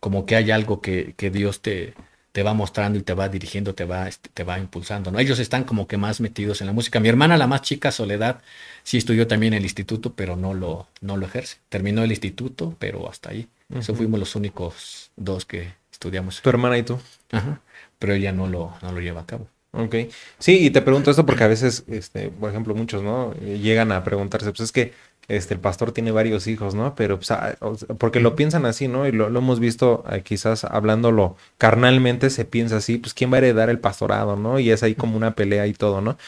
Como 0.00 0.24
que 0.24 0.36
hay 0.36 0.50
algo 0.50 0.80
que, 0.80 1.12
que 1.18 1.28
Dios 1.28 1.60
te, 1.60 1.92
te 2.32 2.42
va 2.42 2.54
mostrando 2.54 2.98
y 2.98 3.02
te 3.02 3.12
va 3.12 3.28
dirigiendo, 3.28 3.74
te 3.74 3.84
va, 3.84 4.08
este, 4.08 4.30
te 4.32 4.42
va 4.42 4.58
impulsando. 4.58 5.10
¿no? 5.10 5.18
Ellos 5.18 5.38
están 5.38 5.64
como 5.64 5.86
que 5.86 5.98
más 5.98 6.22
metidos 6.22 6.62
en 6.62 6.68
la 6.68 6.72
música. 6.72 6.98
Mi 6.98 7.10
hermana, 7.10 7.36
la 7.36 7.46
más 7.46 7.60
chica, 7.60 7.92
Soledad, 7.92 8.40
sí 8.84 8.96
estudió 8.96 9.26
también 9.26 9.52
en 9.52 9.58
el 9.58 9.64
instituto, 9.64 10.14
pero 10.14 10.34
no 10.34 10.54
lo, 10.54 10.86
no 11.02 11.18
lo 11.18 11.26
ejerce. 11.26 11.58
Terminó 11.68 12.02
el 12.02 12.10
instituto, 12.10 12.74
pero 12.78 13.06
hasta 13.10 13.32
ahí. 13.32 13.48
Eso 13.78 13.94
fuimos 13.94 14.18
los 14.18 14.34
únicos 14.34 15.10
dos 15.14 15.44
que 15.44 15.74
estudiamos. 15.92 16.40
¿Tu 16.40 16.48
hermana 16.48 16.78
y 16.78 16.84
tú? 16.84 16.98
Ajá 17.32 17.60
pero 18.00 18.14
ella 18.14 18.32
no 18.32 18.48
lo, 18.48 18.74
no 18.82 18.90
lo 18.90 19.00
lleva 19.00 19.20
a 19.20 19.26
cabo. 19.26 19.46
Ok. 19.72 19.94
Sí, 20.40 20.66
y 20.66 20.70
te 20.70 20.82
pregunto 20.82 21.12
esto 21.12 21.24
porque 21.24 21.44
a 21.44 21.48
veces, 21.48 21.84
este, 21.88 22.30
por 22.30 22.50
ejemplo, 22.50 22.74
muchos, 22.74 23.02
¿no? 23.04 23.32
Llegan 23.34 23.92
a 23.92 24.02
preguntarse, 24.02 24.50
pues 24.50 24.60
es 24.60 24.72
que 24.72 24.92
este, 25.28 25.54
el 25.54 25.60
pastor 25.60 25.92
tiene 25.92 26.10
varios 26.10 26.48
hijos, 26.48 26.74
¿no? 26.74 26.96
Pero, 26.96 27.18
pues, 27.18 27.30
ah, 27.30 27.56
porque 27.98 28.18
lo 28.18 28.34
piensan 28.34 28.66
así, 28.66 28.88
¿no? 28.88 29.06
Y 29.06 29.12
lo, 29.12 29.28
hemos 29.28 29.60
visto 29.60 30.04
eh, 30.10 30.22
quizás 30.22 30.64
hablándolo 30.64 31.36
carnalmente, 31.56 32.30
se 32.30 32.44
piensa 32.44 32.78
así, 32.78 32.98
pues, 32.98 33.14
¿quién 33.14 33.30
va 33.32 33.36
a 33.36 33.38
heredar 33.38 33.70
el 33.70 33.78
pastorado, 33.78 34.34
¿no? 34.36 34.58
Y 34.58 34.70
es 34.70 34.82
ahí 34.82 34.96
como 34.96 35.16
una 35.16 35.36
pelea 35.36 35.68
y 35.68 35.72
todo, 35.72 36.00
¿no? 36.00 36.18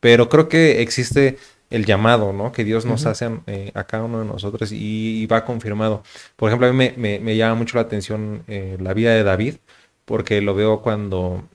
Pero 0.00 0.28
creo 0.30 0.48
que 0.48 0.82
existe 0.82 1.38
el 1.70 1.84
llamado, 1.84 2.32
¿no? 2.32 2.52
Que 2.52 2.64
Dios 2.64 2.86
nos 2.86 3.04
hace 3.06 3.28
eh, 3.46 3.72
a 3.74 3.84
cada 3.84 4.04
uno 4.04 4.20
de 4.20 4.24
nosotros 4.26 4.72
y, 4.72 5.26
va 5.26 5.44
confirmado. 5.44 6.02
Por 6.36 6.48
ejemplo, 6.50 6.68
a 6.68 6.72
mí 6.72 6.92
me, 6.96 7.18
me, 7.20 7.36
llama 7.36 7.56
mucho 7.56 7.76
la 7.76 7.82
atención 7.82 8.44
eh, 8.48 8.78
la 8.80 8.94
vida 8.94 9.12
de 9.14 9.24
David 9.24 9.56
porque 10.08 10.40
lo 10.40 10.54
veo 10.54 10.80
cuando 10.82 11.46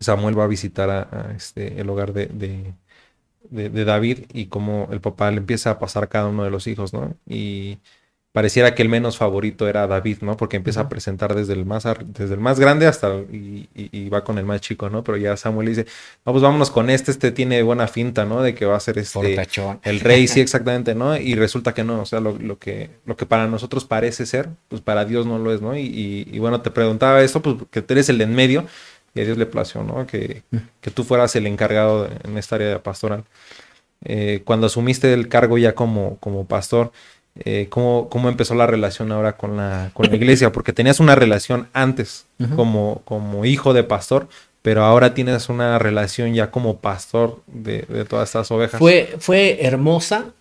Samuel 0.00 0.38
va 0.38 0.44
a 0.44 0.48
visitar 0.48 0.90
a, 0.90 1.32
este, 1.36 1.80
el 1.80 1.88
hogar 1.88 2.12
de, 2.12 2.74
David 3.50 4.26
y 4.32 4.46
como 4.46 4.88
el 4.90 5.00
papá 5.00 5.30
le 5.30 5.38
empieza 5.38 5.70
a 5.70 5.78
pasar 5.78 6.08
cada 6.08 6.26
uno 6.28 6.42
de 6.44 6.50
los 6.50 6.66
hijos, 6.66 6.92
¿no? 6.92 7.14
Y 7.26 7.78
pareciera 8.36 8.74
que 8.74 8.82
el 8.82 8.90
menos 8.90 9.16
favorito 9.16 9.66
era 9.66 9.86
David, 9.86 10.18
¿no? 10.20 10.36
Porque 10.36 10.58
empieza 10.58 10.82
a 10.82 10.88
presentar 10.90 11.34
desde 11.34 11.54
el 11.54 11.64
más, 11.64 11.84
desde 12.04 12.34
el 12.34 12.40
más 12.40 12.60
grande 12.60 12.86
hasta 12.86 13.08
y, 13.32 14.10
va 14.10 14.24
con 14.24 14.36
el 14.36 14.44
más 14.44 14.60
chico, 14.60 14.90
¿no? 14.90 15.02
Pero 15.02 15.16
ya 15.16 15.38
Samuel 15.38 15.68
dice, 15.68 15.86
vamos, 16.22 16.42
vámonos 16.42 16.70
con 16.70 16.90
este, 16.90 17.12
este 17.12 17.32
tiene 17.32 17.62
buena 17.62 17.88
finta, 17.88 18.26
¿no? 18.26 18.42
De 18.42 18.54
que 18.54 18.66
va 18.66 18.76
a 18.76 18.80
ser 18.80 18.98
este 18.98 19.40
el 19.84 20.00
rey, 20.00 20.28
sí, 20.28 20.40
exactamente, 20.42 20.94
¿no? 20.94 21.16
Y 21.16 21.34
resulta 21.34 21.72
que 21.72 21.82
no, 21.82 22.02
o 22.02 22.04
sea, 22.04 22.20
lo, 22.20 22.36
lo, 22.38 22.58
que, 22.58 22.90
lo 23.06 23.16
que 23.16 23.24
para 23.24 23.46
nosotros 23.46 23.86
parece 23.86 24.26
ser, 24.26 24.50
pues 24.68 24.82
para 24.82 25.06
Dios 25.06 25.24
no 25.24 25.38
lo 25.38 25.54
es, 25.54 25.62
¿no? 25.62 25.74
Y, 25.74 26.38
bueno, 26.38 26.60
te 26.60 26.70
preguntaba 26.70 27.22
esto, 27.22 27.40
pues 27.40 27.56
que 27.70 27.80
tú 27.80 27.94
eres 27.94 28.10
el 28.10 28.18
de 28.18 28.24
en 28.24 28.34
medio 28.34 28.66
y 29.14 29.22
a 29.22 29.24
Dios 29.24 29.38
le 29.38 29.46
plació, 29.46 29.82
¿no? 29.82 30.06
Que, 30.06 30.42
que 30.82 30.90
tú 30.90 31.04
fueras 31.04 31.34
el 31.36 31.46
encargado 31.46 32.06
en 32.22 32.36
esta 32.36 32.56
área 32.56 32.82
pastoral. 32.82 33.24
Eh, 34.04 34.42
cuando 34.44 34.66
asumiste 34.66 35.12
el 35.12 35.28
cargo 35.28 35.58
ya 35.58 35.74
como, 35.74 36.18
como 36.18 36.46
pastor, 36.46 36.92
eh, 37.44 37.66
cómo, 37.68 38.08
cómo, 38.08 38.28
empezó 38.28 38.54
la 38.54 38.66
relación 38.66 39.12
ahora 39.12 39.36
con 39.36 39.56
la, 39.56 39.90
con 39.92 40.08
la 40.08 40.16
iglesia, 40.16 40.52
porque 40.52 40.72
tenías 40.72 41.00
una 41.00 41.14
relación 41.14 41.68
antes 41.74 42.26
como, 42.54 43.02
como 43.04 43.44
hijo 43.44 43.74
de 43.74 43.84
pastor, 43.84 44.28
pero 44.62 44.84
ahora 44.84 45.12
tienes 45.12 45.48
una 45.48 45.78
relación 45.78 46.34
ya 46.34 46.50
como 46.50 46.78
pastor 46.78 47.42
de, 47.46 47.82
de, 47.82 48.04
todas 48.04 48.30
estas 48.30 48.50
ovejas. 48.50 48.78
Fue, 48.78 49.16
fue 49.18 49.64
hermosa, 49.66 50.32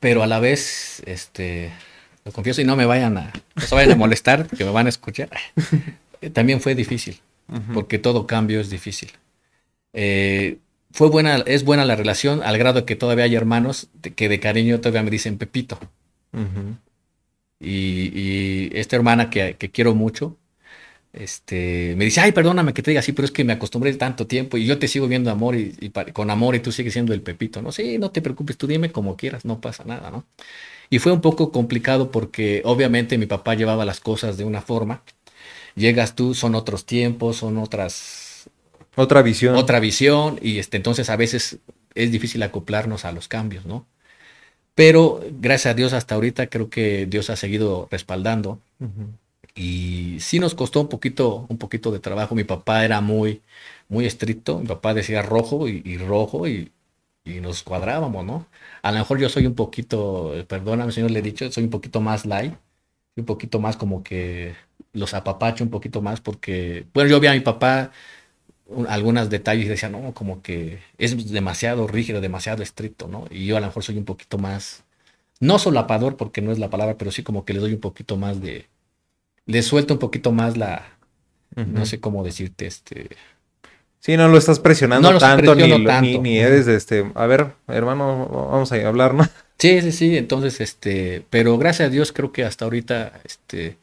pero 0.00 0.22
a 0.22 0.26
la 0.26 0.40
vez, 0.40 1.02
este, 1.06 1.72
lo 2.24 2.32
confieso 2.32 2.60
y 2.60 2.64
no 2.64 2.74
me 2.74 2.86
vayan 2.86 3.16
a, 3.18 3.32
no 3.54 3.62
se 3.62 3.74
vayan 3.74 3.92
a 3.92 3.96
molestar, 3.96 4.46
que 4.56 4.64
me 4.64 4.72
van 4.72 4.86
a 4.86 4.88
escuchar. 4.88 5.30
También 6.32 6.60
fue 6.60 6.74
difícil, 6.74 7.20
porque 7.72 7.98
todo 7.98 8.26
cambio 8.26 8.60
es 8.60 8.68
difícil. 8.68 9.12
Eh, 9.92 10.58
fue 10.90 11.08
buena, 11.08 11.36
es 11.46 11.64
buena 11.64 11.84
la 11.84 11.94
relación, 11.94 12.42
al 12.42 12.58
grado 12.58 12.84
que 12.84 12.96
todavía 12.96 13.24
hay 13.24 13.34
hermanos 13.36 13.88
que 14.16 14.28
de 14.28 14.40
cariño 14.40 14.80
todavía 14.80 15.02
me 15.04 15.10
dicen 15.10 15.38
Pepito 15.38 15.78
y, 17.60 18.70
esta 18.78 18.96
hermana 18.96 19.30
que, 19.30 19.56
quiero 19.72 19.94
mucho, 19.94 20.36
este, 21.12 21.94
me 21.96 22.06
dice, 22.06 22.20
ay, 22.20 22.32
perdóname 22.32 22.72
que 22.72 22.82
te 22.82 22.90
diga 22.90 23.00
así, 23.00 23.12
pero 23.12 23.26
es 23.26 23.32
que 23.32 23.44
me 23.44 23.52
acostumbré 23.52 23.92
tanto 23.94 24.26
tiempo 24.26 24.56
y 24.56 24.66
yo 24.66 24.78
te 24.78 24.88
sigo 24.88 25.08
viendo 25.08 25.30
amor 25.30 25.56
y, 25.56 25.92
con 26.12 26.30
amor 26.30 26.54
y 26.54 26.60
tú 26.60 26.72
sigues 26.72 26.94
siendo 26.94 27.12
el 27.12 27.22
Pepito, 27.22 27.60
¿no? 27.62 27.70
Sí, 27.72 27.98
no 27.98 28.10
te 28.10 28.22
preocupes, 28.22 28.56
tú 28.56 28.66
dime 28.66 28.90
como 28.90 29.16
quieras, 29.16 29.44
no 29.44 29.60
pasa 29.60 29.84
nada, 29.84 30.10
¿no? 30.10 30.24
Y 30.90 30.98
fue 30.98 31.12
un 31.12 31.20
poco 31.20 31.52
complicado 31.52 32.10
porque 32.10 32.62
obviamente 32.64 33.18
mi 33.18 33.26
papá 33.26 33.54
llevaba 33.54 33.84
las 33.84 34.00
cosas 34.00 34.36
de 34.36 34.44
una 34.44 34.62
forma, 34.62 35.02
llegas 35.74 36.14
tú, 36.14 36.34
son 36.34 36.54
otros 36.54 36.86
tiempos, 36.86 37.36
son 37.36 37.58
otras... 37.58 38.50
Otra 38.94 39.22
visión. 39.22 39.56
Otra 39.56 39.80
visión 39.80 40.38
y 40.42 40.58
este, 40.58 40.76
entonces 40.76 41.08
a 41.08 41.16
veces 41.16 41.58
es 41.94 42.12
difícil 42.12 42.42
acoplarnos 42.42 43.04
a 43.04 43.12
los 43.12 43.28
cambios, 43.28 43.64
¿no? 43.64 43.86
Pero 44.74 45.20
gracias 45.40 45.72
a 45.72 45.74
Dios 45.74 45.92
hasta 45.92 46.14
ahorita 46.14 46.46
creo 46.46 46.70
que 46.70 47.06
Dios 47.06 47.30
ha 47.30 47.36
seguido 47.36 47.88
respaldando. 47.90 48.58
Y 49.54 50.16
sí 50.20 50.38
nos 50.38 50.54
costó 50.54 50.80
un 50.80 50.88
poquito, 50.88 51.46
un 51.48 51.58
poquito 51.58 51.92
de 51.92 52.00
trabajo. 52.00 52.34
Mi 52.34 52.44
papá 52.44 52.84
era 52.84 53.00
muy, 53.00 53.42
muy 53.88 54.06
estricto. 54.06 54.58
Mi 54.58 54.66
papá 54.66 54.94
decía 54.94 55.22
rojo 55.22 55.68
y, 55.68 55.98
rojo 55.98 56.48
y, 56.48 56.72
y, 57.24 57.40
nos 57.40 57.62
cuadrábamos, 57.62 58.24
¿no? 58.24 58.46
A 58.82 58.92
lo 58.92 58.98
mejor 58.98 59.18
yo 59.20 59.28
soy 59.28 59.46
un 59.46 59.54
poquito, 59.54 60.32
perdóname 60.48 60.92
señor, 60.92 61.10
le 61.10 61.18
he 61.20 61.22
dicho, 61.22 61.50
soy 61.52 61.64
un 61.64 61.70
poquito 61.70 62.00
más 62.00 62.24
light, 62.26 62.54
un 63.16 63.24
poquito 63.26 63.60
más 63.60 63.76
como 63.76 64.02
que 64.02 64.54
los 64.92 65.14
apapacho 65.14 65.64
un 65.64 65.70
poquito 65.70 66.02
más 66.02 66.20
porque, 66.20 66.86
bueno, 66.94 67.10
yo 67.10 67.20
vi 67.20 67.28
a 67.28 67.32
mi 67.32 67.40
papá 67.40 67.92
algunos 68.88 69.30
detalles 69.30 69.66
y 69.66 69.68
decía, 69.68 69.88
no, 69.88 70.12
como 70.14 70.42
que 70.42 70.80
es 70.98 71.30
demasiado 71.30 71.86
rígido, 71.86 72.20
demasiado 72.20 72.62
estricto, 72.62 73.08
¿no? 73.08 73.26
Y 73.30 73.46
yo 73.46 73.56
a 73.56 73.60
lo 73.60 73.66
mejor 73.66 73.82
soy 73.82 73.98
un 73.98 74.04
poquito 74.04 74.38
más, 74.38 74.84
no 75.40 75.58
solapador 75.58 76.16
porque 76.16 76.40
no 76.40 76.52
es 76.52 76.58
la 76.58 76.70
palabra, 76.70 76.96
pero 76.98 77.10
sí 77.10 77.22
como 77.22 77.44
que 77.44 77.52
le 77.52 77.60
doy 77.60 77.72
un 77.74 77.80
poquito 77.80 78.16
más 78.16 78.40
de, 78.40 78.66
le 79.46 79.62
suelto 79.62 79.94
un 79.94 80.00
poquito 80.00 80.32
más 80.32 80.56
la, 80.56 80.98
no 81.54 81.86
sé 81.86 82.00
cómo 82.00 82.24
decirte, 82.24 82.66
este... 82.66 83.08
Sí, 84.00 84.16
no 84.16 84.26
lo 84.26 84.36
estás 84.36 84.58
presionando 84.58 85.16
tanto, 85.18 85.54
ni, 85.54 86.18
Ni, 86.18 86.38
eres, 86.38 86.66
este, 86.66 87.12
a 87.14 87.26
ver, 87.26 87.52
hermano, 87.68 88.48
vamos 88.50 88.72
a 88.72 88.88
hablar, 88.88 89.14
¿no? 89.14 89.28
Sí, 89.58 89.80
sí, 89.80 89.92
sí, 89.92 90.16
entonces, 90.16 90.60
este, 90.60 91.24
pero 91.30 91.56
gracias 91.56 91.86
a 91.86 91.90
Dios 91.90 92.10
creo 92.10 92.32
que 92.32 92.42
hasta 92.44 92.64
ahorita, 92.64 93.20
este, 93.22 93.76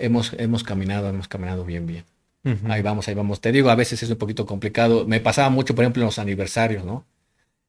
hemos, 0.00 0.32
hemos 0.38 0.64
caminado, 0.64 1.08
hemos 1.08 1.28
caminado 1.28 1.64
bien, 1.64 1.86
bien. 1.86 2.04
Ahí 2.42 2.82
vamos, 2.82 3.06
ahí 3.08 3.14
vamos. 3.14 3.40
Te 3.40 3.52
digo, 3.52 3.70
a 3.70 3.74
veces 3.74 4.02
es 4.02 4.10
un 4.10 4.16
poquito 4.16 4.46
complicado. 4.46 5.06
Me 5.06 5.20
pasaba 5.20 5.50
mucho, 5.50 5.74
por 5.74 5.84
ejemplo, 5.84 6.02
en 6.02 6.06
los 6.06 6.18
aniversarios, 6.18 6.84
¿no? 6.84 7.04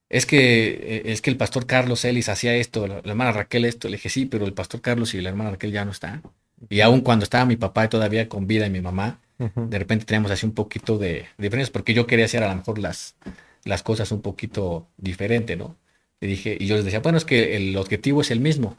Es 0.10 0.25
que, 0.25 0.69
eh, 0.69 1.01
es 1.05 1.21
que 1.21 1.29
el 1.29 1.38
pastor 1.38 1.65
Carlos 1.65 2.03
Ellis 2.05 2.29
hacía 2.29 2.55
esto, 2.55 2.88
la, 2.88 2.99
hermana 2.99 3.31
Raquel 3.31 3.65
esto. 3.65 3.88
Le 3.88 3.97
dije, 3.97 4.10
sí, 4.10 4.25
pero 4.25 4.45
el 4.45 4.53
pastor 4.53 4.81
Carlos 4.81 5.13
y 5.13 5.21
la 5.21 5.29
hermana 5.29 5.51
Raquel 5.51 5.71
ya 5.71 5.86
no 5.86 5.91
están. 5.91 6.21
Y 6.69 6.81
aún 6.81 7.01
cuando 7.01 7.23
estaba 7.23 7.45
mi 7.45 7.55
papá 7.57 7.89
todavía 7.89 8.29
con 8.29 8.47
vida 8.47 8.67
y 8.67 8.69
mi 8.69 8.81
mamá, 8.81 9.19
de 9.39 9.79
repente 9.79 10.05
teníamos 10.05 10.29
así 10.29 10.45
un 10.45 10.51
poquito 10.51 10.99
de, 10.99 11.25
diferencias 11.39 11.71
porque 11.71 11.95
yo 11.95 12.05
quería 12.05 12.25
hacer 12.25 12.43
a 12.43 12.49
lo 12.49 12.55
mejor 12.55 12.77
las, 12.77 13.15
las 13.63 13.81
cosas 13.81 14.12
un 14.12 14.21
poquito 14.21 14.88
diferente, 14.97 15.55
¿no? 15.55 15.75
Y 16.19 16.27
dije, 16.27 16.55
y 16.60 16.67
yo 16.67 16.75
les 16.75 16.86
decía, 16.86 16.99
bueno, 16.99 17.17
es 17.17 17.25
que 17.25 17.57
el 17.57 17.75
objetivo 17.75 18.21
es 18.21 18.29
el 18.29 18.39
mismo. 18.39 18.75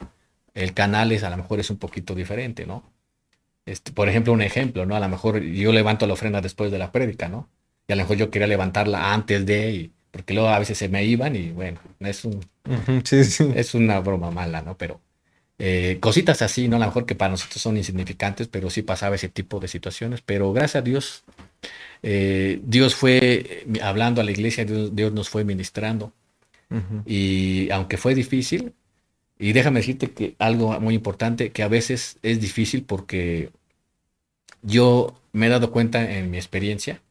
El 0.53 0.73
canal 0.73 1.11
es 1.11 1.23
a 1.23 1.29
lo 1.29 1.35
mejor 1.35 1.59
es 1.59 1.69
un 1.69 1.77
poquito 1.77 2.15
diferente, 2.15 2.65
¿no? 2.65 2.92
Este, 3.65 3.91
por 3.91 4.09
ejemplo, 4.09 4.33
un 4.33 4.41
ejemplo, 4.41 4.85
¿no? 4.85 4.95
A 4.95 4.99
lo 4.99 5.09
mejor 5.09 5.41
yo 5.41 5.71
levanto 5.71 6.05
la 6.07 6.13
ofrenda 6.13 6.41
después 6.41 6.71
de 6.71 6.77
la 6.79 6.91
prédica, 6.91 7.29
¿no? 7.29 7.49
Y 7.87 7.93
a 7.93 7.95
lo 7.95 8.03
mejor 8.03 8.17
yo 8.17 8.29
quería 8.29 8.47
levantarla 8.47 9.13
antes 9.13 9.45
de, 9.45 9.91
porque 10.11 10.33
luego 10.33 10.49
a 10.49 10.59
veces 10.59 10.77
se 10.77 10.89
me 10.89 11.03
iban 11.05 11.35
y 11.35 11.51
bueno, 11.51 11.79
es 11.99 12.25
un, 12.25 12.41
es 13.55 13.73
una 13.73 13.99
broma 13.99 14.31
mala, 14.31 14.61
¿no? 14.61 14.77
Pero 14.77 15.01
eh, 15.59 15.97
cositas 16.01 16.41
así, 16.41 16.67
¿no? 16.67 16.77
A 16.77 16.79
lo 16.79 16.85
mejor 16.87 17.05
que 17.05 17.15
para 17.15 17.31
nosotros 17.31 17.61
son 17.61 17.77
insignificantes, 17.77 18.47
pero 18.47 18.69
sí 18.69 18.81
pasaba 18.81 19.15
ese 19.15 19.29
tipo 19.29 19.59
de 19.59 19.67
situaciones. 19.67 20.21
Pero 20.21 20.51
gracias 20.51 20.81
a 20.81 20.81
Dios, 20.81 21.23
eh, 22.01 22.59
Dios 22.63 22.95
fue 22.95 23.65
hablando 23.81 24.21
a 24.21 24.23
la 24.23 24.31
iglesia, 24.31 24.65
Dios, 24.65 25.13
nos 25.13 25.29
fue 25.29 25.43
ministrando. 25.45 26.13
Y 27.05 27.69
aunque 27.69 27.97
fue 27.97 28.15
difícil, 28.15 28.73
y 29.39 29.53
déjame 29.53 29.79
decirte 29.79 30.11
que 30.11 30.35
algo 30.39 30.79
muy 30.79 30.95
importante, 30.95 31.51
que 31.51 31.63
a 31.63 31.67
veces 31.67 32.17
es 32.23 32.39
difícil 32.39 32.83
porque 32.83 33.51
yo 34.61 35.15
me 35.33 35.47
he 35.47 35.49
dado 35.49 35.71
cuenta 35.71 36.17
en 36.17 36.31
mi 36.31 36.37
experiencia 36.37 37.01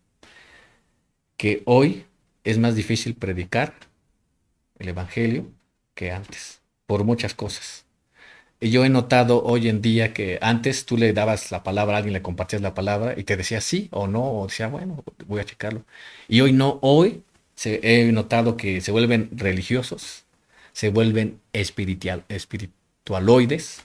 que 1.36 1.62
hoy 1.66 2.06
es 2.44 2.58
más 2.58 2.74
difícil 2.74 3.14
predicar 3.14 3.74
el 4.78 4.88
Evangelio 4.88 5.46
que 5.94 6.12
antes, 6.12 6.60
por 6.86 7.04
muchas 7.04 7.34
cosas. 7.34 7.84
Y 8.60 8.70
yo 8.70 8.84
he 8.84 8.88
notado 8.88 9.42
hoy 9.44 9.68
en 9.68 9.82
día 9.82 10.14
que 10.14 10.38
antes 10.40 10.86
tú 10.86 10.96
le 10.96 11.12
dabas 11.12 11.50
la 11.50 11.64
palabra 11.64 11.96
a 11.96 11.98
alguien, 11.98 12.12
le 12.12 12.22
compartías 12.22 12.62
la 12.62 12.74
palabra 12.74 13.14
y 13.16 13.24
te 13.24 13.36
decía 13.36 13.60
sí 13.60 13.88
o 13.90 14.06
no, 14.06 14.22
o 14.40 14.46
decía, 14.46 14.68
bueno, 14.68 15.04
voy 15.26 15.40
a 15.40 15.44
checarlo. 15.44 15.84
Y 16.28 16.40
hoy 16.42 16.52
no, 16.52 16.78
hoy 16.82 17.24
se, 17.56 17.80
he 17.82 18.12
notado 18.12 18.56
que 18.56 18.80
se 18.80 18.92
vuelven 18.92 19.30
religiosos 19.32 20.21
se 20.72 20.90
vuelven 20.90 21.40
espiritual, 21.52 22.24
espiritualoides 22.28 23.84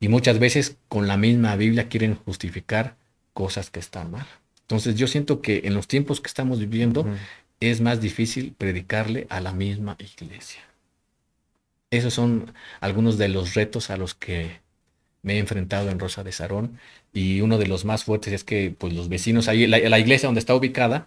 y 0.00 0.08
muchas 0.08 0.38
veces 0.38 0.76
con 0.88 1.06
la 1.06 1.16
misma 1.16 1.56
Biblia 1.56 1.88
quieren 1.88 2.14
justificar 2.14 2.96
cosas 3.32 3.70
que 3.70 3.80
están 3.80 4.10
mal. 4.10 4.26
Entonces 4.62 4.96
yo 4.96 5.06
siento 5.06 5.40
que 5.42 5.62
en 5.64 5.74
los 5.74 5.88
tiempos 5.88 6.20
que 6.20 6.28
estamos 6.28 6.58
viviendo 6.58 7.06
es 7.60 7.80
más 7.80 8.00
difícil 8.00 8.54
predicarle 8.56 9.26
a 9.30 9.40
la 9.40 9.52
misma 9.52 9.96
iglesia. 9.98 10.62
Esos 11.90 12.14
son 12.14 12.52
algunos 12.80 13.18
de 13.18 13.28
los 13.28 13.54
retos 13.54 13.90
a 13.90 13.96
los 13.96 14.14
que 14.14 14.60
me 15.22 15.34
he 15.34 15.38
enfrentado 15.38 15.90
en 15.90 15.98
Rosa 15.98 16.22
de 16.22 16.32
Sarón 16.32 16.78
y 17.12 17.40
uno 17.40 17.58
de 17.58 17.66
los 17.66 17.84
más 17.84 18.04
fuertes 18.04 18.32
es 18.32 18.44
que 18.44 18.74
pues 18.76 18.92
los 18.92 19.08
vecinos 19.08 19.48
ahí, 19.48 19.66
la, 19.66 19.98
iglesia 19.98 20.26
donde 20.26 20.40
está 20.40 20.54
ubicada 20.54 21.06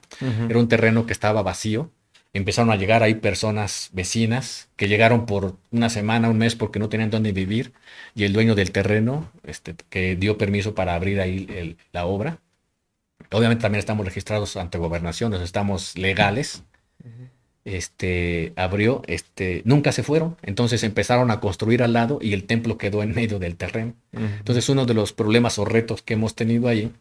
era 0.50 0.60
un 0.60 0.67
terreno 0.67 1.06
que 1.06 1.13
estaba 1.13 1.43
vacío 1.43 1.91
empezaron 2.34 2.72
a 2.72 2.76
llegar 2.76 3.04
ahí 3.04 3.16
personas 3.16 3.90
vecinas 3.94 4.70
que 4.76 4.88
llegaron 4.88 5.26
por 5.26 5.58
una 5.72 5.90
semana, 5.90 6.30
un 6.30 6.38
mes 6.38 6.56
porque 6.56 6.80
no 6.80 6.90
tenían 6.90 7.10
dónde 7.10 7.32
vivir 7.32 7.74
y 8.16 8.24
el 8.24 8.34
dueño 8.34 8.56
del 8.56 8.72
terreno 8.72 9.32
este, 9.44 9.76
que 9.90 10.16
dio 10.16 10.38
permiso 10.38 10.76
para 10.76 10.96
abrir 10.96 11.20
ahí 11.20 11.78
la 11.92 12.06
obra. 12.06 12.40
Obviamente 13.32 13.63
también 13.63 13.80
estamos 13.80 14.06
registrados 14.06 14.56
ante 14.58 14.78
gobernación, 14.78 15.34
estamos 15.34 15.98
legales. 15.98 16.63
Este 17.66 18.54
abrió, 18.56 19.02
este, 19.08 19.62
nunca 19.66 19.92
se 19.92 20.02
fueron, 20.02 20.38
entonces 20.42 20.84
empezaron 20.84 21.32
a 21.32 21.42
construir 21.42 21.84
al 21.84 21.92
lado 21.92 22.20
y 22.22 22.32
el 22.32 22.46
templo 22.46 22.78
quedó 22.78 23.04
en 23.04 23.13
medio 23.13 23.40
del 23.40 23.58
terreno. 23.58 23.94
Entonces 24.13 24.70
uno 24.70 24.86
de 24.86 24.94
los 24.94 25.12
problemas 25.12 25.60
o 25.60 25.66
retos 25.66 26.02
que 26.02 26.13
hemos 26.13 26.34
tenido 26.34 26.70
ahí 26.70 26.94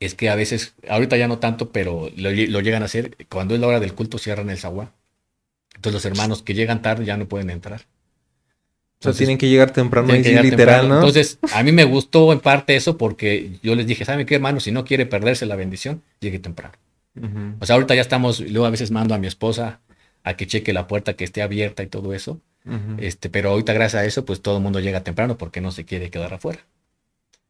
es 0.00 0.14
que 0.14 0.28
a 0.28 0.34
veces, 0.34 0.74
ahorita 0.88 1.16
ya 1.16 1.28
no 1.28 1.38
tanto, 1.38 1.70
pero 1.70 2.10
lo, 2.16 2.30
llegan 2.30 2.82
a 2.82 2.86
hacer, 2.86 3.16
cuando 3.28 3.54
es 3.54 3.60
la 3.60 3.66
hora 3.66 3.80
del 3.80 3.94
culto 3.94 4.18
cierran 4.18 4.50
el 4.50 4.58
zaguán. 4.58 4.90
Entonces 5.74 5.94
los 5.94 6.04
hermanos 6.04 6.42
que 6.42 6.54
llegan 6.54 6.82
tarde 6.82 7.04
ya 7.04 7.16
no 7.16 7.28
pueden 7.28 7.50
entrar. 7.50 7.82
o 9.00 9.04
sea, 9.04 9.12
tienen 9.12 9.38
que 9.38 9.48
llegar 9.48 9.70
temprano 9.70 10.14
y 10.14 10.22
literal, 10.22 10.88
¿no? 10.88 10.96
Entonces, 10.96 11.38
a 11.54 11.62
mí 11.62 11.72
me 11.72 11.84
gustó 11.84 12.32
en 12.32 12.40
parte 12.40 12.76
eso 12.76 12.98
porque 12.98 13.52
yo 13.62 13.74
les 13.74 13.86
dije, 13.86 14.04
¿saben 14.04 14.26
qué, 14.26 14.34
hermano? 14.34 14.60
Si 14.60 14.72
no 14.72 14.84
quiere 14.84 15.06
perderse 15.06 15.46
la 15.46 15.56
bendición, 15.56 16.02
llegue 16.20 16.38
temprano. 16.38 16.74
O 17.58 17.66
sea, 17.66 17.74
ahorita 17.74 17.94
ya 17.94 18.00
estamos, 18.00 18.40
luego 18.40 18.66
a 18.66 18.70
veces 18.70 18.90
mando 18.90 19.14
a 19.14 19.18
mi 19.18 19.26
esposa 19.26 19.80
a 20.22 20.34
que 20.34 20.46
cheque 20.46 20.72
la 20.72 20.86
puerta 20.86 21.14
que 21.14 21.24
esté 21.24 21.42
abierta 21.42 21.82
y 21.82 21.86
todo 21.86 22.12
eso. 22.12 22.40
este, 22.98 23.30
pero 23.30 23.50
ahorita 23.50 23.72
gracias 23.72 24.02
a 24.02 24.04
eso, 24.04 24.24
pues 24.24 24.42
todo 24.42 24.58
el 24.58 24.62
mundo 24.62 24.78
llega 24.78 25.02
temprano 25.02 25.38
porque 25.38 25.60
no 25.60 25.72
se 25.72 25.84
quiere 25.84 26.10
quedar 26.10 26.34
afuera. 26.34 26.60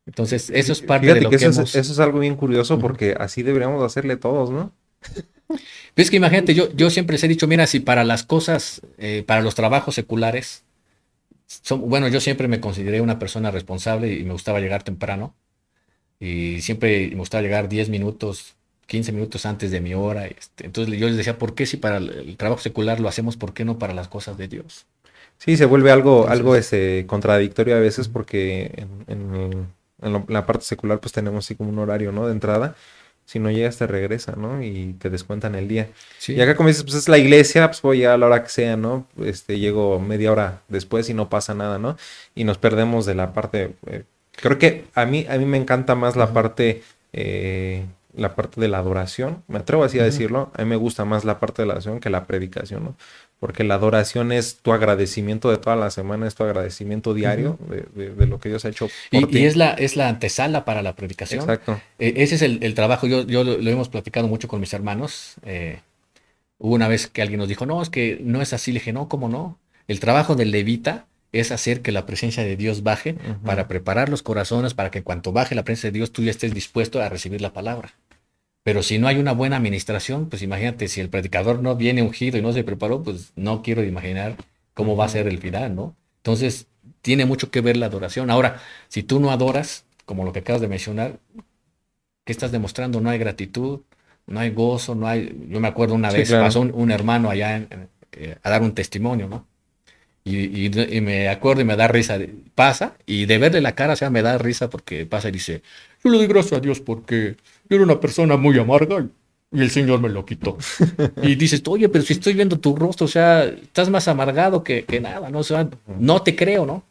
Entonces, 0.08 0.48
eso 0.48 0.72
es 0.72 0.80
parte 0.80 1.12
de 1.12 1.20
lo 1.20 1.28
que, 1.28 1.36
eso, 1.36 1.50
es, 1.50 1.74
eso 1.74 1.92
es 1.92 1.98
algo 1.98 2.20
bien 2.20 2.34
curioso 2.34 2.78
porque 2.78 3.14
así 3.20 3.42
deberíamos 3.42 3.84
hacerle 3.84 4.16
todos, 4.16 4.50
¿no? 4.50 4.72
Es 5.96 6.10
que 6.10 6.16
imagínate, 6.16 6.54
yo, 6.54 6.72
yo 6.74 6.88
siempre 6.88 7.14
les 7.14 7.24
he 7.24 7.28
dicho, 7.28 7.46
mira, 7.46 7.66
si 7.66 7.80
para 7.80 8.04
las 8.04 8.22
cosas, 8.22 8.80
eh, 8.96 9.22
para 9.26 9.42
los 9.42 9.54
trabajos 9.54 9.94
seculares, 9.94 10.64
son, 11.46 11.90
bueno, 11.90 12.08
yo 12.08 12.20
siempre 12.20 12.48
me 12.48 12.58
consideré 12.58 13.02
una 13.02 13.18
persona 13.18 13.50
responsable 13.50 14.14
y 14.14 14.24
me 14.24 14.32
gustaba 14.32 14.60
llegar 14.60 14.82
temprano. 14.82 15.34
Y 16.18 16.62
siempre 16.62 17.08
me 17.10 17.16
gustaba 17.16 17.42
llegar 17.42 17.68
10 17.68 17.90
minutos, 17.90 18.56
15 18.86 19.12
minutos 19.12 19.44
antes 19.44 19.70
de 19.70 19.82
mi 19.82 19.92
hora. 19.92 20.26
Este, 20.26 20.64
entonces 20.64 20.98
yo 20.98 21.06
les 21.06 21.18
decía, 21.18 21.36
¿por 21.36 21.54
qué 21.54 21.66
si 21.66 21.76
para 21.76 21.98
el, 21.98 22.36
trabajo 22.38 22.62
secular 22.62 22.98
lo 22.98 23.08
hacemos, 23.08 23.36
por 23.36 23.52
qué 23.52 23.66
no 23.66 23.78
para 23.78 23.92
las 23.92 24.08
cosas 24.08 24.38
de 24.38 24.48
Dios? 24.48 24.86
Sí, 25.36 25.58
se 25.58 25.66
vuelve 25.66 25.90
algo, 25.90 26.28
algo 26.28 26.56
ese, 26.56 27.04
contradictorio 27.06 27.76
a 27.76 27.80
veces 27.80 28.08
porque 28.08 28.72
en 28.76 29.04
en, 29.06 29.77
la 30.00 30.46
parte 30.46 30.64
secular 30.64 31.00
pues 31.00 31.12
tenemos 31.12 31.44
así 31.44 31.54
como 31.54 31.70
un 31.70 31.78
horario, 31.78 32.12
¿no? 32.12 32.26
De 32.26 32.32
entrada. 32.32 32.74
Si 33.24 33.38
no 33.38 33.50
llegas 33.50 33.76
te 33.76 33.86
regresa, 33.86 34.36
¿no? 34.36 34.62
Y 34.62 34.94
te 34.94 35.10
descuentan 35.10 35.54
el 35.54 35.68
día. 35.68 35.90
Y 36.26 36.40
acá 36.40 36.56
como 36.56 36.68
dices, 36.68 36.82
pues 36.84 36.94
es 36.94 37.08
la 37.08 37.18
iglesia, 37.18 37.66
pues 37.66 37.82
voy 37.82 38.04
a 38.04 38.16
la 38.16 38.26
hora 38.26 38.42
que 38.42 38.48
sea, 38.48 38.76
¿no? 38.76 39.06
Este, 39.22 39.58
llego 39.58 40.00
media 40.00 40.32
hora 40.32 40.62
después 40.68 41.10
y 41.10 41.14
no 41.14 41.28
pasa 41.28 41.52
nada, 41.52 41.78
¿no? 41.78 41.98
Y 42.34 42.44
nos 42.44 42.56
perdemos 42.56 43.04
de 43.04 43.14
la 43.14 43.34
parte... 43.34 43.74
Eh, 43.86 44.04
creo 44.32 44.58
que 44.58 44.86
a 44.94 45.04
mí, 45.04 45.26
a 45.28 45.36
mí 45.36 45.44
me 45.44 45.58
encanta 45.58 45.94
más 45.94 46.16
la 46.16 46.32
parte... 46.32 46.82
Eh, 47.12 47.84
la 48.14 48.34
parte 48.34 48.60
de 48.60 48.68
la 48.68 48.78
adoración, 48.78 49.44
me 49.46 49.58
atrevo 49.58 49.84
así 49.84 49.98
a 50.00 50.02
decirlo, 50.02 50.50
a 50.54 50.62
mí 50.62 50.68
me 50.68 50.76
gusta 50.76 51.04
más 51.04 51.24
la 51.24 51.38
parte 51.38 51.62
de 51.62 51.66
la 51.66 51.74
adoración 51.74 52.00
que 52.00 52.10
la 52.10 52.26
predicación, 52.26 52.82
¿no? 52.82 52.96
Porque 53.40 53.62
la 53.62 53.74
adoración 53.74 54.32
es 54.32 54.56
tu 54.56 54.72
agradecimiento 54.72 55.50
de 55.50 55.58
toda 55.58 55.76
la 55.76 55.90
semana, 55.90 56.26
es 56.26 56.34
tu 56.34 56.42
agradecimiento 56.42 57.14
diario 57.14 57.58
de, 57.68 58.26
lo 58.26 58.40
que 58.40 58.48
Dios 58.48 58.64
ha 58.64 58.68
hecho 58.68 58.88
por 59.12 59.22
y, 59.22 59.26
ti. 59.26 59.38
Y 59.38 59.44
es 59.44 59.56
la, 59.56 59.70
es 59.70 59.96
la 59.96 60.08
antesala 60.08 60.64
para 60.64 60.82
la 60.82 60.96
predicación. 60.96 61.40
Exacto. 61.40 61.80
Eh, 61.98 62.14
ese 62.16 62.34
es 62.34 62.42
el, 62.42 62.74
trabajo, 62.74 63.06
yo, 63.06 63.22
yo 63.22 63.44
lo, 63.44 63.70
hemos 63.70 63.88
platicado 63.88 64.26
mucho 64.26 64.48
con 64.48 64.60
mis 64.60 64.72
hermanos. 64.72 65.36
Eh, 65.44 65.80
hubo 66.58 66.74
una 66.74 66.88
vez 66.88 67.06
que 67.06 67.22
alguien 67.22 67.38
nos 67.38 67.48
dijo, 67.48 67.64
no, 67.64 67.80
es 67.80 67.90
que 67.90 68.18
no 68.22 68.42
es 68.42 68.52
así. 68.52 68.72
Le 68.72 68.80
dije, 68.80 68.92
no, 68.92 69.08
¿cómo 69.08 69.28
no? 69.28 69.56
El 69.86 70.00
trabajo 70.00 70.34
del 70.34 70.50
levita 70.50 71.06
es 71.30 71.52
hacer 71.52 71.82
que 71.82 71.92
la 71.92 72.06
presencia 72.06 72.42
de 72.42 72.56
Dios 72.56 72.82
baje 72.82 73.16
para 73.44 73.68
preparar 73.68 74.08
los 74.08 74.22
corazones, 74.22 74.74
para 74.74 74.90
que 74.90 75.02
cuando 75.02 75.32
baje 75.32 75.54
la 75.54 75.62
presencia 75.62 75.90
de 75.90 75.98
Dios 75.98 76.10
tú 76.10 76.22
ya 76.22 76.30
estés 76.30 76.54
dispuesto 76.54 77.00
a 77.00 77.08
recibir 77.08 77.40
la 77.40 77.52
palabra. 77.52 77.92
Pero 78.68 78.82
si 78.82 78.98
no 78.98 79.08
hay 79.08 79.16
una 79.16 79.32
buena 79.32 79.56
administración, 79.56 80.28
pues 80.28 80.42
imagínate, 80.42 80.88
si 80.88 81.00
el 81.00 81.08
predicador 81.08 81.62
no 81.62 81.74
viene 81.74 82.02
ungido 82.02 82.36
y 82.36 82.42
no 82.42 82.52
se 82.52 82.64
preparó, 82.64 83.02
pues 83.02 83.32
no 83.34 83.62
quiero 83.62 83.82
imaginar 83.82 84.36
cómo 84.74 84.94
va 84.94 85.06
a 85.06 85.08
ser 85.08 85.26
el 85.26 85.38
final, 85.38 85.74
¿no? 85.74 85.96
Entonces, 86.18 86.66
tiene 87.00 87.24
mucho 87.24 87.50
que 87.50 87.62
ver 87.62 87.78
la 87.78 87.86
adoración. 87.86 88.28
Ahora, 88.28 88.60
si 88.88 89.02
tú 89.02 89.20
no 89.20 89.30
adoras, 89.30 89.86
como 90.04 90.22
lo 90.22 90.34
que 90.34 90.40
acabas 90.40 90.60
de 90.60 90.68
mencionar, 90.68 91.18
¿qué 92.26 92.32
estás 92.32 92.52
demostrando? 92.52 93.00
No 93.00 93.08
hay 93.08 93.16
gratitud, 93.16 93.80
no 94.26 94.38
hay 94.38 94.50
gozo, 94.50 94.94
no 94.94 95.08
hay... 95.08 95.34
Yo 95.48 95.60
me 95.60 95.68
acuerdo 95.68 95.94
una 95.94 96.10
vez, 96.10 96.30
pasó 96.30 96.60
un, 96.60 96.90
hermano 96.90 97.30
allá 97.30 97.66
eh, 98.12 98.36
a 98.42 98.50
dar 98.50 98.60
un 98.60 98.74
testimonio, 98.74 99.28
¿no? 99.28 99.46
Y, 100.24 101.00
me 101.00 101.30
acuerdo 101.30 101.62
y 101.62 101.64
me 101.64 101.74
da 101.74 101.88
risa. 101.88 102.18
Pasa, 102.54 102.96
y 103.06 103.24
de 103.24 103.38
verle 103.38 103.62
la 103.62 103.74
cara, 103.74 103.94
o 103.94 103.96
sea, 103.96 104.10
me 104.10 104.20
da 104.20 104.36
risa 104.36 104.68
porque 104.68 105.06
pasa 105.06 105.30
y 105.30 105.32
dice, 105.32 105.62
yo 106.04 106.10
le 106.10 106.18
doy 106.18 106.26
gracias 106.26 106.52
a 106.52 106.60
Dios 106.60 106.80
porque 106.80 107.36
yo 107.68 107.76
era 107.76 107.84
una 107.84 108.00
persona 108.00 108.36
muy 108.36 108.58
amarga 108.58 109.06
y, 109.52 109.60
el 109.60 109.70
Señor 109.70 110.00
me 110.00 110.08
lo 110.08 110.26
quitó. 110.26 110.58
y 111.22 111.34
dices, 111.34 111.62
oye, 111.66 111.88
pero 111.88 112.04
si 112.04 112.12
estoy 112.14 112.34
viendo 112.34 112.58
tu 112.58 112.76
rostro, 112.76 113.06
o 113.06 113.08
sea, 113.08 113.44
estás 113.44 113.88
más 113.88 114.06
amargado 114.08 114.62
que, 114.62 114.84
nada, 115.00 115.30
¿no? 115.30 115.38
O 115.38 115.44
sea, 115.44 115.68
no 115.98 116.22
te 116.22 116.36
creo, 116.36 116.66
¿no? 116.66 116.84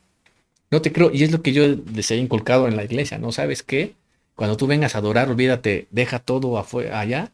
No 0.72 0.82
te 0.82 0.92
creo. 0.92 1.12
Y 1.14 1.24
es 1.24 1.32
lo 1.32 1.42
que 1.42 1.54
yo 1.54 1.64
les 1.94 2.12
he 2.12 2.18
inculcado 2.18 2.68
en 2.68 2.76
la 2.76 2.84
iglesia, 2.84 3.20
¿no? 3.20 3.32
¿Sabes 3.32 3.64
qué? 3.64 3.94
Cuando 4.36 4.58
tú 4.58 4.68
vengas 4.68 4.96
a 4.96 5.00
adorar, 5.00 5.30
olvídate, 5.30 5.88
deja 5.92 6.20
todo 6.20 6.58
afuera, 6.58 7.00
allá 7.00 7.32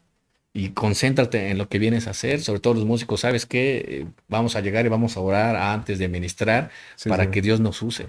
y 0.56 0.70
concéntrate 0.70 1.50
en 1.50 1.58
lo 1.58 1.68
que 1.68 1.80
vienes 1.80 2.06
a 2.06 2.10
hacer, 2.10 2.40
sobre 2.40 2.60
todo 2.60 2.74
los 2.74 2.84
músicos, 2.84 3.20
sabes 3.20 3.44
que 3.44 4.06
vamos 4.28 4.54
a 4.54 4.60
llegar 4.60 4.86
y 4.86 4.88
vamos 4.88 5.16
a 5.16 5.20
orar 5.20 5.56
antes 5.56 5.98
de 5.98 6.08
ministrar 6.08 6.70
para 7.08 7.32
que 7.32 7.42
Dios 7.42 7.58
nos 7.58 7.82
use, 7.82 8.06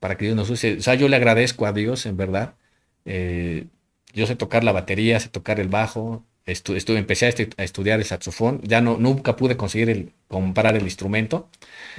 para 0.00 0.16
que 0.16 0.24
Dios 0.24 0.34
nos 0.34 0.48
use. 0.48 0.78
O 0.78 0.82
sea, 0.82 0.94
yo 0.94 1.06
le 1.08 1.16
agradezco 1.16 1.66
a 1.66 1.72
Dios, 1.72 2.06
en 2.06 2.16
verdad. 2.16 2.54
Eh, 3.04 3.66
yo 4.12 4.26
sé 4.26 4.36
tocar 4.36 4.64
la 4.64 4.72
batería, 4.72 5.18
sé 5.20 5.28
tocar 5.28 5.60
el 5.60 5.68
bajo, 5.68 6.24
estuve, 6.46 6.98
empecé 6.98 7.26
a, 7.26 7.62
estudiar 7.62 7.98
el 8.00 8.04
saxofón, 8.04 8.60
ya 8.62 8.80
no, 8.80 8.96
nunca 8.98 9.36
pude 9.36 9.56
conseguir 9.56 9.90
el, 9.90 10.12
comprar 10.28 10.76
el 10.76 10.82
instrumento. 10.82 11.48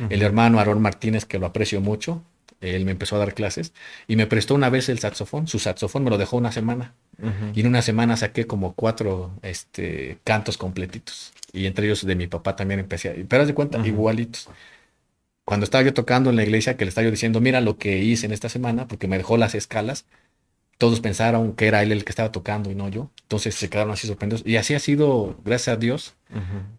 El 0.09 0.21
hermano 0.21 0.59
Aarón 0.59 0.81
Martínez, 0.81 1.25
que 1.25 1.39
lo 1.39 1.45
aprecio 1.45 1.81
mucho, 1.81 2.23
él 2.61 2.85
me 2.85 2.91
empezó 2.91 3.15
a 3.15 3.19
dar 3.19 3.33
clases 3.33 3.73
y 4.07 4.15
me 4.15 4.25
prestó 4.25 4.55
una 4.55 4.69
vez 4.69 4.89
el 4.89 4.99
saxofón, 4.99 5.47
su 5.47 5.59
saxofón 5.59 6.03
me 6.03 6.09
lo 6.09 6.17
dejó 6.17 6.37
una 6.37 6.51
semana. 6.51 6.93
Y 7.53 7.61
en 7.61 7.67
una 7.67 7.81
semana 7.81 8.17
saqué 8.17 8.47
como 8.47 8.73
cuatro 8.73 9.31
este, 9.43 10.17
cantos 10.23 10.57
completitos. 10.57 11.31
Y 11.51 11.67
entre 11.67 11.85
ellos 11.85 12.05
de 12.05 12.15
mi 12.15 12.27
papá 12.27 12.55
también 12.55 12.79
empecé, 12.79 13.09
a, 13.09 13.13
pero 13.27 13.43
haz 13.43 13.47
de 13.47 13.53
cuenta, 13.53 13.85
igualitos. 13.85 14.49
Cuando 15.45 15.65
estaba 15.65 15.83
yo 15.83 15.93
tocando 15.93 16.29
en 16.29 16.37
la 16.37 16.43
iglesia, 16.43 16.75
que 16.75 16.85
le 16.85 16.89
estaba 16.89 17.05
yo 17.05 17.11
diciendo, 17.11 17.39
mira 17.41 17.61
lo 17.61 17.77
que 17.77 17.99
hice 17.99 18.25
en 18.25 18.31
esta 18.31 18.49
semana, 18.49 18.87
porque 18.87 19.07
me 19.07 19.17
dejó 19.17 19.37
las 19.37 19.55
escalas, 19.55 20.05
todos 20.77 20.99
pensaron 20.99 21.53
que 21.53 21.67
era 21.67 21.83
él 21.83 21.91
el 21.91 22.03
que 22.03 22.09
estaba 22.09 22.31
tocando 22.31 22.71
y 22.71 22.75
no 22.75 22.89
yo. 22.89 23.11
Entonces 23.23 23.55
se 23.55 23.69
quedaron 23.69 23.93
así 23.93 24.07
sorprendidos. 24.07 24.43
Y 24.45 24.57
así 24.57 24.73
ha 24.73 24.79
sido, 24.79 25.37
gracias 25.45 25.75
a 25.75 25.79
Dios. 25.79 26.15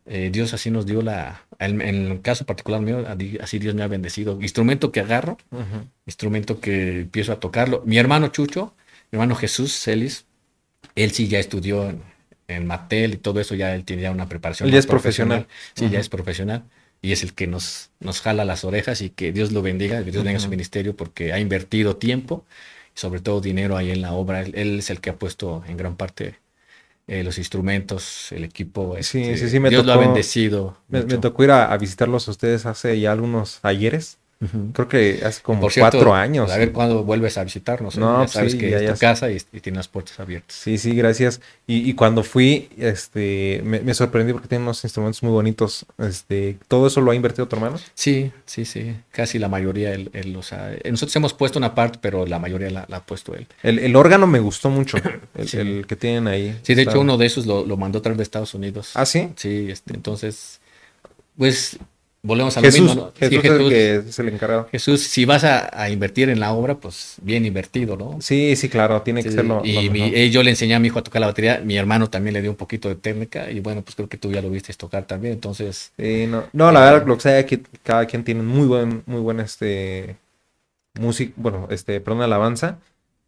Eh, 0.07 0.31
Dios 0.33 0.53
así 0.53 0.71
nos 0.71 0.85
dio 0.85 1.01
la, 1.01 1.43
en, 1.59 1.81
el 1.81 2.21
caso 2.21 2.45
particular 2.45 2.81
mío, 2.81 3.05
así 3.41 3.59
Dios 3.59 3.75
me 3.75 3.83
ha 3.83 3.89
bendecido. 3.89 4.41
Instrumento 4.43 4.91
que 4.93 5.01
agarro, 5.01 5.39
instrumento 6.07 6.61
que 6.61 7.01
empiezo 7.03 7.33
a 7.33 7.41
tocarlo. 7.41 7.83
Mi 7.87 7.99
hermano 7.99 8.29
Chucho, 8.29 8.75
mi 9.11 9.17
hermano 9.17 9.37
Jesús 9.37 9.73
Celis, 9.79 10.27
él 10.97 11.13
sí 11.13 11.29
ya 11.29 11.39
estudió 11.39 11.89
en, 11.89 12.03
en 12.49 12.67
Mattel 12.67 13.15
y 13.15 13.17
todo 13.17 13.41
eso, 13.41 13.55
ya 13.55 13.75
él 13.75 13.85
tiene 13.85 14.03
ya 14.03 14.11
una 14.11 14.29
preparación. 14.29 14.69
Él 14.69 14.73
ya 14.73 14.81
es 14.81 14.87
profesional. 14.87 15.47
Sí, 15.75 15.89
ya 15.89 16.01
es 16.01 16.09
profesional. 16.09 16.65
Y 17.01 17.13
es 17.13 17.23
el 17.23 17.35
que 17.35 17.47
nos, 17.47 17.91
nos 18.01 18.21
jala 18.21 18.45
las 18.45 18.65
orejas 18.65 19.03
y 19.03 19.11
que 19.11 19.33
Dios 19.33 19.53
lo 19.53 19.63
bendiga, 19.63 20.03
que 20.05 20.11
Dios 20.11 20.25
venga 20.25 20.39
a 20.39 20.41
su 20.41 20.49
ministerio 20.49 20.97
porque 20.97 21.33
ha 21.33 21.39
invertido 21.39 21.97
tiempo 21.97 22.45
sobre 22.95 23.21
todo 23.21 23.41
dinero 23.41 23.77
ahí 23.77 23.91
en 23.91 24.03
la 24.03 24.13
obra. 24.13 24.41
Él, 24.41 24.79
es 24.79 24.91
el 24.91 25.01
que 25.01 25.11
ha 25.11 25.17
puesto 25.17 25.63
en 25.67 25.77
gran 25.77 25.97
parte 25.97 26.37
eh, 27.07 27.23
los 27.23 27.39
instrumentos, 27.39 28.33
el 28.33 28.45
equipo. 28.45 28.97
sí, 29.01 29.23
este, 29.23 29.37
sí, 29.37 29.49
sí, 29.51 29.61
me 29.61 29.71
Dios 29.71 29.85
lo 29.85 29.93
ha 29.93 29.97
bendecido. 29.97 30.79
Me, 30.89 31.03
tocó 31.03 31.45
ir 31.45 31.51
a, 31.51 31.77
visitarlos 31.77 32.29
a 32.29 32.31
ustedes 32.31 32.67
hace 32.67 32.99
ya 32.99 33.13
algunos 33.13 33.61
ayeres. 33.63 34.19
Creo 34.73 34.89
que 34.89 35.21
hace 35.25 35.43
como 35.43 35.69
cuatro 35.79 36.15
años. 36.15 36.51
A 36.51 36.57
ver 36.57 36.73
cuándo 36.73 37.05
vuelves 37.05 37.39
a 37.39 37.45
visitarnos. 37.45 37.97
¿eh? 37.97 38.01
No, 38.01 38.23
ya 38.23 38.29
sabes 38.29 38.55
que 38.55 38.75
es 38.75 38.93
tu 38.93 38.99
casa 38.99 39.31
y, 39.31 39.41
tiene 39.61 39.77
las 39.77 39.89
puertas 39.89 40.19
abiertas. 40.21 40.57
Sí, 40.57 40.79
sí, 40.79 40.95
gracias. 40.95 41.41
Y, 41.67 41.95
cuando 41.95 42.23
fui, 42.23 42.69
este, 42.77 43.63
me, 43.65 43.95
sorprendí 43.95 44.33
porque 44.33 44.49
tiene 44.49 44.65
unos 44.65 44.83
instrumentos 44.85 45.23
muy 45.23 45.33
bonitos. 45.33 45.87
Este, 45.99 46.59
¿Todo 46.69 46.87
eso 46.87 47.01
lo 47.01 47.11
ha 47.11 47.15
invertido 47.15 47.49
tu 47.49 47.57
hermano? 47.57 47.79
Sí, 47.95 48.33
sí, 48.47 48.65
sí. 48.65 48.97
Casi 49.11 49.39
la 49.39 49.49
mayoría 49.49 49.93
él, 49.93 50.11
los 50.27 50.53
ha... 50.53 50.71
Nosotros 50.85 51.15
hemos 51.17 51.35
puesto 51.35 51.59
una 51.59 51.75
parte, 51.75 51.99
pero 52.01 52.27
la 52.27 52.39
mayoría 52.39 52.71
la, 52.71 52.87
ha 52.91 53.01
puesto 53.05 53.35
él. 53.35 53.47
El, 53.63 53.97
órgano 53.97 54.27
me 54.27 54.41
gustó 54.41 54.71
mucho, 54.71 54.99
el, 55.35 55.87
que 55.87 55.97
tienen 55.97 56.29
ahí. 56.29 56.59
Sí, 56.63 56.75
de 56.75 56.83
hecho 56.83 57.01
uno 57.01 57.17
de 57.17 57.27
esos 57.27 57.47
lo, 57.47 57.65
lo 57.65 57.77
mandó 57.77 58.01
a 58.01 58.03
traer 58.03 58.17
de 58.17 58.23
Estados 58.23 58.55
Unidos. 58.55 58.93
¿Ah, 58.95 59.07
sí? 59.07 59.31
Sí, 59.37 59.69
este, 59.71 59.95
entonces, 59.95 60.61
pues 61.37 61.79
volvemos 62.25 62.57
a 62.57 62.61
lo 62.61 62.67
mismo. 62.67 62.95
¿no? 62.95 63.13
Jesús, 63.17 63.43
Jesús, 63.43 63.45
es 63.45 63.61
el 63.61 63.69
que 63.69 63.95
es 63.97 64.19
el 64.19 64.29
encargado. 64.31 64.69
Jesús, 64.73 65.03
si 65.03 65.25
vas 65.25 65.45
a, 65.45 65.89
invertir 65.91 66.31
en 66.31 66.41
la 66.41 66.53
obra, 66.53 66.75
pues 66.77 67.17
bien 67.23 67.45
invertido, 67.45 67.97
¿no? 67.97 68.19
Sí, 68.21 68.57
sí, 68.57 68.69
claro, 68.69 69.03
tiene 69.03 69.23
que 69.23 69.31
serlo. 69.31 69.63
Y 69.65 70.31
yo 70.31 70.43
le 70.43 70.51
enseñé 70.51 70.75
a 70.75 70.81
mi 70.81 70.89
hijo 70.89 70.99
a 70.99 71.05
tocar 71.05 71.21
la 71.21 71.29
batería, 71.29 71.61
mi 71.65 71.77
hermano 71.77 72.11
también 72.11 72.35
le 72.35 72.43
dio 72.43 72.51
un 72.51 72.57
poquito 72.57 72.89
de 72.89 72.97
técnica 72.97 73.51
y 73.51 73.61
bueno, 73.61 73.83
pues 73.83 73.95
creo 73.95 74.09
que 74.09 74.17
tú 74.17 74.33
ya 74.33 74.43
lo 74.43 74.51
viste 74.51 74.73
tocar 74.75 75.07
también, 75.07 75.35
entonces. 75.35 75.93
Sí, 75.97 76.27
no, 76.27 76.45
no 76.53 76.73
la 76.73 76.81
verdad, 76.81 77.07
lo 77.07 77.15
que 77.17 77.23
sea, 77.23 77.47
que 77.47 77.61
cada 77.83 78.07
quien 78.07 78.25
tiene 78.25 78.43
muy 78.43 78.67
buen, 78.67 79.03
muy 79.07 79.21
buen 79.21 79.39
este 79.41 80.17
música, 80.99 81.33
bueno, 81.37 81.69
este, 81.71 82.01
perdón, 82.01 82.23
alabanza 82.23 82.79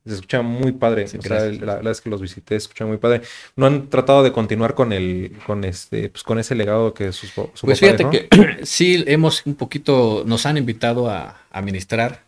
se 0.06 0.14
escucha 0.14 0.42
muy 0.42 0.72
padre. 0.72 1.04
o 1.04 1.22
sea, 1.22 1.46
la, 1.46 1.76
verdad 1.76 1.92
es 1.92 2.00
que 2.00 2.10
los 2.10 2.20
visité, 2.20 2.54
se 2.54 2.64
escucha 2.64 2.86
muy 2.86 2.98
padre. 2.98 3.22
¿No 3.56 3.66
han 3.66 3.88
tratado 3.88 4.22
de 4.22 4.32
continuar 4.32 4.74
con 4.74 4.92
el, 4.92 5.36
con 5.46 5.64
este, 5.64 6.08
pues 6.08 6.22
con 6.22 6.38
ese 6.38 6.54
legado 6.54 6.94
que 6.94 7.12
sus, 7.12 7.30
su 7.30 7.50
Pues 7.66 7.80
fíjate 7.80 8.08
que 8.10 8.28
sí 8.62 9.04
hemos 9.06 9.44
un 9.46 9.54
poquito, 9.54 10.22
nos 10.26 10.46
han 10.46 10.56
invitado 10.56 11.10
a, 11.10 11.40
a 11.50 11.62
ministrar. 11.62 12.24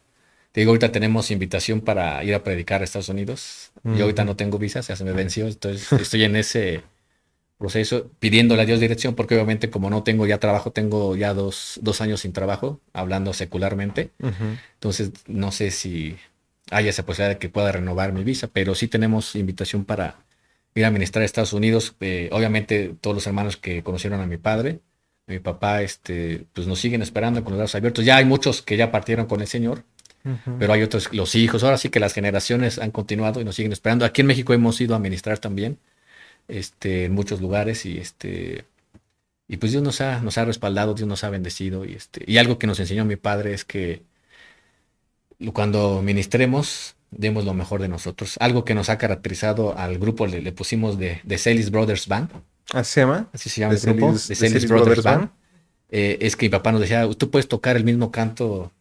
Te 0.53 0.61
digo, 0.61 0.71
ahorita 0.71 0.91
tenemos 0.91 1.31
invitación 1.31 1.81
para 1.81 2.25
ir 2.25 2.35
a 2.35 2.43
predicar 2.43 2.81
a 2.81 2.85
Estados 2.85 3.09
Unidos. 3.09 3.71
Yo 3.85 4.05
ahorita 4.05 4.25
no 4.25 4.35
tengo 4.35 4.59
visa, 4.59 4.81
ya 4.81 4.97
se 4.97 5.05
me 5.05 5.13
venció, 5.13 5.47
entonces 5.47 5.93
estoy 5.93 6.25
en 6.25 6.37
ese 6.37 6.83
proceso 7.59 8.11
pidiéndole 8.21 8.63
a 8.63 8.65
Dios 8.65 8.81
dirección, 8.81 9.15
porque 9.15 9.35
obviamente 9.35 9.69
como 9.69 9.91
no 9.91 10.03
tengo 10.03 10.27
ya 10.27 10.39
trabajo, 10.39 10.71
tengo 10.71 11.17
ya 11.17 11.35
dos, 11.35 11.79
dos 11.83 12.01
años 12.01 12.21
sin 12.21 12.33
trabajo, 12.33 12.81
hablando 12.93 13.33
secularmente. 13.33 14.11
Entonces 14.75 15.13
no 15.27 15.53
sé 15.53 15.71
si 15.71 16.17
haya 16.71 16.91
esa 16.91 17.05
posibilidad 17.05 17.35
de 17.35 17.39
que 17.39 17.49
pueda 17.49 17.73
renovar 17.73 18.13
mi 18.13 18.25
visa, 18.25 18.49
pero 18.49 18.75
sí 18.75 18.89
tenemos 18.89 19.35
invitación 19.35 19.85
para 19.85 20.17
ir 20.75 20.85
a 20.85 20.91
ministrar 20.91 21.23
a 21.23 21.27
Estados 21.27 21.53
Unidos. 21.53 21.95
Eh, 22.01 22.29
obviamente 22.33 22.95
todos 23.01 23.17
los 23.17 23.27
hermanos 23.27 23.57
que 23.57 23.83
conocieron 23.83 24.21
a 24.21 24.27
mi 24.27 24.37
padre, 24.37 24.81
a 25.27 25.33
mi 25.33 25.39
papá, 25.39 25.83
este, 25.83 26.47
pues 26.53 26.67
nos 26.67 26.79
siguen 26.79 27.03
esperando 27.03 27.43
con 27.43 27.53
los 27.53 27.59
brazos 27.59 27.77
abiertos. 27.77 28.05
Ya 28.05 28.17
hay 28.17 28.25
muchos 28.25 28.63
que 28.63 28.77
ya 28.77 28.91
partieron 28.91 29.27
con 29.27 29.41
el 29.41 29.47
Señor, 29.47 29.85
pero 30.59 30.75
hay 30.75 30.83
otros, 30.83 31.11
los 31.13 31.35
hijos, 31.35 31.65
ahora 31.65 31.79
sí 31.79 31.89
que 31.89 32.01
las 32.01 32.13
generaciones 32.13 32.79
han 32.79 32.91
continuado 32.91 33.41
y 33.41 33.45
nos 33.45 33.55
siguen 33.55 33.73
esperando. 33.73 34.05
Aquí 34.05 34.21
en 34.21 34.27
México 34.27 34.53
hemos 34.53 34.79
ido 34.79 34.95
a 34.95 34.99
ministrar 34.99 35.39
también, 35.39 35.79
este, 36.49 37.07
en 37.07 37.13
muchos 37.13 37.41
lugares 37.41 37.87
y 37.87 37.99
este... 37.99 38.65
Y 39.51 39.57
pues 39.57 39.73
Dios 39.73 39.83
nos 39.83 40.03
ha, 40.03 40.21
nos 40.21 40.37
ha 40.37 40.45
respaldado, 40.45 40.93
Dios 40.93 41.09
nos 41.09 41.25
ha 41.25 41.31
bendecido. 41.31 41.87
Y, 41.87 41.95
este, 41.95 42.23
y 42.27 42.37
algo 42.37 42.59
que 42.59 42.67
nos 42.67 42.79
enseñó 42.81 43.07
mi 43.07 43.17
padre 43.17 43.55
es 43.55 43.65
que 43.65 44.03
cuando 45.53 46.03
ministremos, 46.03 46.97
demos 47.11 47.45
lo 47.45 47.55
mejor 47.55 47.81
de 47.81 47.89
nosotros. 47.89 48.37
Algo 48.41 48.65
que 48.65 48.75
nos 48.75 48.89
ha 48.89 48.99
caracterizado 48.99 49.77
al 49.79 49.99
grupo, 49.99 50.27
le, 50.27 50.53
pusimos 50.53 50.99
de, 50.99 51.21
de 51.25 51.39
Celis 51.39 51.71
Brothers 51.71 52.09
Band. 52.09 52.31
¿Así 52.73 52.95
se 52.95 53.01
llama? 53.01 53.29
Así 53.33 53.49
se 53.49 53.61
llama 53.61 53.75
el 53.75 53.81
grupo, 53.81 54.13
de 54.13 54.19
Celis, 54.19 54.69
Brothers, 54.69 55.03
Band. 55.03 55.31
Eh, 55.91 56.19
es 56.21 56.37
que 56.37 56.47
mi 56.47 56.51
papá 56.51 56.73
nos 56.73 56.81
decía, 56.81 57.09
tú 57.17 57.31
puedes 57.31 57.49
tocar 57.49 57.77
el 57.77 57.85
mismo 57.85 58.11
canto 58.11 58.73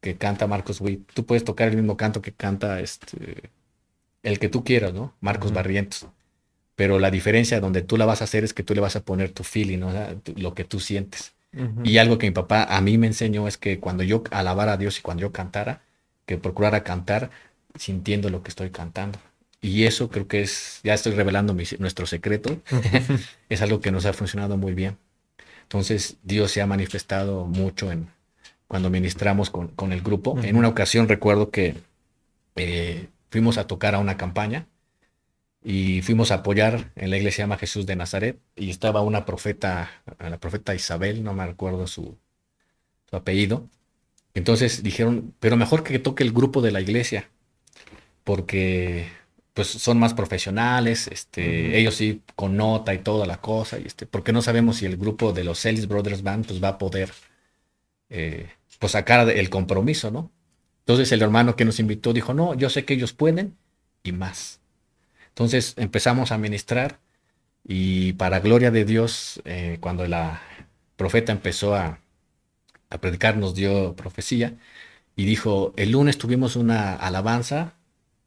que 0.00 0.16
canta 0.16 0.46
Marcos 0.46 0.80
Witt, 0.80 1.12
tú 1.12 1.26
puedes 1.26 1.44
tocar 1.44 1.68
el 1.68 1.76
mismo 1.76 1.96
canto 1.98 2.22
que 2.22 2.32
canta 2.32 2.80
este, 2.80 3.50
el 4.22 4.38
que 4.38 4.48
tú 4.48 4.64
quieras, 4.64 4.94
¿no? 4.94 5.14
Marcos 5.20 5.52
Barrientos. 5.52 6.06
Pero 6.76 6.98
la 6.98 7.10
diferencia 7.10 7.60
donde 7.60 7.82
tú 7.82 7.98
la 7.98 8.06
vas 8.06 8.22
a 8.22 8.24
hacer 8.24 8.42
es 8.42 8.54
que 8.54 8.62
tú 8.62 8.74
le 8.74 8.80
vas 8.80 8.96
a 8.96 9.04
poner 9.04 9.32
tu 9.32 9.44
feeling, 9.44 9.78
¿no? 9.78 9.92
lo 10.36 10.54
que 10.54 10.64
tú 10.64 10.80
sientes. 10.80 11.34
Y 11.84 11.98
algo 11.98 12.18
que 12.18 12.28
mi 12.28 12.32
papá 12.32 12.64
a 12.64 12.80
mí 12.80 12.96
me 12.96 13.08
enseñó 13.08 13.48
es 13.48 13.58
que 13.58 13.80
cuando 13.80 14.02
yo 14.04 14.22
alabara 14.30 14.74
a 14.74 14.76
Dios 14.76 14.98
y 14.98 15.02
cuando 15.02 15.22
yo 15.22 15.32
cantara, 15.32 15.82
que 16.26 16.38
procurara 16.38 16.84
cantar 16.84 17.30
sintiendo 17.74 18.30
lo 18.30 18.42
que 18.42 18.50
estoy 18.50 18.70
cantando. 18.70 19.18
Y 19.60 19.84
eso 19.84 20.10
creo 20.10 20.26
que 20.26 20.42
es, 20.42 20.80
ya 20.84 20.94
estoy 20.94 21.12
revelando 21.12 21.54
nuestro 21.78 22.06
secreto, 22.06 22.60
es 23.48 23.62
algo 23.62 23.80
que 23.80 23.90
nos 23.90 24.06
ha 24.06 24.12
funcionado 24.12 24.56
muy 24.56 24.74
bien. 24.74 24.96
Entonces 25.62 26.16
Dios 26.22 26.50
se 26.52 26.62
ha 26.62 26.66
manifestado 26.66 27.46
mucho 27.46 27.92
en 27.92 28.08
cuando 28.68 28.90
ministramos 28.90 29.50
con, 29.50 29.68
con 29.68 29.92
el 29.92 30.02
grupo. 30.02 30.38
En 30.42 30.56
una 30.56 30.68
ocasión 30.68 31.08
recuerdo 31.08 31.50
que 31.50 31.74
eh, 32.56 33.08
fuimos 33.30 33.58
a 33.58 33.66
tocar 33.66 33.94
a 33.94 33.98
una 33.98 34.16
campaña 34.16 34.66
y 35.62 36.02
fuimos 36.02 36.30
a 36.30 36.36
apoyar 36.36 36.90
en 36.96 37.10
la 37.10 37.18
iglesia 37.18 37.44
llama 37.44 37.58
Jesús 37.58 37.86
de 37.86 37.96
Nazaret 37.96 38.38
y 38.56 38.70
estaba 38.70 39.02
una 39.02 39.26
profeta, 39.26 39.90
la 40.18 40.38
profeta 40.38 40.74
Isabel, 40.74 41.22
no 41.22 41.34
me 41.34 41.42
acuerdo 41.42 41.86
su, 41.86 42.16
apellido. 43.12 43.68
Entonces 44.34 44.82
dijeron, 44.82 45.34
pero 45.40 45.56
mejor 45.56 45.82
que 45.82 45.98
toque 45.98 46.22
el 46.22 46.32
grupo 46.32 46.62
de 46.62 46.70
la 46.72 46.80
iglesia, 46.80 47.30
porque 48.24 49.08
pues 49.54 49.68
son 49.68 49.98
más 49.98 50.14
profesionales, 50.14 51.08
este, 51.08 51.78
ellos 51.78 51.96
sí 51.96 52.22
con 52.36 52.56
nota 52.56 52.94
y 52.94 52.98
toda 52.98 53.26
la 53.26 53.40
cosa, 53.40 53.78
y 53.78 53.86
este, 53.86 54.06
porque 54.06 54.32
no 54.32 54.42
sabemos 54.42 54.76
si 54.78 54.86
el 54.86 54.96
grupo 54.96 55.32
de 55.32 55.44
los 55.44 55.60
Celis 55.60 55.88
Brothers 55.88 56.22
Band 56.22 56.46
pues 56.46 56.62
va 56.62 56.68
a 56.68 56.78
poder 56.78 57.12
eh, 58.08 58.48
pues 58.78 58.92
sacar 58.92 59.28
el 59.28 59.50
compromiso, 59.50 60.10
¿no? 60.10 60.30
Entonces 60.80 61.12
el 61.12 61.22
hermano 61.22 61.56
que 61.56 61.64
nos 61.64 61.80
invitó 61.80 62.12
dijo, 62.12 62.34
no, 62.34 62.54
yo 62.54 62.70
sé 62.70 62.84
que 62.84 62.94
ellos 62.94 63.12
pueden 63.12 63.56
y 64.02 64.12
más. 64.12 64.59
Entonces 65.30 65.74
empezamos 65.76 66.32
a 66.32 66.38
ministrar 66.38 66.98
y 67.64 68.14
para 68.14 68.40
gloria 68.40 68.70
de 68.70 68.84
Dios, 68.84 69.40
eh, 69.44 69.78
cuando 69.80 70.06
la 70.06 70.42
profeta 70.96 71.32
empezó 71.32 71.74
a, 71.74 72.00
a 72.90 72.98
predicar, 72.98 73.36
nos 73.36 73.54
dio 73.54 73.94
profecía 73.96 74.54
y 75.16 75.24
dijo, 75.24 75.72
el 75.76 75.92
lunes 75.92 76.18
tuvimos 76.18 76.56
una 76.56 76.94
alabanza, 76.94 77.74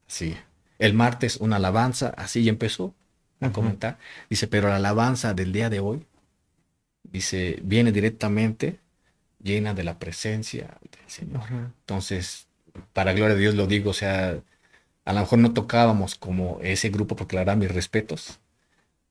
así, 0.08 0.36
el 0.78 0.94
martes 0.94 1.36
una 1.36 1.56
alabanza, 1.56 2.08
así 2.16 2.40
y 2.40 2.48
empezó 2.48 2.94
a 3.40 3.50
comentar. 3.50 3.98
Dice, 4.30 4.46
pero 4.48 4.68
la 4.68 4.76
alabanza 4.76 5.34
del 5.34 5.52
día 5.52 5.70
de 5.70 5.80
hoy, 5.80 6.06
dice, 7.02 7.58
viene 7.62 7.92
directamente 7.92 8.80
llena 9.42 9.74
de 9.74 9.84
la 9.84 9.98
presencia 9.98 10.78
del 10.82 11.08
Señor. 11.10 11.42
Entonces, 11.50 12.48
para 12.92 13.12
gloria 13.12 13.34
de 13.34 13.40
Dios 13.40 13.54
lo 13.54 13.66
digo, 13.66 13.90
o 13.90 13.94
sea, 13.94 14.38
a 15.04 15.12
lo 15.12 15.20
mejor 15.20 15.38
no 15.38 15.52
tocábamos 15.52 16.14
como 16.14 16.58
ese 16.62 16.90
grupo, 16.90 17.16
porque 17.16 17.36
la 17.36 17.42
verdad, 17.42 17.56
mis 17.56 17.72
respetos, 17.72 18.40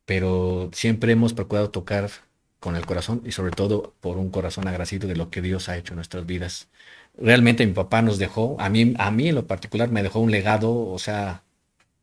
pero 0.05 0.69
siempre 0.73 1.11
hemos 1.13 1.33
procurado 1.33 1.69
tocar 1.69 2.09
con 2.59 2.75
el 2.75 2.85
corazón 2.85 3.21
y 3.25 3.31
sobre 3.31 3.51
todo 3.51 3.93
por 3.99 4.17
un 4.17 4.29
corazón 4.29 4.67
agradecido 4.67 5.07
de 5.07 5.15
lo 5.15 5.29
que 5.29 5.41
Dios 5.41 5.69
ha 5.69 5.77
hecho 5.77 5.93
en 5.93 5.97
nuestras 5.97 6.25
vidas. 6.25 6.69
Realmente 7.17 7.65
mi 7.67 7.73
papá 7.73 8.01
nos 8.01 8.17
dejó, 8.17 8.55
a 8.59 8.69
mí, 8.69 8.93
a 8.97 9.11
mí 9.11 9.29
en 9.29 9.35
lo 9.35 9.47
particular 9.47 9.89
me 9.91 10.01
dejó 10.01 10.19
un 10.19 10.31
legado, 10.31 10.73
o 10.73 10.97
sea, 10.97 11.43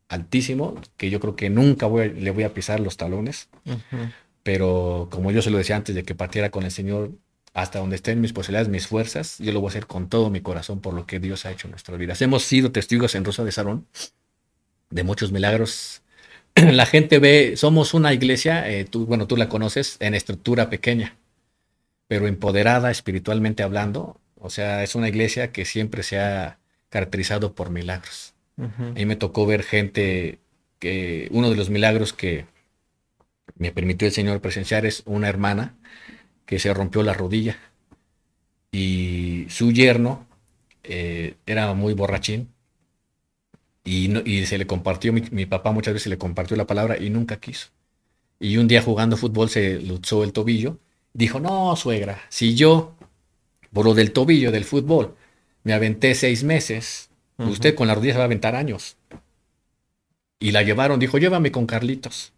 altísimo, 0.07 0.75
que 0.97 1.09
yo 1.09 1.19
creo 1.19 1.35
que 1.35 1.49
nunca 1.49 1.87
voy 1.87 2.11
le 2.11 2.31
voy 2.31 2.43
a 2.43 2.53
pisar 2.53 2.79
los 2.79 2.97
talones, 2.97 3.49
pero 4.43 5.09
como 5.11 5.31
yo 5.31 5.41
se 5.41 5.49
lo 5.49 5.57
decía 5.57 5.75
antes 5.77 5.95
de 5.95 6.03
que 6.03 6.15
partiera 6.15 6.51
con 6.51 6.63
el 6.63 6.71
Señor, 6.71 7.11
hasta 7.53 7.79
donde 7.79 7.97
estén 7.97 8.21
mis 8.21 8.33
posibilidades, 8.33 8.69
mis 8.69 8.87
fuerzas, 8.87 9.37
yo 9.39 9.51
lo 9.51 9.59
voy 9.59 9.67
a 9.67 9.71
hacer 9.71 9.87
con 9.87 10.07
todo 10.07 10.29
mi 10.29 10.41
corazón 10.41 10.79
por 10.79 10.93
lo 10.93 11.05
que 11.05 11.19
Dios 11.19 11.45
ha 11.45 11.51
hecho 11.51 11.67
en 11.67 11.71
nuestras 11.71 11.97
vidas. 11.97 12.21
Hemos 12.21 12.43
sido 12.43 12.71
testigos 12.71 13.15
en 13.15 13.25
Rosa 13.25 13.43
de 13.43 13.51
Sarón 13.51 13.85
de 14.89 15.03
muchos 15.03 15.31
milagros. 15.31 16.01
La 16.55 16.85
gente 16.85 17.19
ve, 17.19 17.53
somos 17.57 17.93
una 17.93 18.13
iglesia, 18.13 18.69
eh, 18.69 18.85
tú, 18.85 19.05
bueno, 19.05 19.27
tú 19.27 19.35
la 19.35 19.49
conoces, 19.49 19.97
en 19.99 20.13
estructura 20.13 20.69
pequeña, 20.69 21.17
pero 22.07 22.27
empoderada 22.27 22.89
espiritualmente 22.89 23.63
hablando. 23.63 24.19
O 24.37 24.49
sea, 24.49 24.83
es 24.83 24.95
una 24.95 25.09
iglesia 25.09 25.51
que 25.51 25.65
siempre 25.65 26.03
se 26.03 26.19
ha 26.19 26.57
caracterizado 26.89 27.53
por 27.53 27.69
milagros. 27.69 28.33
A 28.57 28.93
mí 28.93 29.05
me 29.05 29.15
tocó 29.15 29.47
ver 29.47 29.63
gente 29.63 30.37
que 30.77 31.27
uno 31.31 31.49
de 31.49 31.55
los 31.55 31.71
milagros 31.71 32.13
que 32.13 32.45
me 33.55 33.71
permitió 33.71 34.07
el 34.07 34.13
Señor 34.13 34.39
presenciar 34.39 34.85
es 34.85 35.01
una 35.05 35.27
hermana 35.29 35.75
que 36.51 36.59
se 36.59 36.73
rompió 36.73 37.01
la 37.01 37.13
rodilla 37.13 37.57
y 38.73 39.45
su 39.47 39.71
yerno 39.71 40.27
eh, 40.83 41.35
era 41.45 41.73
muy 41.73 41.93
borrachín 41.93 42.49
y, 43.85 44.29
y 44.29 44.45
se 44.45 44.57
le 44.57 44.67
compartió, 44.67 45.13
mi, 45.13 45.45
papá 45.45 45.71
muchas 45.71 45.93
veces 45.93 46.09
le 46.09 46.17
compartió 46.17 46.57
la 46.57 46.67
palabra 46.67 46.97
y 46.97 47.09
nunca 47.09 47.39
quiso. 47.39 47.69
Y 48.37 48.57
un 48.57 48.67
día 48.67 48.81
jugando 48.81 49.15
fútbol 49.15 49.49
se 49.49 49.79
luchó 49.79 50.25
el 50.25 50.33
tobillo. 50.33 50.77
Dijo, 51.13 51.39
no, 51.39 51.73
suegra, 51.77 52.21
si 52.27 52.53
yo, 52.53 52.95
por 53.71 53.85
lo 53.85 53.93
del 53.93 54.11
tobillo 54.11 54.51
del 54.51 54.65
fútbol, 54.65 55.15
me 55.63 55.71
aventé 55.71 56.15
seis 56.15 56.43
meses, 56.43 57.11
usted 57.37 57.75
con 57.75 57.87
la 57.87 57.95
rodilla 57.95 58.15
se 58.15 58.17
va 58.17 58.25
a 58.25 58.25
aventar 58.25 58.55
años. 58.55 58.97
Y 60.37 60.51
la 60.51 60.63
llevaron, 60.63 60.99
dijo, 60.99 61.17
llévame 61.17 61.49
con 61.53 61.65
Carlitos 61.65 62.33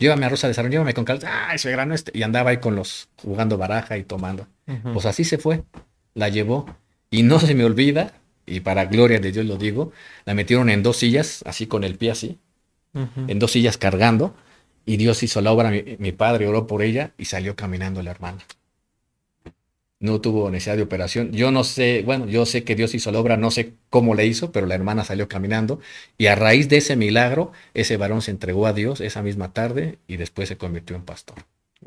llévame 0.00 0.26
a 0.26 0.28
Rosa 0.28 0.48
de 0.48 0.54
Sarón, 0.54 0.72
llévame 0.72 0.94
con 0.94 1.04
Carlos, 1.04 1.24
ay, 1.24 1.56
ese 1.56 1.70
grano 1.70 1.94
este, 1.94 2.10
y 2.18 2.24
andaba 2.24 2.50
ahí 2.50 2.56
con 2.56 2.74
los, 2.74 3.08
jugando 3.22 3.56
baraja 3.56 3.96
y 3.96 4.02
tomando. 4.02 4.48
Pues 4.92 5.06
así 5.06 5.24
se 5.24 5.38
fue, 5.38 5.62
la 6.14 6.28
llevó, 6.28 6.66
y 7.10 7.22
no 7.22 7.38
se 7.38 7.54
me 7.54 7.64
olvida, 7.64 8.14
y 8.46 8.60
para 8.60 8.86
gloria 8.86 9.20
de 9.20 9.30
Dios 9.30 9.46
lo 9.46 9.56
digo, 9.56 9.92
la 10.24 10.34
metieron 10.34 10.70
en 10.70 10.82
dos 10.82 10.96
sillas, 10.96 11.42
así 11.46 11.66
con 11.66 11.84
el 11.84 11.96
pie 11.96 12.10
así, 12.10 12.38
en 12.94 13.38
dos 13.38 13.52
sillas 13.52 13.78
cargando, 13.78 14.34
y 14.86 14.96
Dios 14.96 15.22
hizo 15.22 15.40
la 15.40 15.52
obra, 15.52 15.70
mi, 15.70 15.96
mi, 15.98 16.12
padre 16.12 16.46
oró 16.46 16.66
por 16.66 16.82
ella, 16.82 17.12
y 17.18 17.26
salió 17.26 17.54
caminando 17.54 18.02
la 18.02 18.10
hermana. 18.10 18.38
No 20.00 20.20
tuvo 20.20 20.50
necesidad 20.50 20.76
de 20.76 20.82
operación. 20.82 21.30
Yo 21.32 21.50
no 21.50 21.62
sé, 21.62 22.02
bueno, 22.04 22.26
yo 22.26 22.46
sé 22.46 22.64
que 22.64 22.74
Dios 22.74 22.94
hizo 22.94 23.12
la 23.12 23.20
obra, 23.20 23.36
no 23.36 23.50
sé 23.50 23.74
cómo 23.90 24.14
le 24.14 24.26
hizo, 24.26 24.50
pero 24.50 24.66
la 24.66 24.74
hermana 24.74 25.04
salió 25.04 25.28
caminando 25.28 25.80
y 26.18 26.26
a 26.26 26.34
raíz 26.34 26.68
de 26.68 26.78
ese 26.78 26.96
milagro, 26.96 27.52
ese 27.74 27.96
varón 27.96 28.22
se 28.22 28.30
entregó 28.30 28.66
a 28.66 28.72
Dios 28.72 29.00
esa 29.00 29.22
misma 29.22 29.52
tarde 29.52 29.98
y 30.08 30.16
después 30.16 30.48
se 30.48 30.56
convirtió 30.56 30.96
en 30.96 31.02
pastor. 31.02 31.36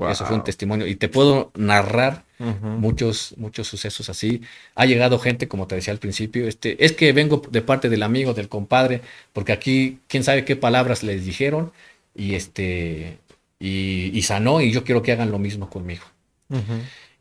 Eso 0.09 0.25
fue 0.25 0.35
un 0.35 0.43
testimonio. 0.43 0.87
Y 0.87 0.95
te 0.95 1.07
puedo 1.07 1.51
narrar 1.55 2.25
muchos, 2.39 3.35
muchos 3.37 3.67
sucesos 3.67 4.09
así. 4.09 4.41
Ha 4.73 4.85
llegado 4.85 5.19
gente, 5.19 5.47
como 5.47 5.67
te 5.67 5.75
decía 5.75 5.93
al 5.93 5.99
principio, 5.99 6.47
este, 6.47 6.83
es 6.83 6.93
que 6.93 7.13
vengo 7.13 7.41
de 7.49 7.61
parte 7.61 7.89
del 7.89 8.01
amigo, 8.01 8.33
del 8.33 8.49
compadre, 8.49 9.01
porque 9.33 9.51
aquí 9.51 9.99
quién 10.07 10.23
sabe 10.23 10.45
qué 10.45 10.55
palabras 10.55 11.03
les 11.03 11.25
dijeron 11.25 11.71
y 12.15 12.33
este 12.33 13.19
y, 13.59 14.21
sanó 14.23 14.61
y 14.61 14.71
yo 14.71 14.83
quiero 14.83 15.03
que 15.03 15.11
hagan 15.11 15.31
lo 15.31 15.39
mismo 15.39 15.69
conmigo. 15.69 16.03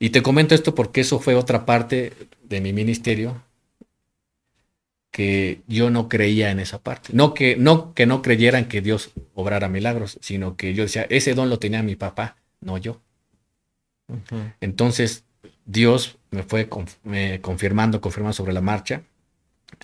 Y 0.03 0.11
te 0.11 0.20
comento 0.20 0.57
esto 0.57 0.74
porque 0.74 1.03
eso 1.03 1.20
fue 1.20 1.36
otra 1.36 1.64
parte 1.64 2.12
de 2.42 2.61
mi 2.61 2.72
ministerio 2.72 3.40
que 5.12 5.61
yo 5.68 5.90
no 5.90 6.09
creía 6.09 6.50
en 6.50 6.59
esa 6.59 6.82
parte. 6.82 7.11
No 7.12 7.34
que 7.34 7.55
no, 7.55 7.94
que 7.94 8.05
no 8.05 8.20
creyeran 8.20 8.66
que 8.66 8.80
Dios 8.80 9.12
obrara 9.32 9.68
milagros, 9.68 10.18
sino 10.20 10.57
que 10.57 10.74
yo 10.74 10.82
decía, 10.82 11.07
ese 11.09 11.34
don 11.34 11.50
lo 11.50 11.61
tenía 11.61 11.84
mi 11.84 11.94
papá, 11.94 12.34
no 12.61 12.78
yo. 12.78 13.00
Entonces, 14.61 15.22
Dios 15.66 16.18
me 16.32 16.42
fue 16.42 16.68
confirmando, 16.68 18.00
confirmando 18.00 18.32
sobre 18.32 18.53
la 18.53 18.61
marcha, 18.61 19.03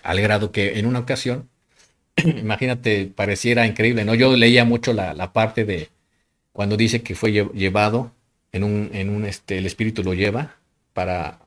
al 0.02 0.20
grado 0.20 0.50
que 0.50 0.80
en 0.80 0.86
una 0.86 0.98
ocasión, 0.98 1.48
imagínate, 2.16 3.06
pareciera 3.06 3.68
increíble, 3.68 4.04
¿no? 4.04 4.16
Yo 4.16 4.34
leía 4.34 4.64
mucho 4.64 4.92
la, 4.92 5.14
la 5.14 5.32
parte 5.32 5.64
de 5.64 5.90
cuando 6.50 6.76
dice 6.76 7.02
que 7.02 7.14
fue 7.14 7.30
llevado 7.30 8.17
en 8.52 8.64
un, 8.64 8.90
en 8.92 9.10
un 9.10 9.24
este, 9.24 9.58
el 9.58 9.66
espíritu 9.66 10.02
lo 10.02 10.14
lleva 10.14 10.56
para 10.92 11.40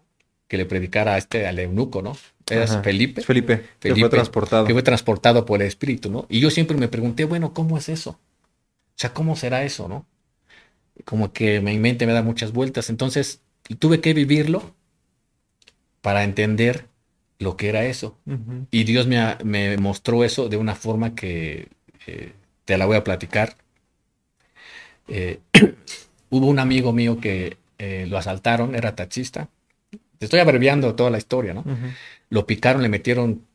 que 0.48 0.58
le 0.58 0.66
predicara 0.66 1.16
a 1.16 1.18
este, 1.18 1.48
al 1.48 1.60
eunuco, 1.60 2.02
¿no? 2.02 2.16
Es 2.50 2.78
Felipe. 2.84 3.22
Felipe, 3.22 3.66
que 3.80 3.96
fue 3.96 4.10
transportado. 4.10 4.66
Que 4.66 4.74
fue 4.74 4.84
transportado 4.84 5.46
por 5.46 5.62
el 5.62 5.68
espíritu, 5.68 6.12
¿no? 6.12 6.26
Y 6.30 6.42
yo 6.42 6.50
siempre 6.50 6.76
me 6.76 6.90
pregunté, 6.90 7.24
bueno, 7.24 7.54
¿cómo 7.54 7.78
es 7.78 7.88
eso? 7.88 8.12
O 8.12 8.98
sea, 8.98 9.14
¿cómo 9.14 9.36
será 9.38 9.64
eso, 9.64 9.88
no? 9.88 10.06
Como 11.06 11.32
que 11.32 11.62
mi 11.62 11.78
mente 11.78 12.06
me 12.06 12.12
da 12.12 12.22
muchas 12.22 12.52
vueltas. 12.52 12.90
Entonces, 12.90 13.40
tuve 13.80 14.02
que 14.02 14.14
vivirlo 14.14 14.76
para 16.02 16.24
entender 16.24 16.88
lo 17.40 17.58
que 17.58 17.70
era 17.70 17.86
eso. 17.86 18.18
Y 18.70 18.84
Dios 18.84 19.08
me, 19.08 19.38
me, 19.44 19.78
mostró 19.78 20.24
eso 20.24 20.50
de 20.50 20.58
una 20.58 20.76
forma 20.76 21.16
que 21.16 21.70
eh, 22.08 22.34
te 22.66 22.78
la 22.78 22.86
voy 22.86 22.98
a 22.98 23.04
platicar. 23.04 23.56
Eh, 25.08 25.40
Hubo 26.32 26.48
un 26.48 26.58
amigo 26.58 26.94
mío 26.94 27.20
que 27.20 27.58
eh, 27.78 28.06
lo 28.08 28.18
asaltaron, 28.18 28.74
era 28.74 28.96
taxista. 28.96 29.50
Te 30.18 30.26
estoy 30.26 30.40
abreviando 30.40 30.96
toda 30.96 31.12
la 31.12 31.18
historia, 31.18 31.54
¿no? 31.54 31.64
Lo 32.30 32.48
picaron, 32.48 32.82
le 32.82 32.90
metieron, 32.90 33.46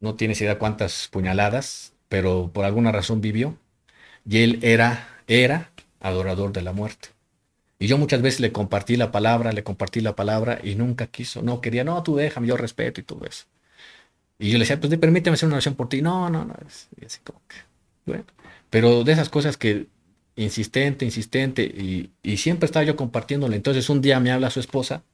no 0.00 0.14
tienes 0.14 0.40
idea 0.40 0.58
cuántas 0.58 1.08
puñaladas, 1.10 1.94
pero 2.08 2.50
por 2.52 2.64
alguna 2.64 2.92
razón 2.92 3.20
vivió. 3.20 3.56
Y 4.28 4.38
él 4.42 4.58
era, 4.62 5.08
era 5.26 5.70
adorador 6.00 6.52
de 6.52 6.62
la 6.62 6.72
muerte. 6.72 7.08
Y 7.78 7.86
yo 7.86 7.98
muchas 7.98 8.22
veces 8.22 8.40
le 8.40 8.52
compartí 8.52 8.96
la 8.96 9.10
palabra, 9.10 9.52
le 9.52 9.64
compartí 9.64 10.00
la 10.00 10.14
palabra 10.14 10.60
y 10.62 10.74
nunca 10.74 11.06
quiso, 11.06 11.42
no 11.42 11.60
quería, 11.60 11.84
no, 11.84 12.02
tú 12.02 12.16
déjame, 12.16 12.46
yo 12.46 12.56
respeto 12.56 13.00
y 13.00 13.04
todo 13.04 13.26
eso. 13.26 13.46
Y 14.38 14.50
yo 14.50 14.58
le 14.58 14.64
decía, 14.64 14.78
pues 14.80 14.96
permíteme 14.98 15.34
hacer 15.34 15.46
una 15.46 15.56
oración 15.56 15.74
por 15.74 15.88
ti. 15.88 16.02
No, 16.02 16.28
no, 16.28 16.44
no. 16.44 16.54
Y 17.00 17.04
así 17.04 17.20
como 17.24 17.40
que, 17.48 17.56
bueno. 18.04 18.24
Pero 18.70 19.04
de 19.04 19.12
esas 19.12 19.28
cosas 19.28 19.56
que 19.56 19.86
insistente, 20.36 21.04
insistente, 21.04 21.62
y, 21.64 22.36
siempre 22.36 22.66
estaba 22.66 22.84
yo 22.84 22.96
compartiéndole. 22.96 23.56
Entonces 23.56 23.88
un 23.88 24.00
día 24.00 24.20
me 24.20 24.30
habla 24.30 24.50
su 24.50 24.60
esposa 24.60 25.04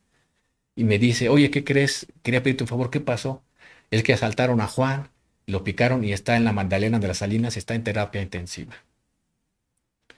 y 0.76 0.84
me 0.84 0.98
dice, 0.98 1.28
oye, 1.28 1.50
¿qué 1.50 1.64
crees? 1.64 2.06
Quería 2.22 2.42
pedirte 2.42 2.64
un 2.64 2.68
favor, 2.68 2.90
¿qué 2.90 3.00
pasó? 3.00 3.42
Es 3.90 4.02
que 4.02 4.12
asaltaron 4.12 4.60
a 4.60 4.66
Juan, 4.68 5.10
lo 5.46 5.64
picaron 5.64 6.04
y 6.04 6.12
está 6.12 6.36
en 6.36 6.44
la 6.44 6.52
Magdalena 6.52 6.98
de 6.98 7.08
las 7.08 7.18
Salinas, 7.18 7.56
está 7.56 7.74
en 7.74 7.84
terapia 7.84 8.22
intensiva. 8.22 8.74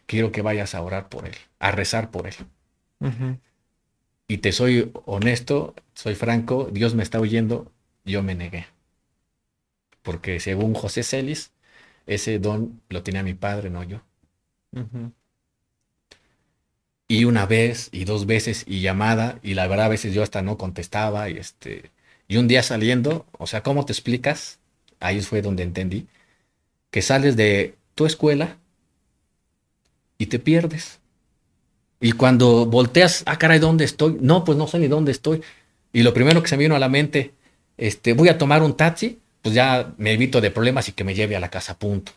Quiero 0.07 0.33
que 0.33 0.43
vayas 0.43 0.75
a 0.75 0.83
orar 0.83 1.09
por 1.09 1.27
él, 1.27 1.35
a 1.59 1.71
rezar 1.73 2.11
por 2.11 2.27
él. 2.27 2.35
Y 4.29 4.39
te 4.39 4.53
soy 4.53 4.93
honesto, 5.07 5.75
soy 5.95 6.15
franco, 6.15 6.69
Dios 6.73 6.95
me 6.95 7.03
está 7.03 7.19
oyendo, 7.21 7.73
yo 8.05 8.23
me 8.23 8.35
negué. 8.35 8.67
Porque 10.03 10.41
según 10.41 10.75
José 10.75 11.03
Celis, 11.03 11.53
ese 12.07 12.39
don 12.39 12.81
lo 12.89 13.03
tenía 13.03 13.23
mi 13.23 13.35
padre, 13.35 13.71
no 13.71 13.83
yo. 13.85 14.03
Y 17.09 17.25
una 17.25 17.47
vez 17.47 17.89
y 17.93 18.05
dos 18.05 18.27
veces 18.27 18.65
y 18.67 18.81
llamada 18.81 19.39
y 19.43 19.55
la 19.55 19.67
verdad 19.67 19.87
a 19.87 19.89
veces 19.91 20.15
yo 20.15 20.23
hasta 20.23 20.43
no 20.43 20.57
contestaba 20.57 21.29
y 21.29 21.37
este 21.39 21.91
y 22.29 22.39
un 22.39 22.49
día 22.49 22.63
saliendo, 22.63 23.27
o 23.39 23.47
sea, 23.47 23.63
¿cómo 23.63 23.85
te 23.85 23.93
explicas? 23.93 24.59
Ahí 25.01 25.21
fue 25.21 25.43
donde 25.43 25.63
entendí 25.63 26.07
que 26.93 27.03
sales 27.03 27.37
de 27.37 27.75
tu 27.97 28.07
escuela 28.07 28.59
y 30.19 30.27
te 30.27 30.39
pierdes. 30.39 31.01
Y 32.01 32.13
cuando 32.13 32.67
volteas, 32.67 33.23
ah, 33.27 33.39
caray, 33.39 33.59
¿dónde 33.59 33.85
estoy? 33.85 34.19
No, 34.21 34.45
pues 34.45 34.59
no 34.59 34.69
sé 34.69 34.79
ni 34.79 34.89
dónde 34.89 35.11
estoy. 35.13 35.43
Y 35.93 36.03
lo 36.03 36.15
primero 36.15 36.43
que 36.43 36.49
se 36.49 36.57
me 36.57 36.65
vino 36.65 36.77
a 36.77 36.79
la 36.79 36.89
mente, 36.89 37.33
este, 37.77 38.13
voy 38.13 38.29
a 38.29 38.39
tomar 38.39 38.63
un 38.63 38.77
taxi, 38.77 39.21
pues 39.41 39.55
ya 39.55 39.95
me 39.99 40.13
evito 40.13 40.41
de 40.41 40.51
problemas 40.51 40.89
y 40.89 40.93
que 40.93 41.05
me 41.05 41.15
lleve 41.15 41.35
a 41.37 41.41
la 41.41 41.51
casa, 41.51 41.79
punto. 41.79 42.13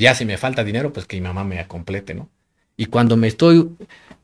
Ya 0.00 0.14
si 0.14 0.24
me 0.24 0.38
falta 0.38 0.64
dinero, 0.64 0.94
pues 0.94 1.04
que 1.04 1.16
mi 1.16 1.20
mamá 1.20 1.44
me 1.44 1.68
complete, 1.68 2.14
¿no? 2.14 2.30
Y 2.74 2.86
cuando 2.86 3.18
me 3.18 3.28
estoy 3.28 3.68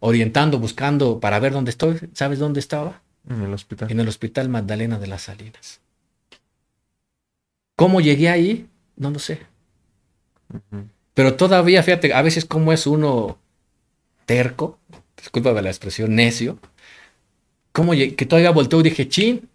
orientando, 0.01 0.59
buscando 0.59 1.21
para 1.21 1.39
ver 1.39 1.53
dónde 1.53 1.71
estoy, 1.71 2.01
¿sabes 2.15 2.39
dónde 2.39 2.61
estaba? 2.61 3.03
En 3.29 3.43
el 3.43 3.53
hospital. 3.53 3.93
En 3.93 4.01
el 4.01 4.09
Hospital 4.09 4.49
Magdalena 4.49 4.99
de 4.99 5.07
las 5.07 5.23
Salinas. 5.23 5.83
¿Cómo 7.77 8.01
llegué 8.01 8.31
ahí? 8.31 8.71
No 8.97 9.11
lo 9.11 9.19
sé. 9.19 9.41
Pero 11.13 11.35
todavía, 11.35 11.83
fíjate, 11.83 12.15
a 12.15 12.23
veces 12.23 12.47
como 12.47 12.73
es 12.73 12.87
uno 12.87 13.39
terco, 14.25 14.79
disculpa 15.15 15.53
la 15.61 15.69
expresión, 15.69 16.15
necio, 16.15 16.59
como 17.73 17.93
que 17.93 18.27
todavía 18.27 18.51
volteo 18.51 18.81
y 18.81 18.85
dije, 18.85 19.11
chin, 19.11 19.47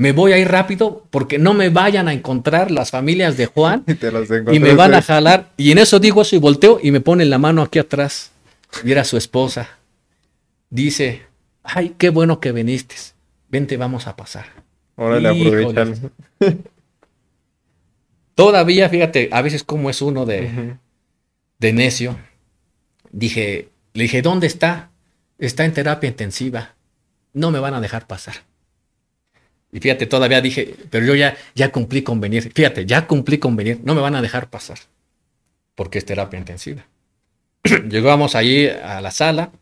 me 0.00 0.12
voy 0.12 0.32
a 0.32 0.38
ir 0.38 0.48
rápido 0.48 1.06
porque 1.10 1.38
no 1.38 1.52
me 1.52 1.68
vayan 1.68 2.08
a 2.08 2.14
encontrar 2.14 2.70
las 2.70 2.90
familias 2.90 3.36
de 3.36 3.44
Juan 3.44 3.84
y, 4.50 4.58
me 4.58 4.72
van 4.72 4.94
a 4.94 5.02
jalar. 5.02 5.50
Y 5.58 5.72
en 5.72 5.76
eso 5.76 5.98
digo 5.98 6.22
eso 6.22 6.34
y 6.34 6.38
volteo 6.38 6.80
y 6.82 6.90
me 6.90 7.02
ponen 7.02 7.28
la 7.28 7.36
mano 7.36 7.60
aquí 7.60 7.78
atrás. 7.78 8.30
Y 8.82 8.92
era 8.92 9.04
su 9.04 9.18
esposa. 9.18 9.68
Dice, 10.70 11.24
ay, 11.62 11.96
qué 11.98 12.08
bueno 12.08 12.40
que 12.40 12.52
viniste. 12.52 12.94
Vente, 13.50 13.76
vamos 13.76 14.06
a 14.06 14.16
pasar. 14.16 14.46
Órale, 14.96 15.28
aprovechan. 15.28 16.10
Todavía, 18.34 18.88
fíjate, 18.88 19.28
a 19.30 19.42
veces 19.42 19.64
como 19.64 19.90
es 19.90 20.00
uno 20.00 20.24
de, 20.24 20.78
de 21.58 21.72
necio. 21.74 22.16
Dije, 23.12 23.68
le 23.92 24.04
dije, 24.04 24.22
¿dónde 24.22 24.46
está? 24.46 24.92
Está 25.38 25.66
en 25.66 25.74
terapia 25.74 26.08
intensiva. 26.08 26.74
No 27.34 27.50
me 27.50 27.58
van 27.58 27.74
a 27.74 27.82
dejar 27.82 28.06
pasar. 28.06 28.48
Y 29.72 29.80
fíjate, 29.80 30.06
todavía 30.06 30.40
dije, 30.40 30.74
pero 30.90 31.06
yo 31.06 31.14
ya, 31.14 31.36
ya 31.54 31.70
cumplí 31.70 32.02
con 32.02 32.20
venir. 32.20 32.52
Fíjate, 32.54 32.86
ya 32.86 33.06
cumplí 33.06 33.38
con 33.38 33.56
venir. 33.56 33.80
No 33.84 33.94
me 33.94 34.00
van 34.00 34.16
a 34.16 34.22
dejar 34.22 34.50
pasar. 34.50 34.78
Porque 35.74 35.98
es 35.98 36.04
terapia 36.04 36.38
intensiva. 36.38 36.86
Llegamos 37.88 38.34
allí 38.34 38.66
a 38.68 39.00
la 39.00 39.10
sala. 39.10 39.52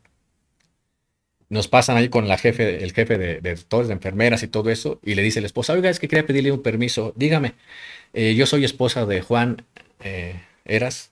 Nos 1.50 1.68
pasan 1.68 1.96
ahí 1.96 2.09
con 2.09 2.28
la 2.28 2.36
jefe, 2.36 2.82
el 2.84 2.92
jefe 2.92 3.16
de, 3.16 3.40
de 3.40 3.54
de 3.54 3.92
enfermeras 3.92 4.42
y 4.42 4.48
todo 4.48 4.70
eso. 4.70 5.00
Y 5.02 5.14
le 5.14 5.22
dice 5.22 5.40
la 5.40 5.46
esposa, 5.46 5.72
oiga, 5.72 5.88
es 5.88 5.98
que 5.98 6.09
quería 6.09 6.26
pedirle 6.26 6.52
un 6.52 6.62
permiso. 6.62 7.12
Dígame, 7.16 7.54
eh, 8.12 8.34
yo 8.34 8.46
soy 8.46 8.64
esposa 8.64 9.06
de 9.06 9.22
Juan 9.22 9.64
eh, 10.00 10.40
Eras. 10.64 11.11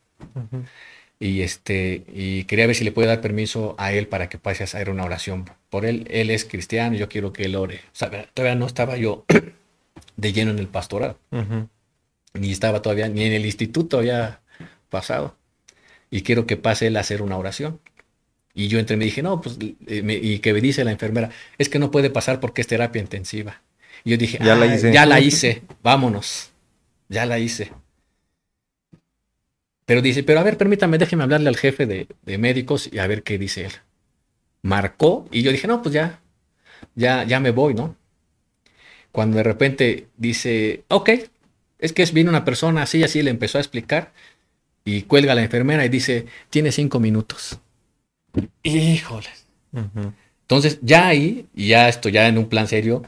Y 1.19 1.41
este, 1.41 2.05
y 2.13 2.45
quería 2.45 2.67
ver 2.67 2.77
si 2.77 2.85
le 2.85 2.93
puede 2.93 3.09
dar 3.09 3.23
permiso 3.23 3.75
a 3.79 3.93
él 3.93 4.07
para 4.07 4.29
que 4.29 4.39
pase 4.39 4.63
a 4.63 4.65
hacer 4.65 4.91
una 4.91 5.05
oración 5.05 5.49
por 5.71 5.87
él. 5.87 6.07
Él 6.11 6.31
es 6.31 6.45
cristiano, 6.45 6.97
yo 6.97 7.09
quiero 7.09 7.33
que 7.33 7.45
él 7.45 7.57
ore. 7.57 7.77
O 7.77 7.95
sea, 7.95 8.11
todavía 8.35 8.55
no 8.55 8.67
estaba 8.67 8.97
yo 8.97 9.25
de 10.17 10.33
lleno 10.33 10.51
en 10.51 10.59
el 10.59 10.69
pastorado. 10.69 11.19
Ni 12.35 12.53
estaba 12.53 12.83
todavía, 12.83 13.09
ni 13.09 13.25
en 13.25 13.33
el 13.33 13.47
instituto 13.47 13.99
había 13.99 14.41
pasado. 14.91 15.37
Y 16.11 16.23
quiero 16.23 16.47
que 16.47 16.57
pase 16.57 16.89
él 16.89 16.97
a 16.97 17.01
hacer 17.01 17.23
una 17.23 17.39
oración. 17.39 17.81
Y 18.53 18.69
yo 18.69 18.79
entre 18.79 18.97
me 18.97 19.05
dije, 19.05 19.23
no, 19.23 19.41
pues, 19.41 19.59
eh, 19.87 20.21
y 20.23 20.39
que 20.39 20.53
me 20.53 20.61
dice 20.61 20.85
la 20.85 20.91
enfermera, 20.91 21.31
es 21.59 21.69
que 21.69 21.79
no 21.79 21.91
puede 21.91 22.11
pasar 22.11 22.41
porque 22.41 22.61
es 22.61 22.67
terapia 22.67 23.01
intensiva. 23.01 23.61
Y 24.05 24.11
yo 24.11 24.17
dije, 24.17 24.39
ya 24.43 24.55
la 24.55 24.67
hice, 24.67 24.93
ya 24.93 25.05
la 25.05 25.21
hice, 25.21 25.63
vámonos, 25.83 26.51
ya 27.09 27.27
la 27.27 27.39
hice. 27.39 27.73
Pero 29.87 30.03
dice, 30.03 30.25
pero 30.25 30.41
a 30.41 30.43
ver, 30.43 30.59
permítame, 30.59 30.99
déjeme 30.99 31.23
hablarle 31.23 31.49
al 31.49 31.57
jefe 31.57 31.87
de, 31.87 32.39
médicos 32.39 32.91
y 32.93 32.99
a 32.99 33.07
ver 33.07 33.23
qué 33.23 33.39
dice 33.39 33.67
él. 33.67 33.73
Marcó 34.63 35.29
y 35.31 35.43
yo 35.43 35.53
dije, 35.53 35.69
no, 35.69 35.81
pues 35.81 35.95
ya, 35.95 36.21
ya, 36.97 37.23
ya 37.25 37.39
me 37.39 37.53
voy, 37.53 37.73
¿no? 37.75 37.97
Cuando 39.13 39.37
de 39.37 39.45
repente 39.45 40.09
dice, 40.17 40.85
ok, 40.89 41.11
es 41.79 41.93
que 41.93 42.05
viene 42.07 42.31
una 42.31 42.45
persona 42.45 42.83
así, 42.83 43.05
así, 43.05 43.23
le 43.23 43.31
empezó 43.31 43.59
a 43.59 43.61
explicar 43.61 44.13
y 44.85 45.03
cuelga 45.03 45.33
a 45.33 45.35
la 45.37 45.45
enfermera 45.45 45.85
y 45.87 45.89
dice, 45.89 46.27
tiene 46.51 46.73
cinco 46.73 46.99
minutos. 46.99 47.61
Híjole. 48.65 49.29
Entonces, 50.43 50.81
ya 50.83 51.07
ahí, 51.07 51.47
y 51.55 51.69
ya 51.69 51.89
esto, 51.89 52.09
ya 52.09 52.27
en 52.27 52.39
un 52.39 52.49
plan 52.49 52.67
serio, 52.67 53.05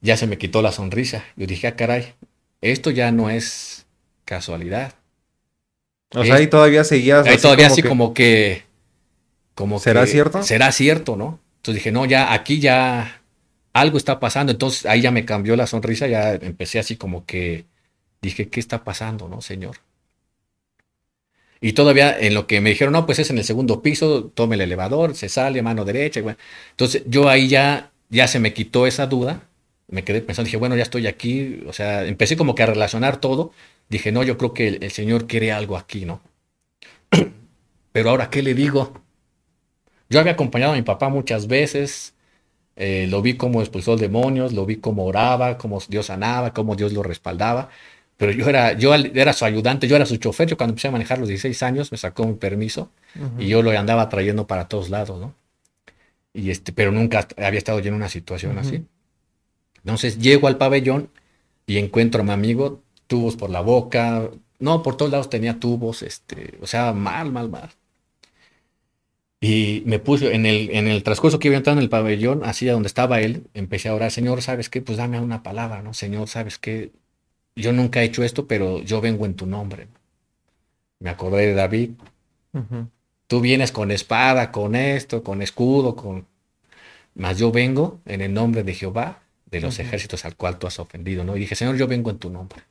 ya 0.00 0.16
se 0.16 0.26
me 0.26 0.38
quitó 0.38 0.62
la 0.62 0.72
sonrisa. 0.72 1.24
Yo 1.36 1.46
dije, 1.46 1.66
ah, 1.66 1.76
caray, 1.76 2.14
esto 2.60 2.90
ya 2.90 3.10
no 3.10 3.28
es 3.28 3.86
casualidad. 4.24 4.94
O 6.14 6.24
sea, 6.24 6.36
ahí 6.36 6.46
todavía 6.46 6.84
seguías. 6.84 7.26
Ahí 7.26 7.38
todavía 7.38 7.66
así 7.66 7.82
como 7.82 8.14
que. 8.14 8.64
Como 9.54 9.78
¿Será 9.78 10.06
cierto? 10.06 10.42
Será 10.42 10.70
cierto, 10.70 11.16
¿no? 11.16 11.40
Entonces 11.56 11.82
dije, 11.82 11.92
no, 11.92 12.04
ya 12.04 12.32
aquí 12.32 12.60
ya 12.60 13.22
algo 13.72 13.98
está 13.98 14.20
pasando. 14.20 14.52
Entonces 14.52 14.86
ahí 14.86 15.00
ya 15.00 15.10
me 15.10 15.24
cambió 15.24 15.56
la 15.56 15.66
sonrisa, 15.66 16.06
ya 16.06 16.34
empecé 16.34 16.78
así 16.78 16.96
como 16.96 17.24
que 17.24 17.64
dije, 18.20 18.48
¿qué 18.48 18.60
está 18.60 18.84
pasando, 18.84 19.28
no, 19.28 19.40
señor? 19.40 19.76
Y 21.60 21.72
todavía 21.72 22.16
en 22.18 22.34
lo 22.34 22.46
que 22.46 22.60
me 22.60 22.70
dijeron, 22.70 22.92
no, 22.92 23.06
pues 23.06 23.18
es 23.18 23.30
en 23.30 23.38
el 23.38 23.44
segundo 23.44 23.82
piso, 23.82 24.30
tome 24.34 24.56
el 24.56 24.60
elevador, 24.60 25.14
se 25.14 25.28
sale, 25.28 25.62
mano 25.62 25.84
derecha. 25.84 26.20
Entonces 26.70 27.02
yo 27.06 27.28
ahí 27.28 27.48
ya, 27.48 27.90
ya 28.10 28.28
se 28.28 28.38
me 28.38 28.52
quitó 28.52 28.86
esa 28.86 29.06
duda. 29.06 29.42
Me 29.88 30.04
quedé 30.04 30.20
pensando, 30.20 30.46
dije, 30.46 30.56
bueno, 30.56 30.76
ya 30.76 30.82
estoy 30.82 31.06
aquí. 31.06 31.62
O 31.66 31.72
sea, 31.72 32.04
empecé 32.04 32.36
como 32.36 32.54
que 32.54 32.62
a 32.62 32.66
relacionar 32.66 33.18
todo 33.18 33.52
dije, 33.88 34.12
no, 34.12 34.22
yo 34.22 34.36
creo 34.38 34.52
que 34.52 34.68
el, 34.68 34.90
Señor 34.90 35.26
quiere 35.26 35.52
algo 35.52 35.76
aquí, 35.76 36.04
¿no? 36.04 36.20
Pero 37.92 38.10
ahora, 38.10 38.30
¿qué 38.30 38.42
le 38.42 38.54
digo? 38.54 38.92
Yo 40.08 40.20
había 40.20 40.32
acompañado 40.32 40.72
a 40.72 40.76
mi 40.76 40.82
papá 40.82 41.08
muchas 41.08 41.46
veces, 41.46 42.14
eh, 42.76 43.06
lo 43.08 43.22
vi 43.22 43.36
como 43.36 43.60
expulsó 43.60 43.96
demonios, 43.96 44.52
lo 44.52 44.66
vi 44.66 44.76
como 44.76 45.04
oraba, 45.04 45.58
como 45.58 45.80
Dios 45.88 46.06
sanaba, 46.06 46.52
como 46.52 46.76
Dios 46.76 46.92
lo 46.92 47.02
respaldaba, 47.02 47.70
pero 48.16 48.32
yo 48.32 48.48
era, 48.48 48.74
yo 48.74 48.94
era 48.94 49.32
su 49.32 49.44
ayudante, 49.44 49.88
yo 49.88 49.96
era 49.96 50.06
su 50.06 50.16
chofer, 50.16 50.48
yo 50.48 50.56
cuando 50.56 50.72
empecé 50.72 50.88
a 50.88 50.92
manejar 50.92 51.18
los 51.18 51.28
16 51.28 51.62
años 51.62 51.92
me 51.92 51.98
sacó 51.98 52.26
mi 52.26 52.34
permiso 52.34 52.90
y 53.38 53.48
yo 53.48 53.62
lo 53.62 53.70
andaba 53.70 54.08
trayendo 54.08 54.46
para 54.46 54.68
todos 54.68 54.90
lados, 54.90 55.20
¿no? 55.20 55.34
Y 56.32 56.50
este, 56.50 56.72
pero 56.72 56.92
nunca 56.92 57.26
había 57.36 57.58
estado 57.58 57.80
yo 57.80 57.88
en 57.88 57.94
una 57.94 58.08
situación 58.08 58.58
así. 58.58 58.84
Entonces 59.86 60.18
llego 60.18 60.48
al 60.48 60.58
pabellón 60.58 61.10
y 61.64 61.78
encuentro 61.78 62.22
a 62.22 62.24
mi 62.24 62.32
amigo 62.32 62.82
tubos 63.06 63.36
por 63.36 63.50
la 63.50 63.60
boca, 63.60 64.30
no, 64.58 64.82
por 64.82 64.96
todos 64.96 65.12
lados 65.12 65.30
tenía 65.30 65.60
tubos, 65.60 66.02
este, 66.02 66.58
o 66.60 66.66
sea, 66.66 66.92
mal, 66.92 67.30
mal, 67.30 67.48
mal. 67.48 67.70
Y 69.40 69.84
me 69.86 70.00
puse 70.00 70.34
en 70.34 70.44
el, 70.44 70.70
en 70.70 70.88
el 70.88 71.04
transcurso 71.04 71.38
que 71.38 71.46
iba 71.46 71.56
entrando 71.56 71.80
en 71.80 71.84
el 71.84 71.88
pabellón, 71.88 72.42
así 72.44 72.68
a 72.68 72.72
donde 72.72 72.88
estaba 72.88 73.20
él, 73.20 73.46
empecé 73.54 73.88
a 73.88 73.94
orar, 73.94 74.10
Señor, 74.10 74.42
¿sabes 74.42 74.68
qué? 74.68 74.82
Pues 74.82 74.98
dame 74.98 75.20
una 75.20 75.44
palabra, 75.44 75.82
¿no? 75.82 75.94
Señor, 75.94 76.26
¿sabes 76.26 76.58
qué? 76.58 76.90
Yo 77.54 77.72
nunca 77.72 78.02
he 78.02 78.06
hecho 78.06 78.24
esto, 78.24 78.48
pero 78.48 78.80
yo 78.80 79.00
vengo 79.00 79.24
en 79.24 79.34
tu 79.34 79.46
nombre. 79.46 79.86
Me 80.98 81.10
acordé 81.10 81.46
de 81.46 81.54
David. 81.54 81.90
Tú 83.28 83.40
vienes 83.40 83.70
con 83.70 83.92
espada, 83.92 84.50
con 84.50 84.74
esto, 84.74 85.22
con 85.22 85.42
escudo, 85.42 85.94
con... 85.94 86.26
Mas 87.14 87.38
yo 87.38 87.52
vengo 87.52 88.00
en 88.04 88.20
el 88.20 88.34
nombre 88.34 88.64
de 88.64 88.74
Jehová, 88.74 89.22
de 89.46 89.60
los 89.60 89.78
ejércitos 89.78 90.24
al 90.24 90.36
cual 90.36 90.58
tú 90.58 90.66
has 90.66 90.78
ofendido, 90.78 91.24
¿no? 91.24 91.36
Y 91.36 91.40
dije, 91.40 91.54
Señor, 91.54 91.76
yo 91.76 91.86
vengo 91.86 92.10
en 92.10 92.18
tu 92.18 92.30
nombre 92.30 92.62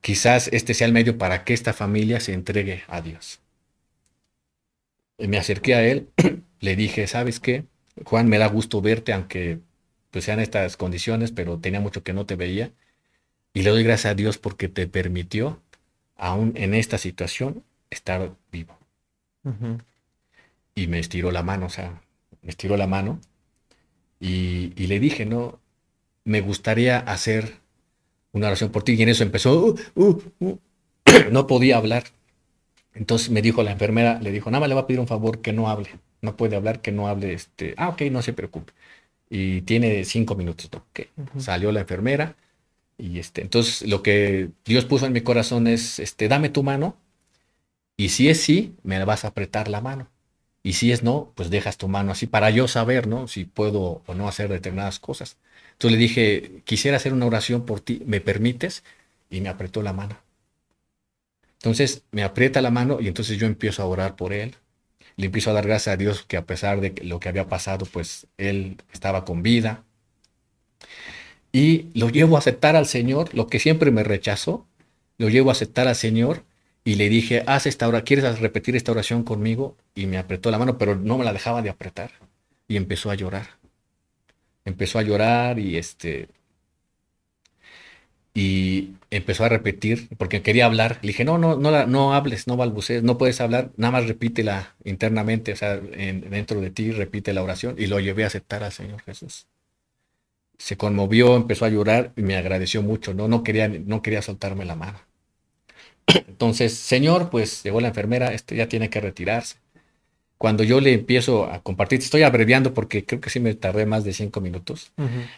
quizás 0.00 0.48
este 0.52 0.74
sea 0.74 0.86
el 0.86 0.92
medio 0.92 1.18
para 1.18 1.44
que 1.44 1.54
esta 1.54 1.72
familia 1.72 2.20
se 2.20 2.32
entregue 2.32 2.82
a 2.88 3.00
Dios. 3.00 3.40
Y 5.18 5.28
me 5.28 5.38
acerqué 5.38 5.74
a 5.74 5.86
él, 5.86 6.08
le 6.60 6.76
dije, 6.76 7.06
¿sabes 7.06 7.40
qué? 7.40 7.64
Juan, 8.04 8.28
me 8.28 8.38
da 8.38 8.46
gusto 8.46 8.80
verte, 8.80 9.12
aunque 9.12 9.60
pues 10.10 10.24
sean 10.24 10.40
estas 10.40 10.76
condiciones, 10.76 11.30
pero 11.32 11.58
tenía 11.58 11.80
mucho 11.80 12.02
que 12.02 12.12
no 12.12 12.26
te 12.26 12.36
veía. 12.36 12.72
Y 13.52 13.62
le 13.62 13.70
doy 13.70 13.82
gracias 13.82 14.12
a 14.12 14.14
Dios 14.14 14.38
porque 14.38 14.68
te 14.68 14.86
permitió, 14.86 15.62
aún 16.16 16.52
en 16.56 16.74
esta 16.74 16.98
situación, 16.98 17.62
estar 17.90 18.34
vivo. 18.50 18.78
Y 20.74 20.86
me 20.86 20.98
estiró 20.98 21.30
la 21.30 21.42
mano, 21.42 21.66
o 21.66 21.70
sea, 21.70 22.00
me 22.42 22.50
estiró 22.50 22.76
la 22.76 22.86
mano. 22.86 23.20
Y, 24.20 24.72
y 24.76 24.86
le 24.86 25.00
dije, 25.00 25.26
no, 25.26 25.58
me 26.24 26.40
gustaría 26.40 26.98
hacer 26.98 27.60
una 28.32 28.48
oración 28.48 28.70
por 28.70 28.82
ti. 28.84 28.94
Y 28.94 29.02
en 29.02 29.08
eso 29.08 29.22
empezó, 29.24 29.66
uh, 29.66 29.76
uh, 29.94 30.22
uh. 30.40 30.58
no 31.32 31.46
podía 31.46 31.76
hablar. 31.76 32.04
Entonces 32.94 33.30
me 33.30 33.42
dijo 33.42 33.62
la 33.62 33.72
enfermera, 33.72 34.20
le 34.20 34.32
dijo, 34.32 34.50
nada 34.50 34.60
más 34.60 34.68
le 34.68 34.74
va 34.74 34.82
a 34.82 34.86
pedir 34.86 35.00
un 35.00 35.06
favor 35.06 35.40
que 35.40 35.52
no 35.52 35.68
hable. 35.68 35.90
No 36.22 36.36
puede 36.36 36.56
hablar, 36.56 36.80
que 36.82 36.92
no 36.92 37.08
hable. 37.08 37.32
Este, 37.32 37.74
ah, 37.78 37.88
ok, 37.90 38.02
no 38.10 38.22
se 38.22 38.32
preocupe. 38.32 38.72
Y 39.30 39.62
tiene 39.62 40.04
cinco 40.04 40.34
minutos. 40.34 40.70
Salió 41.38 41.72
la 41.72 41.80
enfermera. 41.80 42.36
Y 42.98 43.18
este, 43.18 43.42
entonces 43.42 43.88
lo 43.88 44.02
que 44.02 44.50
Dios 44.64 44.84
puso 44.84 45.06
en 45.06 45.12
mi 45.12 45.22
corazón 45.22 45.66
es, 45.66 45.98
este, 45.98 46.28
dame 46.28 46.50
tu 46.50 46.62
mano. 46.62 46.96
Y 47.96 48.10
si 48.10 48.28
es 48.28 48.40
sí, 48.40 48.74
me 48.82 49.02
vas 49.04 49.24
a 49.24 49.28
apretar 49.28 49.68
la 49.68 49.80
mano. 49.80 50.08
Y 50.62 50.74
si 50.74 50.92
es 50.92 51.02
no, 51.02 51.32
pues 51.34 51.50
dejas 51.50 51.78
tu 51.78 51.88
mano 51.88 52.12
así 52.12 52.26
para 52.26 52.50
yo 52.50 52.68
saber, 52.68 53.06
¿no? 53.06 53.28
Si 53.28 53.44
puedo 53.44 54.02
o 54.06 54.14
no 54.14 54.28
hacer 54.28 54.50
determinadas 54.50 54.98
cosas. 54.98 55.38
Entonces 55.72 55.92
le 55.92 55.98
dije, 55.98 56.62
quisiera 56.64 56.98
hacer 56.98 57.14
una 57.14 57.26
oración 57.26 57.64
por 57.64 57.80
ti, 57.80 58.02
¿me 58.06 58.20
permites? 58.20 58.84
Y 59.30 59.40
me 59.40 59.48
apretó 59.48 59.82
la 59.82 59.92
mano. 59.94 60.18
Entonces 61.54 62.04
me 62.10 62.22
aprieta 62.22 62.60
la 62.60 62.70
mano 62.70 63.00
y 63.00 63.08
entonces 63.08 63.38
yo 63.38 63.46
empiezo 63.46 63.82
a 63.82 63.86
orar 63.86 64.16
por 64.16 64.32
él. 64.32 64.56
Le 65.16 65.26
empiezo 65.26 65.50
a 65.50 65.54
dar 65.54 65.66
gracias 65.66 65.94
a 65.94 65.96
Dios 65.96 66.24
que 66.24 66.36
a 66.36 66.46
pesar 66.46 66.80
de 66.80 66.94
lo 67.04 67.20
que 67.20 67.28
había 67.28 67.48
pasado, 67.48 67.86
pues 67.86 68.26
él 68.38 68.78
estaba 68.92 69.24
con 69.24 69.42
vida. 69.42 69.84
Y 71.52 71.86
lo 71.94 72.10
llevo 72.10 72.36
a 72.36 72.38
aceptar 72.38 72.76
al 72.76 72.86
Señor, 72.86 73.34
lo 73.34 73.46
que 73.46 73.58
siempre 73.58 73.90
me 73.90 74.04
rechazó, 74.04 74.66
lo 75.18 75.28
llevo 75.28 75.50
a 75.50 75.52
aceptar 75.52 75.88
al 75.88 75.96
Señor 75.96 76.44
y 76.84 76.94
le 76.96 77.08
dije, 77.08 77.44
haz 77.46 77.66
esta 77.66 77.88
oración, 77.88 78.06
¿quieres 78.06 78.40
repetir 78.40 78.76
esta 78.76 78.92
oración 78.92 79.22
conmigo? 79.24 79.76
Y 79.94 80.06
me 80.06 80.18
apretó 80.18 80.50
la 80.50 80.58
mano, 80.58 80.78
pero 80.78 80.96
no 80.96 81.18
me 81.18 81.24
la 81.24 81.32
dejaba 81.32 81.62
de 81.62 81.70
apretar. 81.70 82.12
Y 82.68 82.76
empezó 82.76 83.10
a 83.10 83.14
llorar. 83.14 83.58
Empezó 84.64 84.98
a 84.98 85.02
llorar 85.02 85.58
y 85.58 85.76
este, 85.76 86.28
y 88.34 88.94
empezó 89.10 89.44
a 89.44 89.48
repetir, 89.48 90.08
porque 90.16 90.42
quería 90.42 90.66
hablar. 90.66 90.98
Le 91.02 91.08
dije, 91.08 91.24
no, 91.24 91.38
no, 91.38 91.56
no, 91.56 91.86
no 91.86 92.14
hables, 92.14 92.46
no 92.46 92.56
balbucees, 92.56 93.02
no 93.02 93.18
puedes 93.18 93.40
hablar, 93.40 93.72
nada 93.76 93.92
más 93.92 94.06
repítela 94.06 94.76
internamente, 94.84 95.52
o 95.52 95.56
sea, 95.56 95.76
dentro 95.78 96.60
de 96.60 96.70
ti, 96.70 96.92
repite 96.92 97.32
la 97.34 97.42
oración. 97.42 97.74
Y 97.78 97.86
lo 97.86 97.98
llevé 98.00 98.24
a 98.24 98.28
aceptar 98.28 98.62
al 98.62 98.72
Señor 98.72 99.02
Jesús. 99.02 99.46
Se 100.58 100.76
conmovió, 100.76 101.36
empezó 101.36 101.64
a 101.64 101.70
llorar 101.70 102.12
y 102.16 102.22
me 102.22 102.36
agradeció 102.36 102.82
mucho, 102.82 103.14
¿no? 103.14 103.28
No 103.28 103.42
quería, 103.42 103.68
no 103.68 104.02
quería 104.02 104.22
soltarme 104.22 104.64
la 104.64 104.76
mano. 104.76 105.00
Entonces, 106.28 106.74
Señor, 106.74 107.30
pues 107.30 107.62
llegó 107.62 107.80
la 107.80 107.88
enfermera, 107.88 108.32
este 108.32 108.56
ya 108.56 108.68
tiene 108.68 108.90
que 108.90 109.00
retirarse 109.00 109.56
cuando 110.40 110.64
yo 110.64 110.80
le 110.80 110.94
empiezo 110.94 111.52
a 111.52 111.62
compartir, 111.62 111.98
estoy 111.98 112.22
abreviando 112.22 112.72
porque 112.72 113.04
creo 113.04 113.20
que 113.20 113.28
sí 113.28 113.40
me 113.40 113.52
tardé 113.52 113.84
más 113.84 114.04
de 114.04 114.14
cinco 114.14 114.40
minutos, 114.40 114.90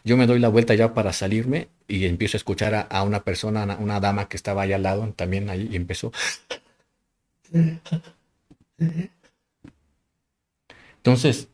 yo 0.04 0.16
me 0.16 0.28
doy 0.28 0.38
la 0.38 0.46
vuelta 0.46 0.76
ya 0.76 0.94
para 0.94 1.12
salirme 1.12 1.66
y 1.88 2.06
empiezo 2.06 2.36
a 2.36 2.38
escuchar 2.38 2.86
a, 2.88 3.02
una 3.02 3.24
persona, 3.24 3.64
a 3.64 3.78
una 3.78 3.98
dama 3.98 4.28
que 4.28 4.36
estaba 4.36 4.62
ahí 4.62 4.72
al 4.72 4.84
lado, 4.84 5.12
también 5.16 5.50
ahí, 5.50 5.68
y 5.72 5.74
empezó. 5.74 6.12
Entonces, 10.98 11.48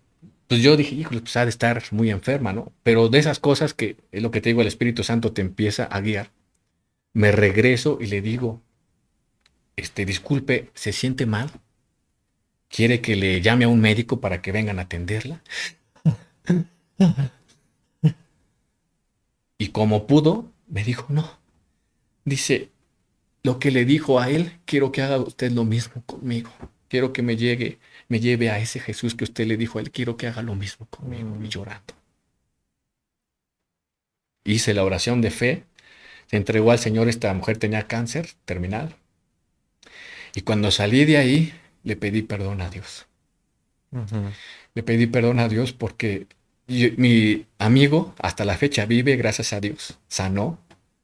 pues 0.47 0.61
yo 0.61 0.77
dije, 0.77 0.95
híjole, 0.95 1.23
pues 1.23 1.35
ha 1.39 1.45
de 1.45 1.51
estar 1.51 1.83
muy 1.91 2.11
enferma, 2.11 2.53
¿no? 2.53 2.71
Pero 2.83 3.09
de 3.09 3.19
esas 3.19 3.39
cosas 3.41 3.73
que 3.73 3.97
es 4.13 4.23
lo 4.23 4.31
que 4.31 4.43
te 4.43 4.51
digo, 4.51 4.61
el 4.61 4.69
Espíritu 4.69 5.05
Santo 5.05 5.33
te 5.33 5.41
empieza 5.41 5.85
a 5.85 6.03
guiar. 6.03 6.33
Me 7.15 7.33
regreso 7.33 7.97
y 7.99 8.09
le 8.09 8.21
digo, 8.21 8.61
este, 9.81 10.05
disculpe, 10.05 10.71
¿se 10.75 10.93
siente 10.93 11.27
mal? 11.27 11.51
quiere 12.69 13.01
que 13.01 13.17
le 13.17 13.41
llame 13.41 13.65
a 13.65 13.69
un 13.69 13.81
médico 13.81 14.21
para 14.21 14.41
que 14.43 14.53
vengan 14.53 14.79
a 14.79 14.83
atenderla. 14.83 15.43
Y 19.59 19.69
como 19.69 20.07
pudo, 20.07 20.53
me 20.69 20.85
dijo, 20.85 21.07
no. 21.09 21.39
Dice, 22.25 22.71
lo 23.43 23.59
que 23.59 23.71
le 23.71 23.85
dijo 23.85 24.21
a 24.21 24.31
él, 24.31 24.53
quiero 24.65 24.93
que 24.93 25.03
haga 25.03 25.19
usted 25.19 25.51
lo 25.53 25.65
mismo 25.65 26.03
conmigo. 26.07 26.51
Quiero 26.89 27.13
que 27.13 27.23
me 27.23 27.37
llegue, 27.37 27.79
me 28.09 28.21
lleve 28.21 28.51
a 28.51 28.59
ese 28.59 28.81
Jesús 28.81 29.15
que 29.15 29.25
usted 29.25 29.47
le 29.47 29.57
dijo 29.57 29.79
a 29.79 29.83
él, 29.83 29.91
quiero 29.91 30.17
que 30.17 30.27
haga 30.27 30.43
lo 30.43 30.55
mismo 30.55 30.87
conmigo. 30.87 31.37
Y 31.43 31.49
llorando. 31.49 31.95
Hice 34.45 34.73
la 34.73 34.85
oración 34.85 35.21
de 35.21 35.31
fe, 35.31 35.65
se 36.27 36.37
entregó 36.37 36.71
al 36.71 36.79
Señor, 36.79 37.09
esta 37.09 37.33
mujer 37.35 37.59
tenía 37.59 37.87
cáncer 37.87 38.31
terminal. 38.45 38.97
Y 40.35 40.43
cuando 40.43 40.71
salí 40.71 41.05
de 41.05 41.19
ahí, 41.19 41.53
le 41.83 41.97
pedí 41.97 42.23
perdón 42.23 42.61
a 42.61 42.71
Dios. 42.71 43.07
Le 44.75 44.83
pedí 44.83 45.07
perdón 45.07 45.39
a 45.41 45.49
Dios 45.49 45.73
porque 45.73 46.27
mi 46.67 47.47
amigo 47.59 48.15
hasta 48.19 48.45
la 48.45 48.57
fecha 48.57 48.87
vive, 48.87 49.17
gracias 49.17 49.53
a 49.53 49.61
Dios. 49.61 49.99
Sanó, 50.09 50.59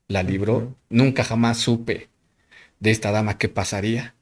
la 0.08 0.22
libró. 0.22 0.76
Nunca 0.90 1.24
jamás 1.24 1.58
supe 1.58 2.08
de 2.80 2.90
esta 2.90 3.10
dama 3.12 3.38
qué 3.38 3.48
pasaría. 3.48 4.14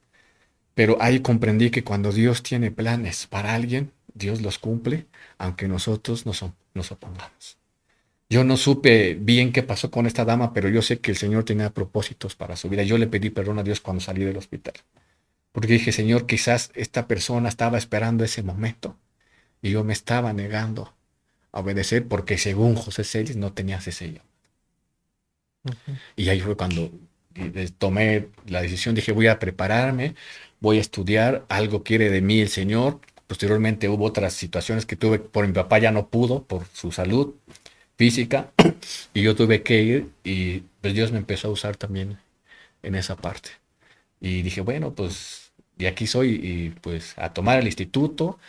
Pero 0.74 0.96
ahí 1.00 1.20
comprendí 1.20 1.70
que 1.70 1.84
cuando 1.84 2.12
Dios 2.12 2.42
tiene 2.42 2.70
planes 2.70 3.26
para 3.26 3.55
alguien, 3.55 3.92
Dios 4.14 4.42
los 4.42 4.59
cumple, 4.59 5.07
aunque 5.38 5.68
nosotros 5.68 6.26
nos, 6.26 6.44
nos 6.74 6.92
opongamos. 6.92 7.59
Yo 8.33 8.45
no 8.45 8.57
supe 8.57 9.14
bien 9.14 9.53
qué 9.53 9.62
pasó 9.62 9.91
con 9.91 10.07
esta 10.07 10.24
dama, 10.24 10.55
pero 10.55 10.70
yo 10.70 10.80
sé 10.80 11.01
que 11.01 11.11
el 11.11 11.18
Señor 11.18 11.45
tenía 11.45 11.68
propósitos 11.68 12.35
para 12.35 12.57
su 12.57 12.70
vida. 12.70 12.83
Yo 12.83 12.97
le 12.97 13.07
pedí 13.07 13.28
perdón 13.28 13.59
a 13.59 13.62
Dios 13.62 13.83
cuando 13.83 14.01
salí 14.01 14.24
del 14.24 14.39
hospital. 14.39 14.72
Porque 15.53 15.74
dije, 15.74 15.93
Señor, 15.93 16.24
quizás 16.24 16.70
esta 16.74 17.07
persona 17.07 17.51
estaba 17.51 17.76
esperando 17.76 18.24
ese 18.24 18.43
momento 18.43 18.97
y 19.61 19.72
yo 19.72 19.85
me 19.85 19.93
estaba 19.93 20.33
negando 20.33 20.95
a 21.53 21.61
obedecer 21.61 22.09
porque 22.09 22.39
según 22.39 22.74
José 22.74 23.05
Celis 23.05 23.37
no 23.37 23.53
tenía 23.53 23.76
ese 23.76 23.93
sello. 23.93 24.22
Y 26.16 26.30
ahí 26.30 26.41
fue 26.41 26.57
cuando 26.57 26.91
tomé 27.76 28.28
la 28.47 28.62
decisión, 28.62 28.95
dije, 28.95 29.12
voy 29.12 29.26
a 29.26 29.39
prepararme, 29.39 30.14
voy 30.59 30.78
a 30.78 30.80
estudiar, 30.80 31.45
algo 31.51 31.83
quiere 31.83 32.09
de 32.09 32.22
mí 32.22 32.41
el 32.41 32.49
Señor. 32.49 32.99
Posteriormente 33.26 33.91
hubo 33.91 34.07
otras 34.07 34.33
situaciones 34.33 34.87
que 34.87 34.97
tuve, 34.97 35.18
por 35.18 35.47
mi 35.47 35.53
papá 35.53 35.78
ya 35.80 35.91
no 35.91 36.09
pudo, 36.09 36.45
por 36.45 36.64
su 36.72 36.93
salud 36.93 37.35
física, 38.03 38.50
y 39.14 39.22
yo 39.22 39.36
tuve 39.36 39.62
que 39.62 39.80
ir 39.80 40.11
y 40.24 40.64
pues 40.80 40.92
Dios 40.92 41.12
me 41.12 41.18
empezó 41.18 41.46
a 41.46 41.50
usar 41.53 41.76
también 41.76 42.18
en 42.82 42.96
esa 42.96 43.14
parte. 43.14 43.50
Y 44.20 44.42
dije, 44.42 44.61
bueno, 44.61 44.92
pues 44.92 45.53
y 45.78 45.86
aquí 45.86 46.09
soy 46.09 46.30
y 46.42 46.70
pues 46.80 47.14
a 47.16 47.32
tomar 47.32 47.61
el 47.61 47.66
instituto, 47.66 48.40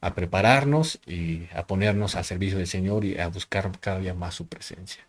a 0.00 0.14
prepararnos 0.14 0.98
y 1.06 1.42
a 1.54 1.66
ponernos 1.66 2.14
al 2.14 2.24
servicio 2.24 2.56
del 2.56 2.66
Señor 2.66 3.04
y 3.04 3.18
a 3.18 3.28
buscar 3.28 3.70
cada 3.80 3.98
día 3.98 4.14
más 4.14 4.34
su 4.34 4.46
presencia. 4.46 5.06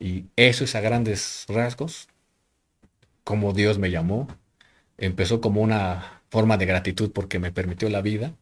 Y 0.00 0.24
eso 0.36 0.64
es 0.64 0.74
a 0.74 0.80
grandes 0.80 1.44
rasgos, 1.46 2.08
como 3.22 3.52
Dios 3.52 3.78
me 3.78 3.90
llamó. 3.90 4.28
Empezó 4.96 5.42
como 5.42 5.60
una 5.60 6.22
forma 6.30 6.56
de 6.56 6.64
gratitud 6.64 7.12
porque 7.12 7.38
me 7.38 7.52
permitió 7.52 7.90
la 7.90 8.00
vida. 8.00 8.32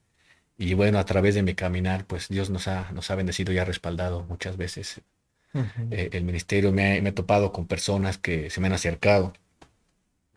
Y 0.58 0.74
bueno, 0.74 0.98
a 0.98 1.04
través 1.04 1.34
de 1.34 1.42
mi 1.42 1.54
caminar, 1.54 2.06
pues 2.06 2.28
Dios 2.28 2.50
nos 2.50 2.68
ha, 2.68 2.90
nos 2.92 3.10
ha 3.10 3.14
bendecido 3.16 3.52
y 3.52 3.58
ha 3.58 3.64
respaldado 3.64 4.24
muchas 4.24 4.56
veces. 4.56 5.00
Eh, 5.90 6.10
el 6.12 6.24
ministerio 6.24 6.72
me, 6.72 7.00
me 7.00 7.10
he 7.10 7.12
topado 7.12 7.52
con 7.52 7.66
personas 7.66 8.18
que 8.18 8.50
se 8.50 8.60
me 8.60 8.66
han 8.68 8.72
acercado 8.74 9.32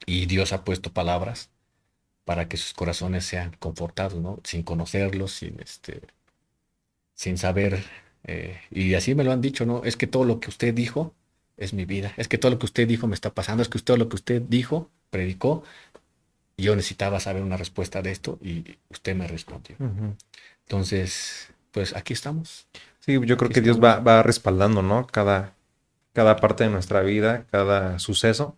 y 0.06 0.26
Dios 0.26 0.54
ha 0.54 0.64
puesto 0.64 0.94
palabras 0.94 1.50
para 2.26 2.50
que 2.50 2.58
sus 2.58 2.74
corazones 2.74 3.26
sean 3.26 3.56
confortados, 3.60 4.16
¿no? 4.22 4.40
Sin 4.44 4.64
conocerlos, 4.64 5.34
sin 5.34 5.60
este, 5.62 6.02
sin 7.14 7.38
saber. 7.38 7.84
Eh, 8.24 8.60
y 8.72 8.94
así 8.96 9.16
me 9.16 9.24
lo 9.24 9.32
han 9.32 9.42
dicho, 9.42 9.66
¿no? 9.66 9.84
Es 9.84 9.98
que 9.98 10.08
todo 10.08 10.26
lo 10.26 10.40
que 10.40 10.50
usted 10.50 10.74
dijo 10.74 11.14
es 11.58 11.74
mi 11.74 11.86
vida. 11.86 12.14
Es 12.18 12.28
que 12.28 12.38
todo 12.38 12.52
lo 12.52 12.60
que 12.60 12.66
usted 12.66 12.88
dijo 12.88 13.08
me 13.08 13.16
está 13.16 13.34
pasando. 13.34 13.64
Es 13.64 13.70
que 13.70 13.80
todo 13.80 13.98
lo 13.98 14.10
que 14.10 14.16
usted 14.16 14.42
dijo, 14.42 14.90
predicó. 15.10 15.64
Yo 16.58 16.76
necesitaba 16.76 17.20
saber 17.20 17.44
una 17.44 17.58
respuesta 17.58 18.02
de 18.02 18.12
esto 18.12 18.40
y 18.42 18.78
usted 18.90 19.16
me 19.16 19.28
respondió. 19.28 19.76
Entonces, 20.66 21.50
pues 21.72 21.96
aquí 21.96 22.14
estamos. 22.14 22.68
Sí, 23.00 23.20
yo 23.24 23.38
creo 23.38 23.50
que 23.50 23.62
Dios 23.62 23.82
va, 23.82 24.00
va, 24.00 24.24
respaldando, 24.24 24.82
¿no? 24.82 25.08
Cada, 25.08 25.54
cada 26.14 26.36
parte 26.38 26.66
de 26.66 26.70
nuestra 26.70 27.02
vida, 27.02 27.46
cada 27.52 28.00
suceso 28.00 28.58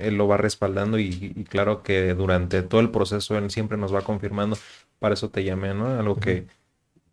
él 0.00 0.16
lo 0.16 0.26
va 0.26 0.36
respaldando 0.36 0.98
y, 0.98 1.46
claro 1.48 1.82
que 1.82 2.14
durante 2.14 2.62
todo 2.62 2.80
el 2.80 2.90
proceso 2.90 3.38
Él 3.38 3.50
siempre 3.50 3.78
nos 3.78 3.94
va 3.94 4.02
confirmando. 4.02 4.56
Para 4.98 5.14
eso 5.14 5.30
te 5.30 5.44
llamé, 5.44 5.74
¿no? 5.74 5.98
Algo 5.98 6.16
que, 6.16 6.46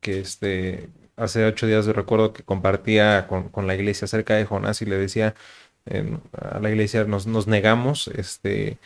que 0.01 0.19
este, 0.19 0.89
hace 1.15 1.45
ocho 1.45 1.67
días 1.67 1.85
recuerdo 1.88 2.33
que 2.33 2.43
compartía 2.43 3.27
con, 3.27 3.67
la 3.67 3.75
iglesia 3.75 4.05
acerca 4.05 4.35
de 4.35 4.45
Jonás 4.45 4.81
y 4.81 4.85
le 4.85 4.97
decía 4.97 5.35
a 6.33 6.59
la 6.59 6.69
iglesia 6.69 7.05
nos, 7.05 7.27
nos 7.27 7.47
negamos, 7.47 8.09
este, 8.09 8.77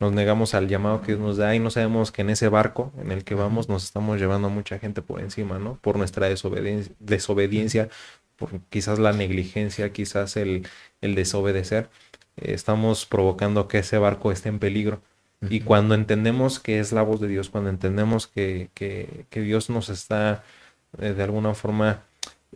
nos 0.00 0.12
negamos 0.12 0.54
al 0.54 0.68
llamado 0.68 1.00
que 1.00 1.08
Dios 1.08 1.20
nos 1.20 1.36
da 1.36 1.54
y 1.54 1.58
no 1.58 1.70
sabemos 1.70 2.12
que 2.12 2.22
en 2.22 2.30
ese 2.30 2.48
barco 2.48 2.92
en 2.98 3.12
el 3.12 3.24
que 3.24 3.34
vamos 3.34 3.68
nos 3.68 3.84
estamos 3.84 4.18
llevando 4.20 4.48
a 4.48 4.50
mucha 4.50 4.78
gente 4.78 5.02
por 5.02 5.20
encima, 5.20 5.58
¿no? 5.58 5.78
Por 5.80 5.96
nuestra 5.96 6.28
desobediencia, 6.28 6.94
desobediencia 6.98 7.88
por 8.36 8.60
quizás 8.68 8.98
la 8.98 9.12
negligencia, 9.12 9.92
quizás 9.92 10.36
el, 10.36 10.66
el 11.00 11.14
desobedecer 11.14 11.88
estamos 12.36 13.06
provocando 13.06 13.68
que 13.68 13.78
ese 13.78 13.98
barco 13.98 14.32
esté 14.32 14.48
en 14.48 14.58
peligro. 14.58 15.00
Y 15.48 15.60
cuando 15.60 15.94
entendemos 15.94 16.58
que 16.58 16.80
es 16.80 16.92
la 16.92 17.02
voz 17.02 17.20
de 17.20 17.28
Dios, 17.28 17.50
cuando 17.50 17.70
entendemos 17.70 18.26
que, 18.26 18.70
Dios 19.30 19.70
nos 19.70 19.90
está 19.90 20.42
eh, 20.98 21.12
de 21.12 21.22
alguna 21.22 21.54
forma 21.54 22.02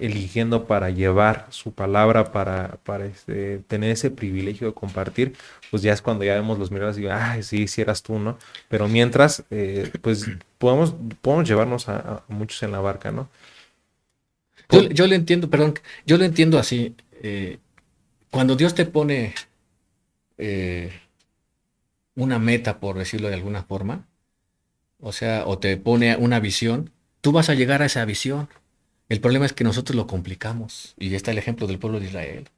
eligiendo 0.01 0.67
para 0.67 0.91
llevar 0.91 1.47
su 1.51 1.73
palabra, 1.73 2.33
para, 2.33 2.79
para 2.85 3.07
este, 3.07 3.59
tener 3.69 3.91
ese 3.91 4.11
privilegio 4.11 4.69
de 4.69 4.75
compartir, 4.75 5.35
pues 5.71 5.83
ya 5.83 5.93
es 5.93 6.03
cuando 6.03 6.25
ya 6.25 6.35
vemos 6.35 6.59
los 6.59 6.71
miradas 6.71 6.99
y 6.99 7.07
ay, 7.09 7.43
sí, 7.43 7.69
si 7.69 7.81
eras 7.81 8.03
tú, 8.03 8.19
¿no? 8.19 8.39
Pero 8.69 8.89
mientras, 8.89 9.45
eh, 9.51 9.91
pues 10.03 10.27
podemos, 10.59 10.95
podemos 11.21 11.49
llevarnos 11.49 11.89
a, 11.89 12.25
muchos 12.29 12.63
en 12.63 12.73
la 12.73 12.81
barca, 12.81 13.13
¿no? 13.13 13.29
Yo, 14.71 14.89
yo 14.89 15.07
lo 15.07 15.15
entiendo, 15.15 15.51
perdón, 15.51 15.75
yo 16.07 16.17
lo 16.17 16.25
entiendo 16.25 16.59
así. 16.59 16.95
Eh, 17.23 17.59
cuando 18.31 18.57
Dios 18.57 18.75
te 18.75 18.87
pone 18.87 19.35
eh, 20.39 20.93
una 22.15 22.39
meta, 22.39 22.81
por 22.81 22.97
decirlo 22.97 23.29
de 23.29 23.35
alguna 23.35 23.65
forma, 23.65 24.07
o 25.01 25.13
sea, 25.13 25.45
o 25.47 25.59
te 25.59 25.77
pone 25.77 26.17
una 26.17 26.41
visión, 26.41 26.91
tú 27.21 27.33
vas 27.33 27.51
a 27.51 27.55
llegar 27.55 27.83
a 27.83 27.87
esa 27.87 28.05
visión. 28.05 28.49
El 29.11 29.21
problema 29.21 29.45
es 29.45 29.53
que 29.53 29.65
nosotros 29.65 29.97
lo 29.97 30.07
complicamos. 30.07 30.95
Y 30.97 31.15
está 31.15 31.33
el 31.33 31.39
ejemplo 31.39 31.67
del 31.67 31.81
pueblo 31.81 31.99
de 32.01 32.07
Israel. 32.07 32.49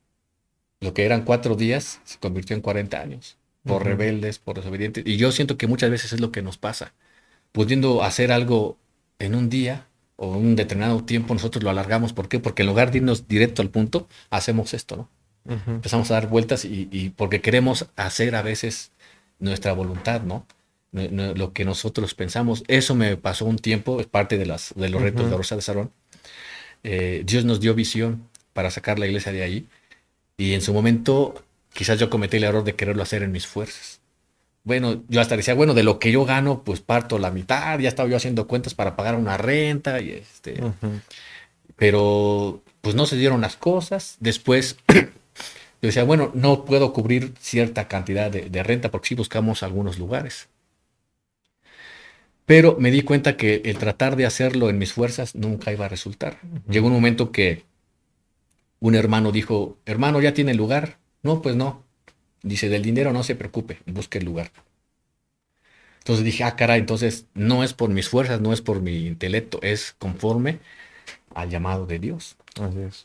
Lo 0.80 0.92
que 0.92 1.04
eran 1.04 1.24
cuatro 1.24 1.56
días 1.56 2.00
se 2.04 2.18
convirtió 2.18 2.54
en 2.54 2.62
40 2.62 3.00
años. 3.00 3.38
Por 3.64 3.84
rebeldes, 3.84 4.38
por 4.38 4.56
desobedientes. 4.56 5.04
Y 5.06 5.16
yo 5.16 5.32
siento 5.32 5.56
que 5.56 5.66
muchas 5.66 5.90
veces 5.90 6.12
es 6.12 6.20
lo 6.20 6.30
que 6.30 6.42
nos 6.42 6.58
pasa. 6.58 6.92
pudiendo 7.52 8.02
hacer 8.02 8.32
algo 8.32 8.76
en 9.18 9.34
un 9.34 9.48
día 9.48 9.86
o 10.16 10.34
en 10.36 10.46
un 10.46 10.56
determinado 10.56 11.04
tiempo, 11.04 11.34
nosotros 11.34 11.64
lo 11.64 11.70
alargamos. 11.70 12.12
¿Por 12.12 12.28
qué? 12.28 12.38
Porque 12.38 12.62
en 12.62 12.68
lugar 12.68 12.90
de 12.90 12.98
irnos 12.98 13.28
directo 13.28 13.62
al 13.62 13.70
punto, 13.70 14.08
hacemos 14.30 14.74
esto, 14.74 14.96
¿no? 14.96 15.08
Empezamos 15.44 16.10
a 16.10 16.14
dar 16.14 16.28
vueltas 16.28 16.64
y, 16.64 17.12
porque 17.16 17.40
queremos 17.40 17.86
hacer 17.96 18.36
a 18.36 18.42
veces 18.42 18.92
nuestra 19.38 19.72
voluntad, 19.72 20.22
¿no? 20.22 20.46
lo 20.92 21.52
que 21.52 21.64
nosotros 21.64 22.14
pensamos. 22.14 22.62
Eso 22.68 22.94
me 22.94 23.16
pasó 23.16 23.46
un 23.46 23.56
tiempo, 23.56 24.00
es 24.00 24.06
parte 24.06 24.38
de, 24.38 24.46
las, 24.46 24.72
de 24.76 24.88
los 24.90 25.00
retos 25.00 25.30
de 25.30 25.36
Rosa 25.36 25.56
de 25.56 25.62
Sarón. 25.62 25.90
Eh, 26.84 27.22
Dios 27.24 27.44
nos 27.44 27.60
dio 27.60 27.74
visión 27.74 28.28
para 28.52 28.70
sacar 28.70 28.98
la 28.98 29.06
iglesia 29.06 29.32
de 29.32 29.42
ahí 29.42 29.66
y 30.36 30.54
en 30.54 30.62
su 30.62 30.72
momento 30.72 31.42
quizás 31.72 31.98
yo 31.98 32.10
cometí 32.10 32.36
el 32.38 32.44
error 32.44 32.64
de 32.64 32.74
quererlo 32.74 33.02
hacer 33.02 33.22
en 33.22 33.32
mis 33.32 33.46
fuerzas. 33.46 34.00
Bueno, 34.64 35.02
yo 35.08 35.20
hasta 35.20 35.36
decía, 35.36 35.54
bueno, 35.54 35.74
de 35.74 35.82
lo 35.82 35.98
que 35.98 36.12
yo 36.12 36.24
gano, 36.24 36.62
pues 36.62 36.80
parto 36.80 37.18
la 37.18 37.30
mitad, 37.30 37.78
ya 37.80 37.88
estaba 37.88 38.08
yo 38.08 38.16
haciendo 38.16 38.46
cuentas 38.46 38.74
para 38.74 38.94
pagar 38.96 39.16
una 39.16 39.36
renta 39.36 40.00
y 40.00 40.10
este... 40.10 40.60
Pero 41.76 42.62
pues 42.80 42.94
no 42.94 43.06
se 43.06 43.16
dieron 43.16 43.40
las 43.40 43.56
cosas. 43.56 44.16
Después 44.20 44.76
yo 44.88 45.02
decía, 45.80 46.04
bueno, 46.04 46.30
no 46.34 46.64
puedo 46.64 46.92
cubrir 46.92 47.34
cierta 47.40 47.88
cantidad 47.88 48.30
de, 48.30 48.62
renta 48.62 48.90
porque 48.90 49.08
sí 49.08 49.14
buscamos 49.14 49.62
algunos 49.62 49.98
lugares. 49.98 50.48
Pero 52.46 52.76
me 52.78 52.90
di 52.90 53.02
cuenta 53.02 53.36
que 53.36 53.62
el 53.64 53.78
tratar 53.78 54.16
de 54.16 54.26
hacerlo 54.26 54.68
en 54.68 54.78
mis 54.78 54.92
fuerzas 54.92 55.34
nunca 55.34 55.72
iba 55.72 55.86
a 55.86 55.88
resultar. 55.88 56.38
Llegó 56.68 56.88
un 56.88 56.92
momento 56.92 57.30
que 57.30 57.64
un 58.80 58.94
hermano 58.94 59.30
dijo, 59.30 59.78
hermano, 59.86 60.20
¿ya 60.20 60.34
tiene 60.34 60.54
lugar? 60.54 60.98
No, 61.22 61.40
pues 61.40 61.54
no. 61.54 61.84
Dice, 62.42 62.68
del 62.68 62.82
dinero 62.82 63.12
no 63.12 63.22
se 63.22 63.36
preocupe, 63.36 63.78
busque 63.86 64.18
el 64.18 64.24
lugar. 64.24 64.50
Entonces 65.98 66.24
dije, 66.24 66.42
ah, 66.42 66.56
cara, 66.56 66.76
entonces 66.76 67.26
no 67.34 67.62
es 67.62 67.74
por 67.74 67.90
mis 67.90 68.08
fuerzas, 68.08 68.40
no 68.40 68.52
es 68.52 68.60
por 68.60 68.82
mi 68.82 69.06
intelecto, 69.06 69.60
es 69.62 69.94
conforme 70.00 70.58
al 71.32 71.48
llamado 71.48 71.86
de 71.86 72.00
Dios. 72.00 72.36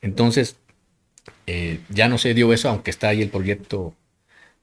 Entonces, 0.01 0.57
eh, 1.45 1.79
ya 1.89 2.09
no 2.09 2.17
se 2.17 2.33
dio 2.33 2.53
eso, 2.53 2.69
aunque 2.69 2.89
está 2.89 3.09
ahí 3.09 3.21
el 3.21 3.29
proyecto 3.29 3.93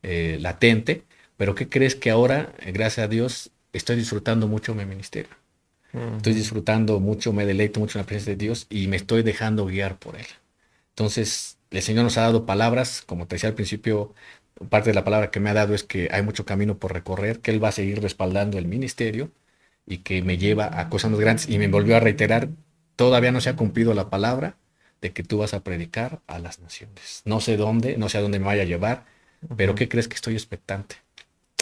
eh, 0.03 0.39
latente, 0.41 1.05
pero 1.37 1.55
¿qué 1.55 1.69
crees 1.69 1.95
que 1.95 2.11
ahora, 2.11 2.53
gracias 2.67 3.05
a 3.05 3.09
Dios, 3.09 3.53
estoy 3.75 3.97
disfrutando 3.97 4.49
mucho 4.49 4.75
mi 4.75 4.85
ministerio? 4.85 5.33
Estoy 6.17 6.35
disfrutando 6.35 6.99
mucho, 6.99 7.33
me 7.33 7.47
deleito 7.47 7.79
mucho 7.79 7.99
en 7.99 8.03
la 8.03 8.07
presencia 8.07 8.33
de 8.33 8.37
Dios 8.37 8.67
y 8.69 8.89
me 8.89 8.97
estoy 8.97 9.23
dejando 9.23 9.67
guiar 9.67 9.97
por 9.99 10.17
Él. 10.17 10.27
Entonces, 10.91 11.59
el 11.71 11.83
Señor 11.83 12.05
nos 12.05 12.19
ha 12.19 12.23
dado 12.23 12.47
palabras, 12.47 13.03
como 13.07 13.27
te 13.27 13.37
decía 13.37 13.51
al 13.51 13.55
principio, 13.55 14.13
parte 14.71 14.91
de 14.91 14.95
la 14.95 15.05
palabra 15.05 15.31
que 15.31 15.39
me 15.39 15.51
ha 15.51 15.55
dado 15.55 15.73
es 15.73 15.85
que 15.85 16.09
hay 16.11 16.23
mucho 16.23 16.45
camino 16.45 16.79
por 16.79 16.93
recorrer, 16.93 17.41
que 17.41 17.53
Él 17.53 17.63
va 17.63 17.69
a 17.69 17.73
seguir 17.73 18.01
respaldando 18.03 18.59
el 18.59 18.67
ministerio 18.67 19.31
y 19.87 19.99
que 19.99 20.23
me 20.23 20.37
lleva 20.37 20.81
a 20.81 20.89
cosas 20.89 21.13
más 21.13 21.21
grandes. 21.21 21.49
Y 21.49 21.59
me 21.59 21.69
volvió 21.69 21.97
a 21.97 22.01
reiterar, 22.01 22.49
todavía 22.97 23.31
no 23.31 23.41
se 23.41 23.51
ha 23.51 23.57
cumplido 23.57 23.95
la 23.95 24.11
palabra, 24.11 24.57
de 25.01 25.13
que 25.13 25.23
tú 25.23 25.39
vas 25.39 25.53
a 25.53 25.63
predicar 25.63 26.23
a 26.27 26.39
las 26.39 26.61
naciones. 26.61 27.21
No 27.27 27.41
sé 27.41 27.59
dónde, 27.59 27.99
no 27.99 28.09
sé 28.09 28.17
a 28.17 28.23
dónde 28.23 28.39
me 28.39 28.47
vaya 28.47 28.63
a 28.63 28.67
llevar, 28.67 29.05
pero 29.55 29.75
¿qué 29.75 29.87
crees 29.87 30.09
que 30.09 30.15
estoy 30.15 30.33
expectante? 30.33 30.97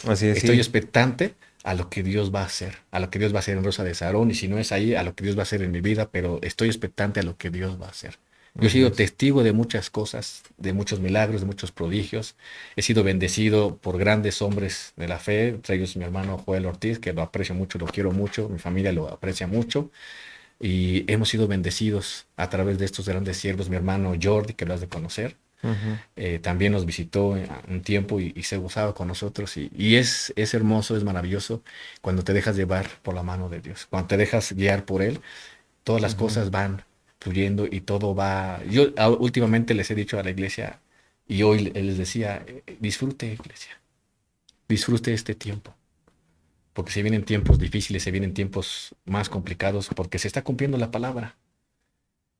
Así 0.06 0.28
es. 0.28 0.38
Estoy 0.38 0.58
expectante 0.58 1.34
a 1.64 1.74
lo 1.74 1.88
que 1.90 2.02
Dios 2.02 2.34
va 2.34 2.42
a 2.42 2.46
hacer, 2.46 2.78
a 2.90 3.00
lo 3.00 3.10
que 3.10 3.18
Dios 3.18 3.32
va 3.32 3.36
a 3.36 3.40
hacer 3.40 3.56
en 3.56 3.64
Rosa 3.64 3.84
de 3.84 3.94
Sarón, 3.94 4.30
y 4.30 4.34
si 4.34 4.48
no 4.48 4.58
es 4.58 4.72
ahí, 4.72 4.94
a 4.94 5.02
lo 5.02 5.14
que 5.14 5.24
Dios 5.24 5.36
va 5.36 5.40
a 5.40 5.42
hacer 5.44 5.62
en 5.62 5.70
mi 5.70 5.80
vida, 5.80 6.10
pero 6.10 6.38
estoy 6.42 6.68
expectante 6.68 7.20
a 7.20 7.22
lo 7.22 7.36
que 7.36 7.50
Dios 7.50 7.80
va 7.80 7.86
a 7.86 7.90
hacer. 7.90 8.18
Yo 8.54 8.66
he 8.68 8.70
sido 8.70 8.92
testigo 8.92 9.42
de 9.42 9.52
muchas 9.52 9.88
cosas, 9.88 10.42
de 10.58 10.74
muchos 10.74 11.00
milagros, 11.00 11.40
de 11.40 11.46
muchos 11.46 11.72
prodigios. 11.72 12.36
He 12.76 12.82
sido 12.82 13.02
bendecido 13.02 13.78
por 13.78 13.96
grandes 13.96 14.42
hombres 14.42 14.92
de 14.96 15.08
la 15.08 15.18
fe, 15.18 15.48
entre 15.48 15.76
ellos 15.76 15.96
mi 15.96 16.04
hermano 16.04 16.36
Joel 16.44 16.66
Ortiz, 16.66 16.98
que 16.98 17.14
lo 17.14 17.22
aprecio 17.22 17.54
mucho, 17.54 17.78
lo 17.78 17.86
quiero 17.86 18.12
mucho, 18.12 18.50
mi 18.50 18.58
familia 18.58 18.92
lo 18.92 19.08
aprecia 19.08 19.46
mucho 19.46 19.90
y 20.62 21.10
hemos 21.12 21.28
sido 21.28 21.48
bendecidos 21.48 22.26
a 22.36 22.48
través 22.48 22.78
de 22.78 22.84
estos 22.84 23.08
grandes 23.08 23.36
siervos. 23.36 23.68
Mi 23.68 23.76
hermano 23.76 24.14
Jordi, 24.20 24.54
que 24.54 24.64
lo 24.64 24.74
has 24.74 24.80
de 24.80 24.88
conocer, 24.88 25.36
eh, 26.16 26.38
también 26.40 26.72
nos 26.72 26.86
visitó 26.86 27.36
un 27.68 27.82
tiempo 27.82 28.20
y, 28.20 28.42
se 28.42 28.56
gozaba 28.56 28.94
con 28.94 29.08
nosotros. 29.08 29.56
Y, 29.56 29.96
es, 29.96 30.32
es 30.36 30.54
hermoso, 30.54 30.96
es 30.96 31.04
maravilloso 31.04 31.62
cuando 32.00 32.24
te 32.24 32.32
dejas 32.32 32.56
llevar 32.56 32.88
por 33.02 33.14
la 33.14 33.22
mano 33.22 33.48
de 33.48 33.60
Dios, 33.60 33.86
cuando 33.88 34.08
te 34.08 34.16
dejas 34.16 34.52
guiar 34.52 34.84
por 34.84 35.02
Él, 35.02 35.20
todas 35.84 36.02
las 36.02 36.14
cosas 36.14 36.50
van 36.50 36.84
fluyendo 37.20 37.66
y 37.70 37.82
todo 37.82 38.14
va... 38.14 38.60
Yo 38.64 38.92
últimamente 39.18 39.74
les 39.74 39.90
he 39.90 39.94
dicho 39.94 40.18
a 40.18 40.22
la 40.22 40.30
iglesia 40.30 40.80
y 41.28 41.42
hoy 41.42 41.70
les 41.70 41.98
decía, 41.98 42.44
eh, 42.46 42.62
disfrute 42.80 43.32
iglesia, 43.32 43.80
disfrute 44.68 45.14
este 45.14 45.34
tiempo 45.34 45.74
porque 46.72 46.92
se 46.92 47.02
vienen 47.02 47.24
tiempos 47.24 47.58
difíciles, 47.58 48.02
se 48.02 48.10
vienen 48.10 48.34
tiempos 48.34 48.94
más 49.04 49.28
complicados, 49.28 49.88
porque 49.94 50.18
se 50.18 50.28
está 50.28 50.42
cumpliendo 50.42 50.78
la 50.78 50.90
palabra. 50.90 51.36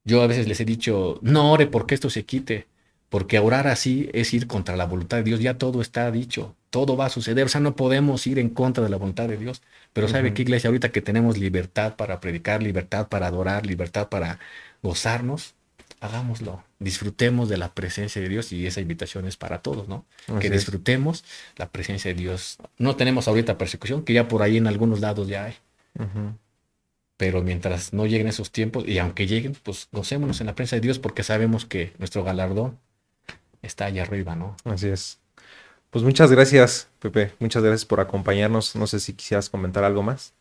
Yo 0.04 0.22
a 0.22 0.26
veces 0.26 0.48
les 0.48 0.60
he 0.60 0.64
dicho, 0.64 1.18
no 1.22 1.52
ore 1.52 1.66
porque 1.66 1.94
esto 1.94 2.10
se 2.10 2.24
quite, 2.24 2.66
porque 3.12 3.38
orar 3.38 3.66
así 3.66 4.08
es 4.14 4.32
ir 4.32 4.46
contra 4.46 4.74
la 4.74 4.86
voluntad 4.86 5.18
de 5.18 5.22
Dios, 5.24 5.40
ya 5.40 5.58
todo 5.58 5.82
está 5.82 6.10
dicho, 6.10 6.56
todo 6.70 6.96
va 6.96 7.04
a 7.04 7.10
suceder, 7.10 7.44
o 7.44 7.48
sea, 7.50 7.60
no 7.60 7.76
podemos 7.76 8.26
ir 8.26 8.38
en 8.38 8.48
contra 8.48 8.82
de 8.82 8.88
la 8.88 8.96
voluntad 8.96 9.28
de 9.28 9.36
Dios, 9.36 9.60
pero 9.92 10.08
¿sabe 10.08 10.32
qué 10.32 10.40
iglesia? 10.40 10.68
Ahorita 10.68 10.92
que 10.92 11.02
tenemos 11.02 11.36
libertad 11.36 11.94
para 11.96 12.20
predicar, 12.20 12.62
libertad 12.62 13.08
para 13.08 13.26
adorar, 13.26 13.66
libertad 13.66 14.08
para 14.08 14.38
gozarnos, 14.82 15.52
hagámoslo, 16.00 16.64
disfrutemos 16.78 17.50
de 17.50 17.58
la 17.58 17.74
presencia 17.74 18.22
de 18.22 18.30
Dios 18.30 18.50
y 18.50 18.66
esa 18.66 18.80
invitación 18.80 19.26
es 19.26 19.36
para 19.36 19.58
todos, 19.58 19.88
¿no? 19.88 20.06
que 20.40 20.48
disfrutemos 20.48 21.22
la 21.56 21.68
presencia 21.68 22.14
de 22.14 22.18
Dios. 22.18 22.56
No 22.78 22.96
tenemos 22.96 23.28
ahorita 23.28 23.58
persecución, 23.58 24.06
que 24.06 24.14
ya 24.14 24.26
por 24.26 24.40
ahí 24.40 24.56
en 24.56 24.68
algunos 24.68 25.00
lados 25.00 25.28
ya 25.28 25.44
hay. 25.44 25.54
Pero 27.18 27.42
mientras 27.42 27.92
no 27.92 28.06
lleguen 28.06 28.28
esos 28.28 28.50
tiempos, 28.50 28.88
y 28.88 28.96
aunque 28.96 29.26
lleguen, 29.26 29.54
pues 29.62 29.88
gocémonos 29.92 30.40
en 30.40 30.46
la 30.46 30.54
presencia 30.54 30.76
de 30.76 30.86
Dios 30.86 30.98
porque 30.98 31.22
sabemos 31.22 31.66
que 31.66 31.92
nuestro 31.98 32.24
galardón 32.24 32.78
está 33.62 33.86
allá 33.86 34.02
arriba, 34.02 34.34
¿no? 34.36 34.56
Así 34.64 34.88
es. 34.88 35.18
Pues 35.90 36.04
muchas 36.04 36.30
gracias, 36.30 36.88
Pepe. 37.00 37.32
Muchas 37.38 37.62
gracias 37.62 37.84
por 37.84 38.00
acompañarnos. 38.00 38.76
No 38.76 38.86
sé 38.86 38.98
si 39.00 39.12
quisieras 39.12 39.50
comentar 39.50 39.84
algo 39.84 40.02
más. 40.02 40.32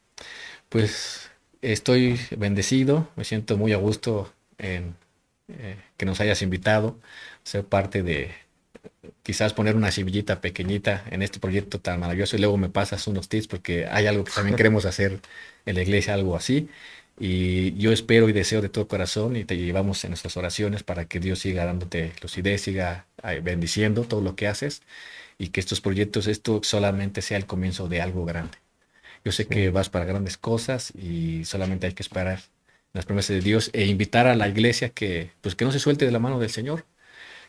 Pues 0.69 1.29
estoy 1.61 2.19
bendecido, 2.37 3.07
me 3.15 3.23
siento 3.23 3.57
muy 3.57 3.73
a 3.73 3.77
gusto 3.77 4.31
en 4.57 4.95
eh, 5.49 5.75
que 5.97 6.05
nos 6.05 6.21
hayas 6.21 6.41
invitado, 6.41 6.97
ser 7.43 7.65
parte 7.65 8.03
de 8.03 8.31
quizás 9.23 9.53
poner 9.53 9.75
una 9.75 9.91
civillita 9.91 10.41
pequeñita 10.41 11.03
en 11.11 11.21
este 11.21 11.39
proyecto 11.39 11.79
tan 11.79 11.99
maravilloso 11.99 12.35
y 12.35 12.39
luego 12.39 12.57
me 12.57 12.69
pasas 12.69 13.05
unos 13.07 13.29
tips 13.29 13.47
porque 13.47 13.85
hay 13.87 14.07
algo 14.07 14.23
que 14.23 14.31
también 14.31 14.55
queremos 14.57 14.85
hacer 14.85 15.19
en 15.65 15.75
la 15.75 15.81
iglesia, 15.81 16.13
algo 16.13 16.35
así. 16.35 16.69
Y 17.23 17.75
yo 17.75 17.91
espero 17.91 18.29
y 18.29 18.33
deseo 18.33 18.63
de 18.63 18.69
todo 18.69 18.87
corazón 18.87 19.35
y 19.35 19.45
te 19.45 19.55
llevamos 19.55 20.03
en 20.03 20.09
nuestras 20.09 20.37
oraciones 20.37 20.81
para 20.81 21.05
que 21.05 21.19
Dios 21.19 21.37
siga 21.37 21.65
dándote 21.65 22.13
lucidez, 22.19 22.61
siga 22.61 23.05
bendiciendo 23.43 24.05
todo 24.05 24.21
lo 24.21 24.35
que 24.35 24.47
haces 24.47 24.81
y 25.37 25.49
que 25.49 25.59
estos 25.59 25.81
proyectos, 25.81 26.25
esto 26.25 26.61
solamente 26.63 27.21
sea 27.21 27.37
el 27.37 27.45
comienzo 27.45 27.87
de 27.87 28.01
algo 28.01 28.25
grande. 28.25 28.57
Yo 29.23 29.31
sé 29.31 29.45
que 29.45 29.69
vas 29.69 29.87
para 29.91 30.05
grandes 30.05 30.35
cosas 30.37 30.93
y 30.95 31.45
solamente 31.45 31.85
hay 31.85 31.93
que 31.93 32.01
esperar 32.01 32.41
las 32.91 33.05
promesas 33.05 33.35
de 33.35 33.41
Dios 33.41 33.69
e 33.73 33.85
invitar 33.85 34.25
a 34.25 34.35
la 34.35 34.49
iglesia 34.49 34.89
que, 34.89 35.29
pues, 35.41 35.53
que 35.53 35.63
no 35.63 35.71
se 35.71 35.77
suelte 35.77 36.05
de 36.05 36.11
la 36.11 36.17
mano 36.17 36.39
del 36.39 36.49
Señor, 36.49 36.85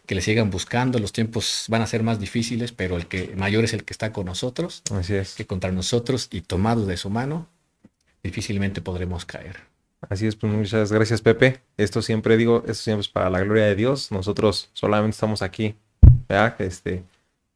que 0.05 0.15
le 0.15 0.21
sigan 0.21 0.51
buscando. 0.51 0.99
Los 0.99 1.13
tiempos 1.13 1.65
van 1.69 1.81
a 1.81 1.87
ser 1.87 2.03
más 2.03 2.21
difíciles, 2.21 2.73
pero 2.73 2.99
el 2.99 3.07
que 3.07 3.35
mayor 3.37 3.65
es 3.65 3.73
el 3.73 3.85
que 3.85 3.95
está 3.95 4.13
con 4.13 4.27
nosotros, 4.27 4.83
Así 4.91 5.15
es. 5.15 5.35
que 5.35 5.47
contra 5.47 5.73
nosotros 5.73 6.29
y 6.31 6.43
tomado 6.43 6.85
de 6.85 6.99
su 6.99 7.09
mano, 7.09 7.49
difícilmente 8.23 8.81
podremos 8.81 9.25
caer. 9.25 9.57
Así 10.09 10.27
es, 10.27 10.37
pues 10.37 10.53
muchas 10.53 10.91
gracias 10.93 11.21
Pepe. 11.21 11.61
Esto 11.77 12.03
siempre 12.03 12.37
digo, 12.37 12.65
esto 12.67 12.83
siempre 12.83 13.03
es 13.03 13.09
para 13.09 13.31
la 13.31 13.41
gloria 13.41 13.67
de 13.67 13.77
Dios. 13.77 14.11
Nosotros 14.11 14.71
solamente 14.73 15.15
estamos 15.15 15.43
aquí, 15.43 15.77
¿verdad? 16.29 16.61
Este, 16.61 17.05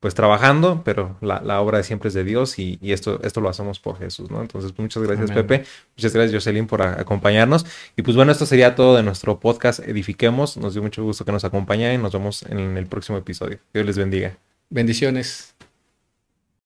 pues 0.01 0.15
trabajando, 0.15 0.83
pero 0.85 1.17
la, 1.21 1.61
obra 1.61 1.79
de 1.79 1.85
siempre 1.85 2.09
es 2.09 2.15
de 2.15 2.23
Dios 2.23 2.59
y, 2.59 2.79
esto, 2.83 3.21
esto 3.25 3.41
lo 3.41 3.49
hacemos 3.49 3.81
por 3.81 3.99
Jesús, 3.99 4.31
¿no? 4.31 4.41
Entonces, 4.41 4.71
pues, 4.73 4.85
muchas 4.85 5.03
gracias, 5.03 5.33
Pepe. 5.33 5.65
Muchas 5.97 6.13
gracias, 6.13 6.33
Jocelyn, 6.33 6.67
por 6.67 6.83
acompañarnos. 6.83 7.67
Y 7.97 8.03
pues 8.03 8.17
bueno, 8.17 8.31
esto 8.31 8.47
sería 8.47 8.77
todo 8.77 8.97
de 8.97 9.03
nuestro 9.03 9.41
podcast 9.41 9.81
Edifiquemos. 9.81 10.57
Nos 10.57 10.75
dio 10.75 10.83
mucho 10.83 11.03
gusto 11.03 11.25
que 11.25 11.33
nos 11.33 11.45
acompañen 11.45 11.95
y 11.95 11.99
nos 12.03 12.13
vemos 12.13 12.45
en 12.45 12.77
el 12.77 12.87
próximo 12.87 13.19
episodio. 13.19 13.59
Dios 13.75 13.85
les 13.85 13.99
bendiga. 13.99 14.39
Bendiciones. 14.71 15.56